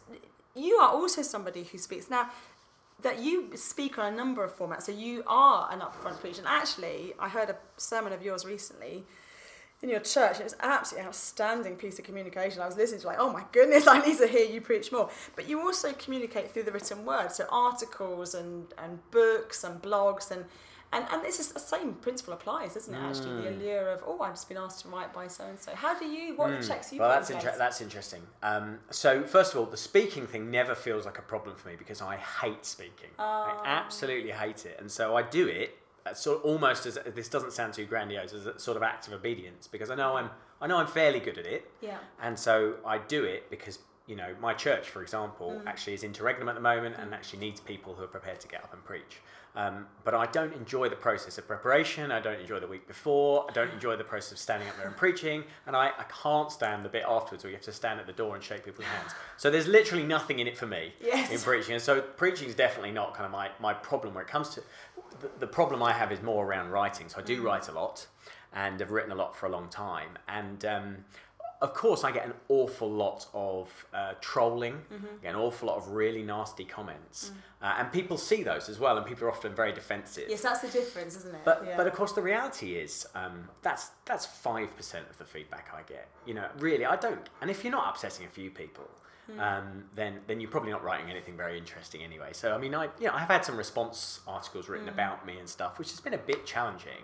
you 0.56 0.76
are 0.76 0.89
also 0.91 1.21
somebody 1.21 1.63
who 1.63 1.78
speaks 1.78 2.10
now. 2.10 2.30
That 3.02 3.20
you 3.20 3.50
speak 3.56 3.98
on 3.98 4.14
a 4.14 4.16
number 4.16 4.44
of 4.44 4.56
formats, 4.56 4.84
so 4.84 4.92
you 4.92 5.24
are 5.26 5.72
an 5.72 5.80
upfront 5.80 6.20
preacher. 6.20 6.40
And 6.40 6.48
actually, 6.48 7.14
I 7.20 7.30
heard 7.30 7.50
a 7.50 7.56
sermon 7.78 8.14
of 8.14 8.22
yours 8.22 8.46
recently 8.46 9.06
in 9.82 9.90
your 9.90 10.00
church. 10.00 10.40
It 10.40 10.44
was 10.44 10.56
absolutely 10.60 11.08
outstanding 11.08 11.76
piece 11.76 11.98
of 11.98 12.06
communication. 12.06 12.62
I 12.62 12.68
was 12.68 12.78
listening 12.78 13.02
to 13.02 13.08
like, 13.08 13.20
oh 13.20 13.32
my 13.32 13.44
goodness, 13.52 13.88
I 13.88 14.06
need 14.06 14.18
to 14.20 14.28
hear 14.28 14.46
you 14.46 14.62
preach 14.62 14.92
more. 14.92 15.10
But 15.36 15.50
you 15.50 15.60
also 15.60 15.94
communicate 15.94 16.52
through 16.52 16.64
the 16.64 16.72
written 16.72 17.06
word, 17.06 17.32
so 17.32 17.46
articles 17.50 18.36
and, 18.36 18.68
and 18.78 19.00
books 19.12 19.64
and 19.64 19.82
blogs 19.82 20.32
and 20.32 20.46
and 20.93 21.06
and 21.12 21.23
this 21.23 21.39
is 21.39 21.51
the 21.51 21.60
same 21.60 21.93
principle 21.93 22.34
applies, 22.34 22.75
isn't 22.75 22.93
it? 22.93 22.97
Actually, 22.97 23.41
the 23.43 23.49
allure 23.49 23.89
of 23.89 24.04
oh, 24.06 24.19
I've 24.21 24.34
just 24.34 24.47
been 24.49 24.58
asked 24.58 24.82
to 24.82 24.88
write 24.89 25.13
by 25.13 25.27
so 25.27 25.45
and 25.45 25.60
so. 25.60 25.73
How 25.75 25.97
do 25.97 26.06
you? 26.06 26.36
What 26.36 26.49
are 26.51 26.62
the 26.62 26.67
checks 26.67 26.91
you 26.91 26.97
Hmm. 26.97 27.04
Well, 27.04 27.10
that's 27.12 27.30
inter- 27.30 27.56
that's 27.58 27.82
interesting. 27.82 28.21
Um, 28.43 28.80
so 28.89 29.23
first 29.23 29.54
of 29.54 29.60
all, 29.60 29.65
the 29.65 29.77
speaking 29.77 30.27
thing 30.27 30.51
never 30.51 30.75
feels 30.75 31.06
like 31.06 31.17
a 31.17 31.21
problem 31.21 31.56
for 31.56 31.69
me 31.69 31.75
because 31.77 32.01
I 32.01 32.17
hate 32.17 32.65
speaking. 32.65 33.10
I 33.19 33.56
Oh. 33.58 33.62
absolutely 33.65 34.32
hate 34.32 34.65
it, 34.65 34.77
and 34.80 34.91
so 34.91 35.15
I 35.15 35.21
do 35.23 35.47
it. 35.47 35.77
uh, 36.06 36.13
Sort 36.15 36.39
of 36.39 36.45
almost 36.45 36.86
as 36.88 36.97
this 37.15 37.30
doesn't 37.30 37.54
sound 37.54 37.73
too 37.75 37.86
grandiose 37.86 38.34
as 38.34 38.45
a 38.47 38.58
sort 38.60 38.75
of 38.75 38.82
act 38.84 39.08
of 39.08 39.13
obedience 39.13 39.67
because 39.67 39.89
I 39.91 39.95
know 39.95 40.15
I'm 40.17 40.30
I 40.60 40.67
know 40.67 40.77
I'm 40.77 40.88
fairly 40.88 41.19
good 41.19 41.38
at 41.38 41.45
it. 41.45 41.69
Yeah. 41.82 41.97
And 42.21 42.38
so 42.39 42.75
I 42.86 42.97
do 42.97 43.23
it 43.23 43.49
because 43.51 43.77
you 44.12 44.17
know 44.21 44.32
my 44.47 44.54
church, 44.65 44.86
for 44.93 45.02
example, 45.02 45.50
Mm. 45.52 45.67
actually 45.71 45.93
is 45.97 46.04
interregnum 46.04 46.47
at 46.52 46.56
the 46.56 46.65
moment 46.74 46.93
and 47.00 47.13
actually 47.13 47.39
needs 47.47 47.60
people 47.74 47.91
who 47.95 48.04
are 48.04 48.13
prepared 48.17 48.39
to 48.41 48.47
get 48.54 48.62
up 48.65 48.74
and 48.74 48.84
preach. 48.91 49.13
Um, 49.62 49.76
but 50.06 50.13
I 50.13 50.26
don't 50.38 50.54
enjoy 50.54 50.86
the 50.95 50.95
process 51.08 51.38
of 51.38 51.45
preparation. 51.54 52.06
I 52.12 52.21
don't 52.28 52.39
enjoy 52.45 52.60
the 52.65 52.67
week 52.76 52.86
before. 52.88 53.45
I 53.50 53.54
don't 53.54 53.71
enjoy 53.78 53.95
the 53.97 54.04
process 54.13 54.32
of 54.34 54.38
standing 54.47 54.67
up 54.69 54.78
there 54.78 54.88
and 54.88 54.95
preaching. 55.06 55.43
And 55.67 55.76
I, 55.76 55.88
I 56.04 56.06
can't 56.24 56.50
stand 56.52 56.86
the 56.86 56.89
bit 56.97 57.04
afterwards 57.08 57.43
where 57.43 57.52
you 57.52 57.58
have 57.58 57.65
to 57.65 57.74
stand 57.74 58.00
at 58.00 58.08
the 58.08 58.13
door 58.21 58.36
and 58.36 58.43
shake 58.43 58.63
people's 58.65 58.88
hands. 58.95 59.12
So 59.38 59.50
there's 59.50 59.67
literally 59.67 60.04
nothing 60.06 60.39
in 60.39 60.47
it 60.47 60.58
for 60.58 60.67
me 60.67 60.93
Yes. 61.02 61.32
in 61.32 61.39
preaching. 61.39 61.74
And 61.74 61.84
so 61.84 62.00
preaching 62.02 62.47
is 62.50 62.56
definitely 62.56 62.91
not 63.02 63.13
kind 63.13 63.26
of 63.26 63.32
my, 63.32 63.50
my 63.60 63.74
problem 63.74 64.13
when 64.13 64.24
it 64.24 64.30
comes 64.30 64.50
to 64.56 64.62
the, 65.21 65.30
the 65.39 65.47
problem 65.47 65.84
I 65.84 65.91
have 65.93 66.12
is 66.13 66.21
more 66.21 66.45
around 66.45 66.69
writing. 66.71 67.10
So 67.10 67.19
I 67.19 67.24
do 67.24 67.41
write 67.41 67.67
a 67.67 67.74
lot 67.74 68.08
and 68.54 68.80
have 68.80 68.91
written 68.91 69.12
a 69.12 69.15
lot 69.15 69.36
for 69.36 69.45
a 69.47 69.50
long 69.50 69.67
time. 69.69 70.12
And 70.30 70.63
um, 70.65 70.97
of 71.62 71.74
course, 71.76 72.04
I 72.04 72.12
get 72.12 72.26
an 72.26 72.34
awful 72.50 72.89
lot 72.89 73.28
of 73.34 73.86
uh, 73.93 74.13
trolling, 74.19 74.82
get 75.21 75.30
an 75.36 75.39
awful 75.39 75.67
lot 75.67 75.78
of 75.78 75.89
really 75.89 76.24
nasty 76.24 76.65
comments. 76.65 77.32
Uh, 77.62 77.76
and 77.78 77.91
people 77.91 78.17
see 78.17 78.41
those 78.41 78.67
as 78.67 78.80
well, 78.80 78.97
and 78.97 79.06
people 79.06 79.26
are 79.28 79.32
often 79.32 79.54
very 79.54 79.71
defensive. 79.71 80.26
Yes, 80.28 80.41
that's 80.41 80.62
the 80.62 80.69
difference, 80.69 81.15
isn't 81.17 81.36
it? 81.36 81.41
But 81.45 81.63
yeah. 81.65 81.78
but 81.78 81.86
of 81.86 81.93
course 81.93 82.13
the 82.13 82.21
reality 82.24 82.74
is 82.76 83.06
um, 83.13 83.47
that's 83.62 83.91
that's 84.06 84.26
five 84.26 84.76
percent 84.76 85.06
of 85.10 85.17
the 85.19 85.26
feedback 85.26 85.69
I 85.74 85.84
get. 85.84 86.08
You 86.26 86.34
know, 86.34 86.47
really 86.58 86.86
I 86.86 86.95
don't. 86.95 87.30
And 87.41 87.52
if 87.52 87.63
you're 87.63 87.71
not 87.71 87.88
upsetting 87.89 88.26
a 88.26 88.30
few 88.30 88.50
people, 88.50 88.89
Hmm. 89.32 89.39
um, 89.39 89.84
then 89.93 90.19
then 90.26 90.39
you're 90.41 90.50
probably 90.50 90.71
not 90.71 90.84
writing 90.84 91.12
anything 91.12 91.38
very 91.38 91.56
interesting 91.60 92.02
anyway. 92.04 92.30
So 92.34 92.56
I 92.56 92.58
mean 92.58 92.74
I 92.74 92.86
you 93.00 93.06
know 93.06 93.13
I've 93.13 93.28
had 93.28 93.45
some 93.45 93.56
response 93.56 94.21
articles 94.28 94.67
written 94.67 94.88
Hmm. 94.88 94.93
about 94.95 95.28
me 95.28 95.38
and 95.38 95.47
stuff, 95.47 95.78
which 95.78 95.91
has 95.91 96.00
been 96.02 96.15
a 96.15 96.24
bit 96.32 96.43
challenging. 96.47 97.04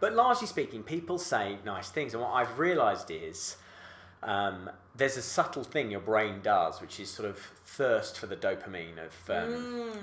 But 0.00 0.14
largely 0.14 0.46
speaking, 0.46 0.82
people 0.82 1.18
say 1.18 1.58
nice 1.66 1.90
things, 1.90 2.14
and 2.14 2.22
what 2.22 2.32
I've 2.32 2.58
realised 2.58 3.10
is. 3.10 3.56
Um, 4.22 4.70
there's 4.94 5.16
a 5.16 5.22
subtle 5.22 5.64
thing 5.64 5.90
your 5.90 6.00
brain 6.00 6.40
does, 6.42 6.80
which 6.80 7.00
is 7.00 7.08
sort 7.10 7.28
of 7.28 7.38
thirst 7.38 8.18
for 8.18 8.26
the 8.26 8.36
dopamine 8.36 8.98
of 8.98 9.30
um, 9.30 9.54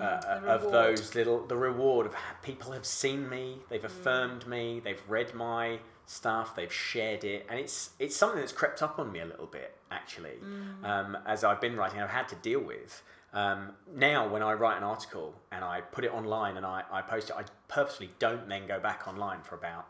uh, 0.01 0.19
Mm, 0.19 0.41
the 0.41 0.47
of 0.47 0.71
those 0.71 1.15
little 1.15 1.45
the 1.45 1.55
reward 1.55 2.05
of 2.08 2.15
people 2.43 2.71
have 2.71 2.86
seen 2.86 3.29
me, 3.29 3.58
Mm. 3.60 3.69
they've 3.69 3.86
affirmed 3.86 4.47
me, 4.47 4.79
they've 4.84 5.01
read 5.08 5.34
my 5.34 5.79
stuff, 6.08 6.55
they've 6.55 6.73
shared 6.73 7.23
it, 7.23 7.45
and 7.49 7.60
it's 7.60 7.91
it's 7.99 8.15
something 8.15 8.39
that's 8.39 8.51
crept 8.51 8.82
up 8.82 8.97
on 8.99 9.12
me 9.12 9.19
a 9.19 9.25
little 9.25 9.45
bit 9.45 9.75
actually. 9.91 10.38
Mm. 10.43 10.84
Um, 10.84 11.17
as 11.25 11.43
I've 11.43 11.62
been 11.62 11.75
writing, 11.77 12.01
I've 12.01 12.10
had 12.10 12.27
to 12.29 12.36
deal 12.36 12.60
with, 12.62 13.03
Um, 13.32 13.73
now, 13.93 14.27
when 14.27 14.41
I 14.41 14.53
write 14.53 14.77
an 14.77 14.84
article 14.84 15.36
and 15.51 15.63
I 15.63 15.82
put 15.82 16.03
it 16.03 16.12
online 16.12 16.58
and 16.58 16.65
I, 16.65 16.84
I 16.91 17.01
post 17.03 17.29
it, 17.29 17.36
I 17.38 17.43
purposely 17.67 18.10
don't 18.17 18.49
then 18.49 18.65
go 18.67 18.79
back 18.79 19.08
online 19.08 19.41
for 19.43 19.53
about 19.55 19.86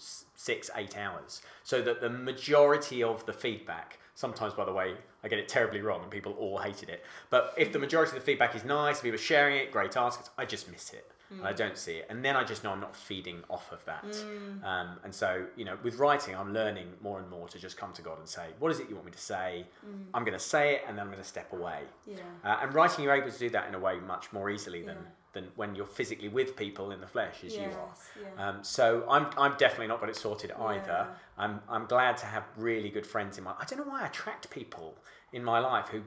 six, 0.00 0.70
eight 0.76 0.96
hours, 0.96 1.42
so 1.62 1.82
that 1.82 2.00
the 2.00 2.10
majority 2.10 3.02
of 3.02 3.24
the 3.26 3.32
feedback. 3.32 3.98
Sometimes, 4.14 4.52
by 4.52 4.66
the 4.66 4.72
way, 4.72 4.94
I 5.24 5.28
get 5.28 5.38
it 5.38 5.48
terribly 5.48 5.80
wrong 5.80 6.02
and 6.02 6.10
people 6.10 6.32
all 6.38 6.58
hated 6.58 6.90
it. 6.90 7.02
But 7.30 7.54
if 7.56 7.72
the 7.72 7.78
majority 7.78 8.10
of 8.10 8.16
the 8.22 8.26
feedback 8.26 8.54
is 8.54 8.64
nice, 8.66 9.00
people 9.00 9.18
sharing 9.18 9.56
it, 9.56 9.72
great 9.72 9.96
articles, 9.96 10.28
I 10.36 10.44
just 10.44 10.70
miss 10.70 10.92
it. 10.92 11.10
And 11.30 11.46
I 11.46 11.52
don't 11.52 11.78
see 11.78 11.92
it. 11.92 12.06
And 12.10 12.24
then 12.24 12.34
I 12.36 12.42
just 12.42 12.64
know 12.64 12.72
I'm 12.72 12.80
not 12.80 12.94
feeding 12.96 13.42
off 13.48 13.70
of 13.72 13.82
that. 13.84 14.04
Um, 14.64 14.98
and 15.04 15.14
so, 15.14 15.46
you 15.56 15.64
know, 15.64 15.78
with 15.84 15.96
writing, 15.98 16.34
I'm 16.34 16.52
learning 16.52 16.88
more 17.00 17.20
and 17.20 17.30
more 17.30 17.46
to 17.48 17.58
just 17.58 17.76
come 17.78 17.92
to 17.94 18.02
God 18.02 18.18
and 18.18 18.28
say, 18.28 18.46
what 18.58 18.72
is 18.72 18.80
it 18.80 18.88
you 18.88 18.96
want 18.96 19.06
me 19.06 19.12
to 19.12 19.18
say? 19.18 19.64
I'm 20.12 20.24
going 20.24 20.36
to 20.36 20.44
say 20.44 20.74
it 20.74 20.82
and 20.88 20.98
then 20.98 21.04
I'm 21.06 21.10
going 21.12 21.22
to 21.22 21.28
step 21.28 21.52
away. 21.52 21.82
Yeah. 22.04 22.16
Uh, 22.44 22.58
and 22.62 22.74
writing, 22.74 23.04
you're 23.04 23.14
able 23.14 23.30
to 23.30 23.38
do 23.38 23.48
that 23.50 23.68
in 23.68 23.74
a 23.76 23.78
way 23.78 24.00
much 24.00 24.32
more 24.32 24.50
easily 24.50 24.82
than, 24.82 24.96
Yeah. 24.96 25.02
Than 25.32 25.48
when 25.56 25.74
you're 25.74 25.86
physically 25.86 26.28
with 26.28 26.56
people 26.56 26.90
in 26.90 27.00
the 27.00 27.06
flesh 27.06 27.44
as 27.44 27.54
you 27.54 27.62
are. 27.62 27.94
Yeah. 28.20 28.48
Um, 28.48 28.64
so 28.64 29.04
I'm, 29.08 29.26
I'm 29.38 29.52
definitely 29.58 29.86
not 29.86 30.00
got 30.00 30.08
it 30.08 30.16
sorted 30.16 30.50
either. 30.52 31.06
Yeah. 31.08 31.14
I'm, 31.38 31.60
I'm 31.68 31.86
glad 31.86 32.16
to 32.18 32.26
have 32.26 32.44
really 32.56 32.90
good 32.90 33.06
friends 33.06 33.38
in 33.38 33.44
my. 33.44 33.52
I 33.58 33.64
don't 33.64 33.78
know 33.78 33.84
why 33.90 34.02
I 34.02 34.06
attract 34.06 34.50
people 34.50 34.96
in 35.32 35.44
my 35.44 35.58
life 35.60 35.88
who 35.88 36.00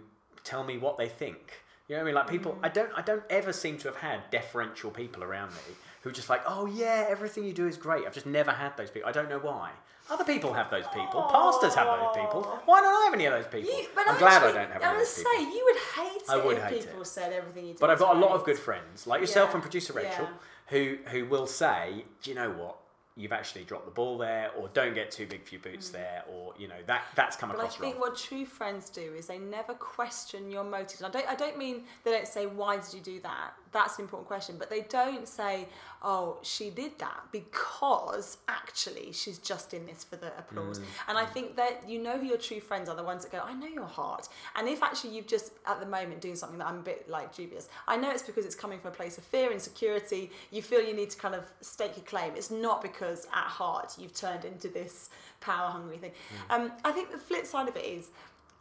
tell 0.43 0.63
me 0.63 0.77
what 0.77 0.97
they 0.97 1.07
think. 1.07 1.61
You 1.87 1.95
know 1.95 2.01
what 2.01 2.03
I 2.03 2.05
mean? 2.07 2.15
Like 2.15 2.27
people, 2.29 2.51
Mm. 2.53 2.59
I 2.63 2.69
don't, 2.69 2.91
I 2.97 3.01
don't 3.01 3.23
ever 3.29 3.53
seem 3.53 3.77
to 3.79 3.87
have 3.87 3.97
had 3.97 4.29
deferential 4.31 4.91
people 4.91 5.23
around 5.23 5.51
me 5.51 5.75
who 6.01 6.09
are 6.09 6.13
just 6.13 6.29
like, 6.29 6.41
oh 6.45 6.65
yeah, 6.65 7.05
everything 7.09 7.45
you 7.45 7.53
do 7.53 7.67
is 7.67 7.77
great. 7.77 8.05
I've 8.05 8.13
just 8.13 8.25
never 8.25 8.51
had 8.51 8.75
those 8.77 8.91
people. 8.91 9.07
I 9.07 9.13
don't 9.13 9.29
know 9.29 9.39
why. 9.39 9.71
Other 10.09 10.25
people 10.25 10.51
have 10.53 10.69
those 10.69 10.87
people. 10.93 11.23
Pastors 11.31 11.75
have 11.75 11.87
those 11.87 12.15
people. 12.15 12.43
Why 12.65 12.81
don't 12.81 12.93
I 12.93 13.05
have 13.05 13.13
any 13.13 13.25
of 13.25 13.33
those 13.33 13.45
people? 13.47 13.71
You, 13.79 13.87
but 13.95 14.07
I'm 14.07 14.17
glad 14.17 14.43
I 14.43 14.51
don't 14.51 14.71
have 14.71 14.81
any 14.81 14.85
of 14.85 14.91
would 14.97 14.99
those 15.01 15.09
say 15.09 15.23
people. 15.37 15.53
you 15.55 15.63
would 15.65 15.81
hate 16.11 16.21
it 16.21 16.29
I 16.29 16.37
would 16.45 16.57
if 16.57 16.63
hate 16.63 16.85
people 16.85 17.01
it. 17.01 17.05
said 17.07 17.31
everything 17.33 17.67
you 17.67 17.73
do. 17.73 17.79
But 17.79 17.89
I've 17.89 17.99
got 17.99 18.15
a 18.15 18.19
lot 18.19 18.31
of 18.31 18.43
good 18.43 18.59
friends, 18.59 19.07
like 19.07 19.21
yourself 19.21 19.49
Yeah. 19.49 19.53
and 19.55 19.61
producer 19.63 19.93
Rachel, 19.93 20.25
Yeah. 20.25 20.29
who 20.67 20.97
who 21.09 21.25
will 21.25 21.47
say, 21.47 22.05
"Do 22.21 22.29
you 22.31 22.35
know 22.35 22.49
what? 22.51 22.77
You've 23.15 23.31
actually 23.31 23.63
dropped 23.63 23.85
the 23.85 23.91
ball 23.91 24.17
there, 24.17 24.51
or 24.57 24.67
don't 24.69 24.95
get 24.95 25.11
too 25.11 25.27
big 25.27 25.45
for 25.47 25.51
your 25.55 25.61
boots 25.61 25.89
there, 25.89 26.23
or 26.27 26.53
you 26.57 26.67
know 26.67 26.81
that 26.87 27.03
that's 27.15 27.35
come 27.37 27.49
Mm. 27.51 27.57
But 27.57 27.65
I 27.65 27.67
think 27.69 27.93
wrong." 27.95 28.01
what 28.01 28.17
true 28.17 28.45
friends 28.45 28.89
do 28.89 29.13
is 29.15 29.27
they 29.27 29.37
never 29.37 29.73
question 29.75 30.49
your 30.51 30.63
motives. 30.63 31.01
And 31.01 31.15
I 31.15 31.19
don't, 31.19 31.29
I 31.31 31.35
don't 31.35 31.57
mean 31.57 31.85
they 32.03 32.11
don't 32.11 32.27
say, 32.27 32.45
why 32.47 32.77
did 32.77 32.93
you 32.93 32.99
do 33.01 33.19
that? 33.21 33.53
That's 33.73 33.97
an 33.97 34.03
important 34.03 34.27
question. 34.27 34.55
But 34.57 34.69
they 34.69 34.81
don't 34.81 35.27
say, 35.27 35.67
oh, 36.03 36.37
she 36.43 36.69
did 36.69 36.99
that 36.99 37.23
because 37.31 38.37
actually 38.47 39.11
she's 39.11 39.37
just 39.37 39.73
in 39.73 39.85
this 39.85 40.03
for 40.03 40.15
the 40.15 40.27
applause. 40.37 40.79
Mm. 40.79 40.83
And 41.09 41.17
I 41.17 41.25
think 41.25 41.55
that 41.55 41.89
you 41.89 41.99
know 41.99 42.17
who 42.17 42.25
your 42.25 42.37
true 42.37 42.59
friends 42.59 42.87
are, 42.87 42.95
the 42.95 43.03
ones 43.03 43.23
that 43.23 43.31
go, 43.31 43.39
I 43.43 43.53
know 43.53 43.67
your 43.67 43.85
heart. 43.85 44.29
And 44.55 44.67
if 44.67 44.83
actually 44.83 45.15
you've 45.15 45.27
just, 45.27 45.53
at 45.65 45.79
the 45.79 45.85
moment, 45.85 46.21
doing 46.21 46.35
something 46.35 46.59
that 46.59 46.67
I'm 46.67 46.79
a 46.79 46.83
bit 46.83 47.09
like 47.09 47.35
dubious, 47.35 47.67
I 47.87 47.97
know 47.97 48.11
it's 48.11 48.23
because 48.23 48.45
it's 48.45 48.55
coming 48.55 48.79
from 48.79 48.91
a 48.91 48.95
place 48.95 49.17
of 49.17 49.23
fear, 49.23 49.51
insecurity. 49.51 50.31
You 50.51 50.61
feel 50.61 50.81
you 50.81 50.93
need 50.93 51.09
to 51.09 51.17
kind 51.17 51.35
of 51.35 51.45
stake 51.61 51.97
your 51.97 52.05
claim. 52.05 52.33
It's 52.35 52.51
not 52.51 52.81
because 52.81 53.25
at 53.33 53.47
heart 53.47 53.95
you've 53.97 54.13
turned 54.13 54.45
into 54.45 54.67
this 54.67 55.09
power 55.41 55.69
hungry 55.69 55.97
thing. 55.97 56.11
Um, 56.49 56.71
I 56.85 56.91
think 56.91 57.11
the 57.11 57.17
flip 57.17 57.45
side 57.45 57.67
of 57.67 57.75
it 57.75 57.85
is, 57.85 58.11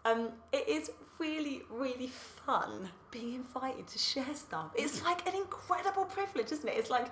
um, 0.05 0.31
it 0.53 0.69
is 0.69 0.91
really, 1.19 1.63
really 1.71 2.09
fun 2.09 2.89
being 3.11 3.35
invited 3.35 3.87
to 3.87 3.99
share 3.99 4.35
stuff. 4.35 4.73
It's 4.75 5.01
mm. 5.01 5.05
like 5.05 5.27
an 5.29 5.37
incredible 5.37 6.05
privilege, 6.05 6.51
isn't 6.51 6.69
it? 6.69 6.77
It's 6.77 6.91
like, 6.91 7.09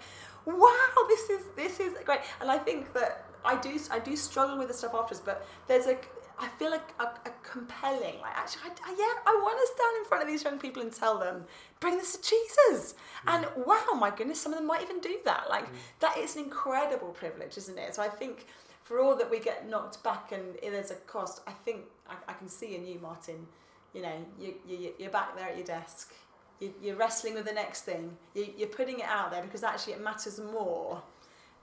wow, 0.46 0.88
this 1.08 1.30
is 1.30 1.42
this 1.56 1.80
is 1.80 1.94
great. 2.04 2.20
And 2.40 2.50
I 2.50 2.58
think 2.58 2.92
that 2.94 3.26
I 3.44 3.56
do 3.56 3.78
I 3.90 3.98
do 3.98 4.16
struggle 4.16 4.58
with 4.58 4.68
the 4.68 4.74
stuff 4.74 4.94
afterwards, 4.94 5.22
but 5.24 5.46
there's 5.68 5.86
a 5.86 5.96
I 6.42 6.48
feel 6.48 6.70
like 6.70 6.94
a, 6.98 7.04
a 7.04 7.32
compelling 7.42 8.18
like 8.22 8.34
actually 8.34 8.62
I, 8.64 8.90
I- 8.90 8.96
yeah 8.98 9.30
I 9.30 9.38
want 9.42 9.58
to 9.60 9.66
stand 9.74 9.96
in 9.98 10.04
front 10.06 10.22
of 10.22 10.28
these 10.28 10.42
young 10.42 10.58
people 10.58 10.82
and 10.82 10.90
tell 10.90 11.18
them 11.18 11.44
bring 11.80 11.98
this 11.98 12.16
to 12.16 12.22
Jesus 12.22 12.94
mm. 13.26 13.34
and 13.34 13.66
wow 13.66 13.98
my 13.98 14.10
goodness 14.10 14.40
some 14.40 14.52
of 14.54 14.58
them 14.58 14.66
might 14.66 14.80
even 14.80 15.00
do 15.00 15.18
that 15.26 15.50
like 15.50 15.66
mm. 15.66 15.76
that 16.00 16.16
is 16.16 16.36
an 16.36 16.44
incredible 16.44 17.08
privilege 17.08 17.58
isn't 17.58 17.78
it 17.78 17.94
so 17.94 18.02
I 18.02 18.08
think 18.08 18.46
for 18.90 18.98
all 18.98 19.14
that 19.14 19.30
we 19.30 19.38
get 19.38 19.68
knocked 19.70 20.02
back 20.02 20.32
and 20.32 20.42
there's 20.60 20.90
a 20.90 20.96
cost 20.96 21.42
I 21.46 21.52
think 21.52 21.82
I, 22.08 22.14
I 22.26 22.32
can 22.32 22.48
see 22.48 22.74
in 22.74 22.84
you 22.84 22.98
Martin 22.98 23.46
you 23.94 24.02
know 24.02 24.26
you, 24.36 24.54
you 24.68 24.92
you're 24.98 25.12
back 25.12 25.36
there 25.36 25.48
at 25.48 25.56
your 25.56 25.64
desk. 25.64 26.12
You, 26.58 26.74
you're 26.82 26.96
wrestling 26.96 27.34
with 27.34 27.44
the 27.44 27.52
next 27.52 27.82
thing. 27.82 28.16
You, 28.34 28.48
you're 28.58 28.68
putting 28.68 28.98
it 28.98 29.06
out 29.06 29.30
there 29.30 29.42
because 29.42 29.62
actually 29.62 29.92
it 29.92 30.02
matters 30.02 30.40
more 30.40 31.02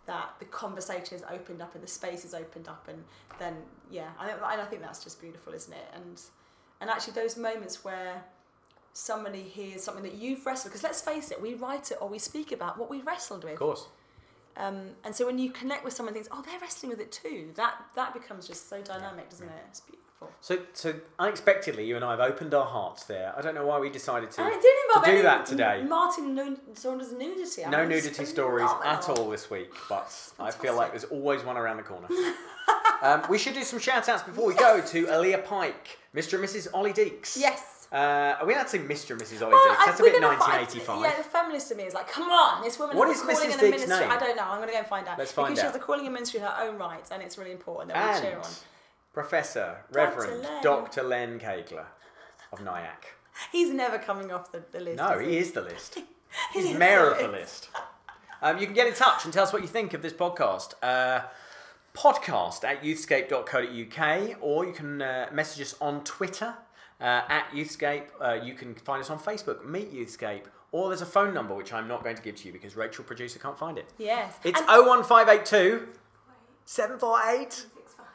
that 0.06 0.36
the 0.40 0.46
conversation 0.46 1.18
is 1.18 1.24
opened 1.30 1.62
up 1.62 1.76
and 1.76 1.84
the 1.84 1.88
space 1.88 2.24
is 2.24 2.34
opened 2.34 2.70
up 2.70 2.88
and 2.88 3.04
then 3.40 3.56
yeah 3.92 4.12
I, 4.18 4.32
I 4.42 4.64
think 4.64 4.82
that's 4.82 5.04
just 5.04 5.20
beautiful 5.20 5.52
isn't 5.52 5.74
it? 5.74 5.92
And 5.96 6.22
and 6.80 6.90
actually 6.90 7.14
those 7.14 7.36
moments 7.36 7.84
where 7.84 8.24
somebody 8.94 9.42
hears 9.42 9.84
something 9.84 10.04
that 10.04 10.14
you've 10.14 10.46
wrestled 10.46 10.72
because 10.72 10.84
let's 10.84 11.02
face 11.02 11.30
it 11.30 11.42
we 11.42 11.56
write 11.56 11.92
it 11.92 11.98
or 12.00 12.08
we 12.08 12.20
speak 12.20 12.54
about 12.54 12.78
what 12.78 12.90
we 12.90 13.02
wrestled 13.02 13.44
with. 13.44 13.54
Of 13.54 13.60
course. 13.60 13.88
Um, 14.58 14.90
and 15.04 15.16
so 15.16 15.26
when 15.26 15.38
you 15.38 15.50
connect 15.52 15.84
with 15.84 15.94
someone 15.94 16.16
and 16.16 16.24
thinks 16.24 16.30
oh 16.32 16.44
they're 16.50 16.60
wrestling 16.60 16.90
with 16.90 17.00
it 17.00 17.12
too 17.12 17.50
that 17.56 17.76
that 17.96 18.14
becomes 18.14 18.48
just 18.48 18.70
so 18.70 18.82
dynamic 18.82 19.30
doesn't 19.30 19.48
it 19.48 19.54
it's 19.70 19.80
beautiful 19.82 20.32
So, 20.42 20.58
so 20.74 20.96
unexpectedly, 21.20 21.86
you 21.86 21.96
and 21.96 22.04
I 22.04 22.12
have 22.12 22.20
opened 22.20 22.54
our 22.56 22.66
hearts 22.66 23.04
there. 23.04 23.34
I 23.38 23.42
don't 23.42 23.54
know 23.54 23.68
why 23.68 23.78
we 23.80 23.90
decided 23.92 24.32
to, 24.32 24.42
it 24.42 24.62
didn't 24.62 24.84
involve 24.90 25.06
to 25.06 25.12
do 25.12 25.18
any 25.18 25.22
that 25.22 25.46
today. 25.46 25.84
Martin 25.88 26.34
Nu- 26.34 26.58
Saunders 26.74 27.12
nudity 27.12 27.64
I 27.64 27.70
No 27.70 27.80
mean, 27.82 27.90
nudity 27.90 28.26
stories 28.26 28.70
at 28.84 29.08
all 29.10 29.30
this 29.30 29.52
week, 29.52 29.72
but 29.88 30.12
I 30.40 30.50
feel 30.50 30.76
like 30.76 30.90
there's 30.92 31.04
always 31.04 31.44
one 31.44 31.56
around 31.56 31.78
the 31.78 31.84
corner. 31.84 32.08
um, 33.04 33.22
we 33.30 33.38
should 33.38 33.54
do 33.54 33.64
some 33.64 33.78
shout 33.80 34.10
outs 34.10 34.24
before 34.24 34.48
we 34.48 34.56
go 34.56 34.82
to 34.82 35.06
Aaliyah 35.06 35.46
Pike, 35.46 36.00
Mr. 36.16 36.34
and 36.40 36.44
Mrs. 36.44 36.68
Ollie 36.74 36.94
Deeks. 36.94 37.38
yes 37.40 37.77
Uh, 37.92 38.36
are 38.40 38.46
we 38.46 38.54
allowed 38.54 38.64
to 38.64 38.70
say 38.70 38.80
Mr. 38.80 39.12
and 39.12 39.22
Mrs. 39.22 39.42
Ollie 39.42 39.54
Well, 39.54 39.78
That's 39.86 40.00
a 40.00 40.04
bit 40.04 40.14
gonna 40.20 40.38
find- 40.38 40.68
1985. 40.68 41.02
yeah, 41.02 41.18
the 41.18 41.24
feminist 41.24 41.72
in 41.72 41.78
me 41.78 41.84
is 41.84 41.94
like, 41.94 42.10
come 42.10 42.30
on, 42.30 42.62
this 42.64 42.78
woman 42.78 42.98
What 42.98 43.08
has 43.08 43.18
is 43.18 43.24
calling 43.24 43.38
Mrs. 43.50 43.54
and 43.54 43.62
a 43.62 43.70
ministry. 43.72 44.00
name? 44.00 44.12
I 44.12 44.18
don't 44.20 44.36
know. 44.36 44.44
I'm 44.44 44.58
going 44.58 44.68
to 44.68 44.74
go 44.74 44.80
and 44.80 44.88
find 44.88 45.08
out. 45.08 45.18
Let's 45.18 45.32
find 45.32 45.48
because 45.48 45.60
she 45.60 45.66
out. 45.68 45.74
has 45.74 45.82
a 45.82 45.86
calling 45.86 46.06
and 46.06 46.14
ministry 46.14 46.40
in 46.42 46.46
her 46.46 46.56
own 46.62 46.78
right, 46.78 47.04
and 47.12 47.24
it's 47.24 47.38
really 47.38 47.52
important 47.54 47.94
that 47.94 48.16
we 48.16 48.22
cheer 48.22 48.36
and 48.36 48.44
on. 48.44 48.52
Professor 49.14 49.78
Dr. 49.92 50.00
Reverend 50.06 50.44
Len. 50.44 50.64
Dr. 50.64 51.04
Len 51.04 51.40
Kageler 51.40 51.86
of 52.52 52.60
Nyack. 52.60 53.06
He's 53.52 53.72
never 53.72 53.98
coming 53.98 54.32
off 54.32 54.52
the, 54.52 54.64
the 54.72 54.80
list. 54.80 54.98
No, 54.98 55.12
is 55.20 55.28
he 55.28 55.38
is 55.38 55.52
the 55.54 55.62
list. 55.62 55.98
He's 56.54 56.66
is 56.66 56.78
mayor 56.78 57.10
of 57.12 57.18
the 57.18 57.24
the 57.28 57.30
list. 57.32 57.70
Um, 58.42 58.58
you 58.60 58.66
can 58.66 58.76
get 58.76 58.88
in 58.88 58.94
touch 58.94 59.24
and 59.26 59.34
tell 59.34 59.44
us 59.44 59.54
what 59.54 59.62
you 59.62 59.68
think 59.68 59.94
of 59.94 60.02
this 60.02 60.14
podcast. 60.14 60.74
Uh, 60.84 61.22
podcast 61.96 62.64
at 62.64 62.84
youthscape.co.uk 62.84 64.38
or 64.42 64.66
you 64.66 64.74
can 64.74 65.02
uh, 65.02 65.28
message 65.32 65.62
us 65.62 65.76
on 65.82 66.04
Twitter 66.04 66.54
uh, 67.00 67.22
at 67.30 67.50
Youthscape. 67.52 68.06
Uh, 68.20 68.34
you 68.34 68.54
can 68.54 68.76
find 68.76 69.02
us 69.02 69.10
on 69.10 69.20
Facebook, 69.20 69.66
Meet 69.66 69.94
Youthscape, 69.94 70.44
or 70.72 70.90
there's 70.90 71.02
a 71.02 71.06
phone 71.06 71.34
number 71.34 71.54
which 71.54 71.74
I'm 71.74 71.88
not 71.88 72.04
going 72.04 72.16
to 72.16 72.22
give 72.22 72.36
to 72.38 72.48
you 72.48 72.54
because 72.54 72.76
Rachel, 72.76 73.04
producer, 73.04 73.40
can't 73.40 73.58
find 73.58 73.78
it. 73.78 73.94
Yes. 73.98 74.36
It's 74.44 74.60
And 74.60 74.68
01582 74.68 75.88
748 76.66 77.66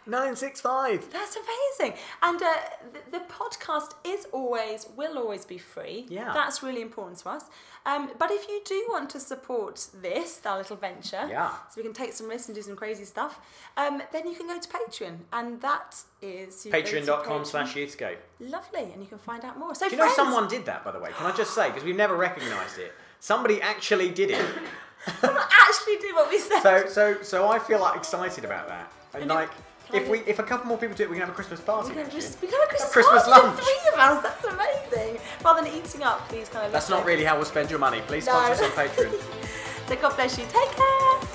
965. 0.07 1.13
That's 1.13 1.37
amazing. 1.37 1.99
And 2.23 2.43
uh, 2.43 2.47
the, 2.93 3.19
the 3.19 3.25
podcast 3.27 3.95
is 4.05 4.27
always, 4.33 4.87
will 4.97 5.19
always 5.19 5.45
be 5.45 5.59
free. 5.59 6.07
Yeah. 6.09 6.33
That's 6.33 6.63
really 6.63 6.83
important 6.83 7.19
to 7.21 7.31
us. 7.31 7.45
Um, 7.85 8.11
but 8.19 8.31
if 8.31 8.49
you 8.49 8.61
do 8.65 8.87
want 8.91 9.11
to 9.11 9.21
support 9.21 9.89
this, 10.01 10.41
our 10.47 10.59
little 10.59 10.77
venture, 10.77 11.27
Yeah. 11.29 11.51
so 11.71 11.75
we 11.79 11.83
can 11.83 11.93
take 11.93 12.13
some 12.13 12.29
risks 12.29 12.49
and 12.49 12.55
do 12.55 12.63
some 12.63 12.77
crazy 12.77 13.05
stuff, 13.05 13.41
um, 13.77 14.03
then 14.13 14.27
you 14.29 14.35
can 14.35 14.47
go 14.47 14.59
to 14.59 14.69
Patreon. 14.69 15.19
And 15.33 15.61
that 15.63 15.97
is 16.21 16.65
you 16.65 16.73
go 16.73 16.81
to 16.81 16.85
Patreon.com 16.85 17.43
Patreon. 17.43 17.47
slash 17.47 17.75
Youthscape. 17.75 18.19
Lovely. 18.41 18.91
And 18.93 19.03
you 19.03 19.09
can 19.09 19.19
find 19.19 19.45
out 19.45 19.59
more. 19.59 19.75
So, 19.75 19.89
Do 19.89 19.97
you 19.97 20.03
know 20.03 20.13
someone 20.15 20.49
did 20.49 20.65
that, 20.67 20.85
by 20.85 20.93
the 20.93 21.01
way? 21.01 21.11
Can 21.17 21.27
I 21.27 21.35
just 21.37 21.55
say, 21.55 21.69
because 21.69 21.85
we've 21.85 21.97
never 21.97 22.17
recognised 22.17 22.79
it. 22.79 22.93
Somebody 23.21 23.61
actually 23.61 24.11
did 24.11 24.31
it. 24.31 24.45
someone 25.21 25.43
actually 25.67 25.97
did 25.97 26.15
what 26.15 26.29
we 26.31 26.39
said. 26.39 26.61
So, 26.63 26.87
so, 26.87 27.23
so 27.23 27.49
I 27.49 27.59
feel 27.59 27.81
like 27.81 27.97
excited 27.97 28.45
about 28.45 28.69
that. 28.69 28.93
And 29.15 29.25
you- 29.25 29.29
like, 29.29 29.51
can 29.51 29.59
I 29.59 29.72
if 29.93 30.09
we, 30.09 30.19
if 30.21 30.39
a 30.39 30.43
couple 30.43 30.67
more 30.67 30.79
people 30.79 30.97
do 30.97 31.03
it, 31.05 31.11
we 31.11 31.17
can 31.17 31.21
have 31.27 31.31
a 31.31 31.35
Christmas 31.35 31.61
party. 31.61 31.91
we 31.91 32.03
can 32.03 32.11
just 32.11 32.41
we 32.41 32.49
can 32.49 32.59
have 32.61 32.67
a 32.67 32.71
Christmas, 32.71 32.93
Christmas 32.93 33.23
party, 33.25 33.47
lunch. 33.47 33.61
Three 33.61 33.93
of 33.93 33.99
us. 33.99 34.23
That's 34.23 34.45
amazing. 34.45 35.21
Rather 35.45 35.63
than 35.63 35.73
eating 35.75 36.03
up 36.03 36.29
these 36.31 36.49
kind 36.49 36.67
of. 36.67 36.73
That's 36.73 36.89
not 36.89 37.05
really 37.05 37.25
how 37.25 37.37
we'll 37.37 37.45
spend 37.45 37.71
your 37.71 37.79
money. 37.79 38.01
Please 38.07 38.27
No. 38.27 38.33
sponsor 38.33 38.65
us 38.65 38.79
on 38.79 38.87
Patreon. 38.89 39.23
So 39.89 39.97
God 39.97 40.15
bless 40.15 40.39
you. 40.39 40.45
Take 40.45 40.71
care. 40.77 41.29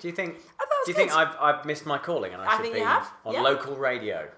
Do 0.00 0.08
you 0.08 0.14
think? 0.14 0.36
I 0.36 0.38
thought 0.38 0.46
it 0.48 0.56
was 0.60 0.86
do 0.86 0.90
you 0.92 0.96
think. 0.96 1.12
I've, 1.16 1.36
I've 1.40 1.64
missed 1.64 1.86
my 1.86 1.98
calling 1.98 2.32
and 2.32 2.42
I, 2.42 2.46
I 2.46 2.56
should 2.56 2.62
think 2.62 2.74
be 2.74 2.80
you 2.80 2.86
have, 2.86 3.10
on 3.24 3.34
yeah. 3.34 3.42
local 3.42 3.76
radio? 3.76 4.28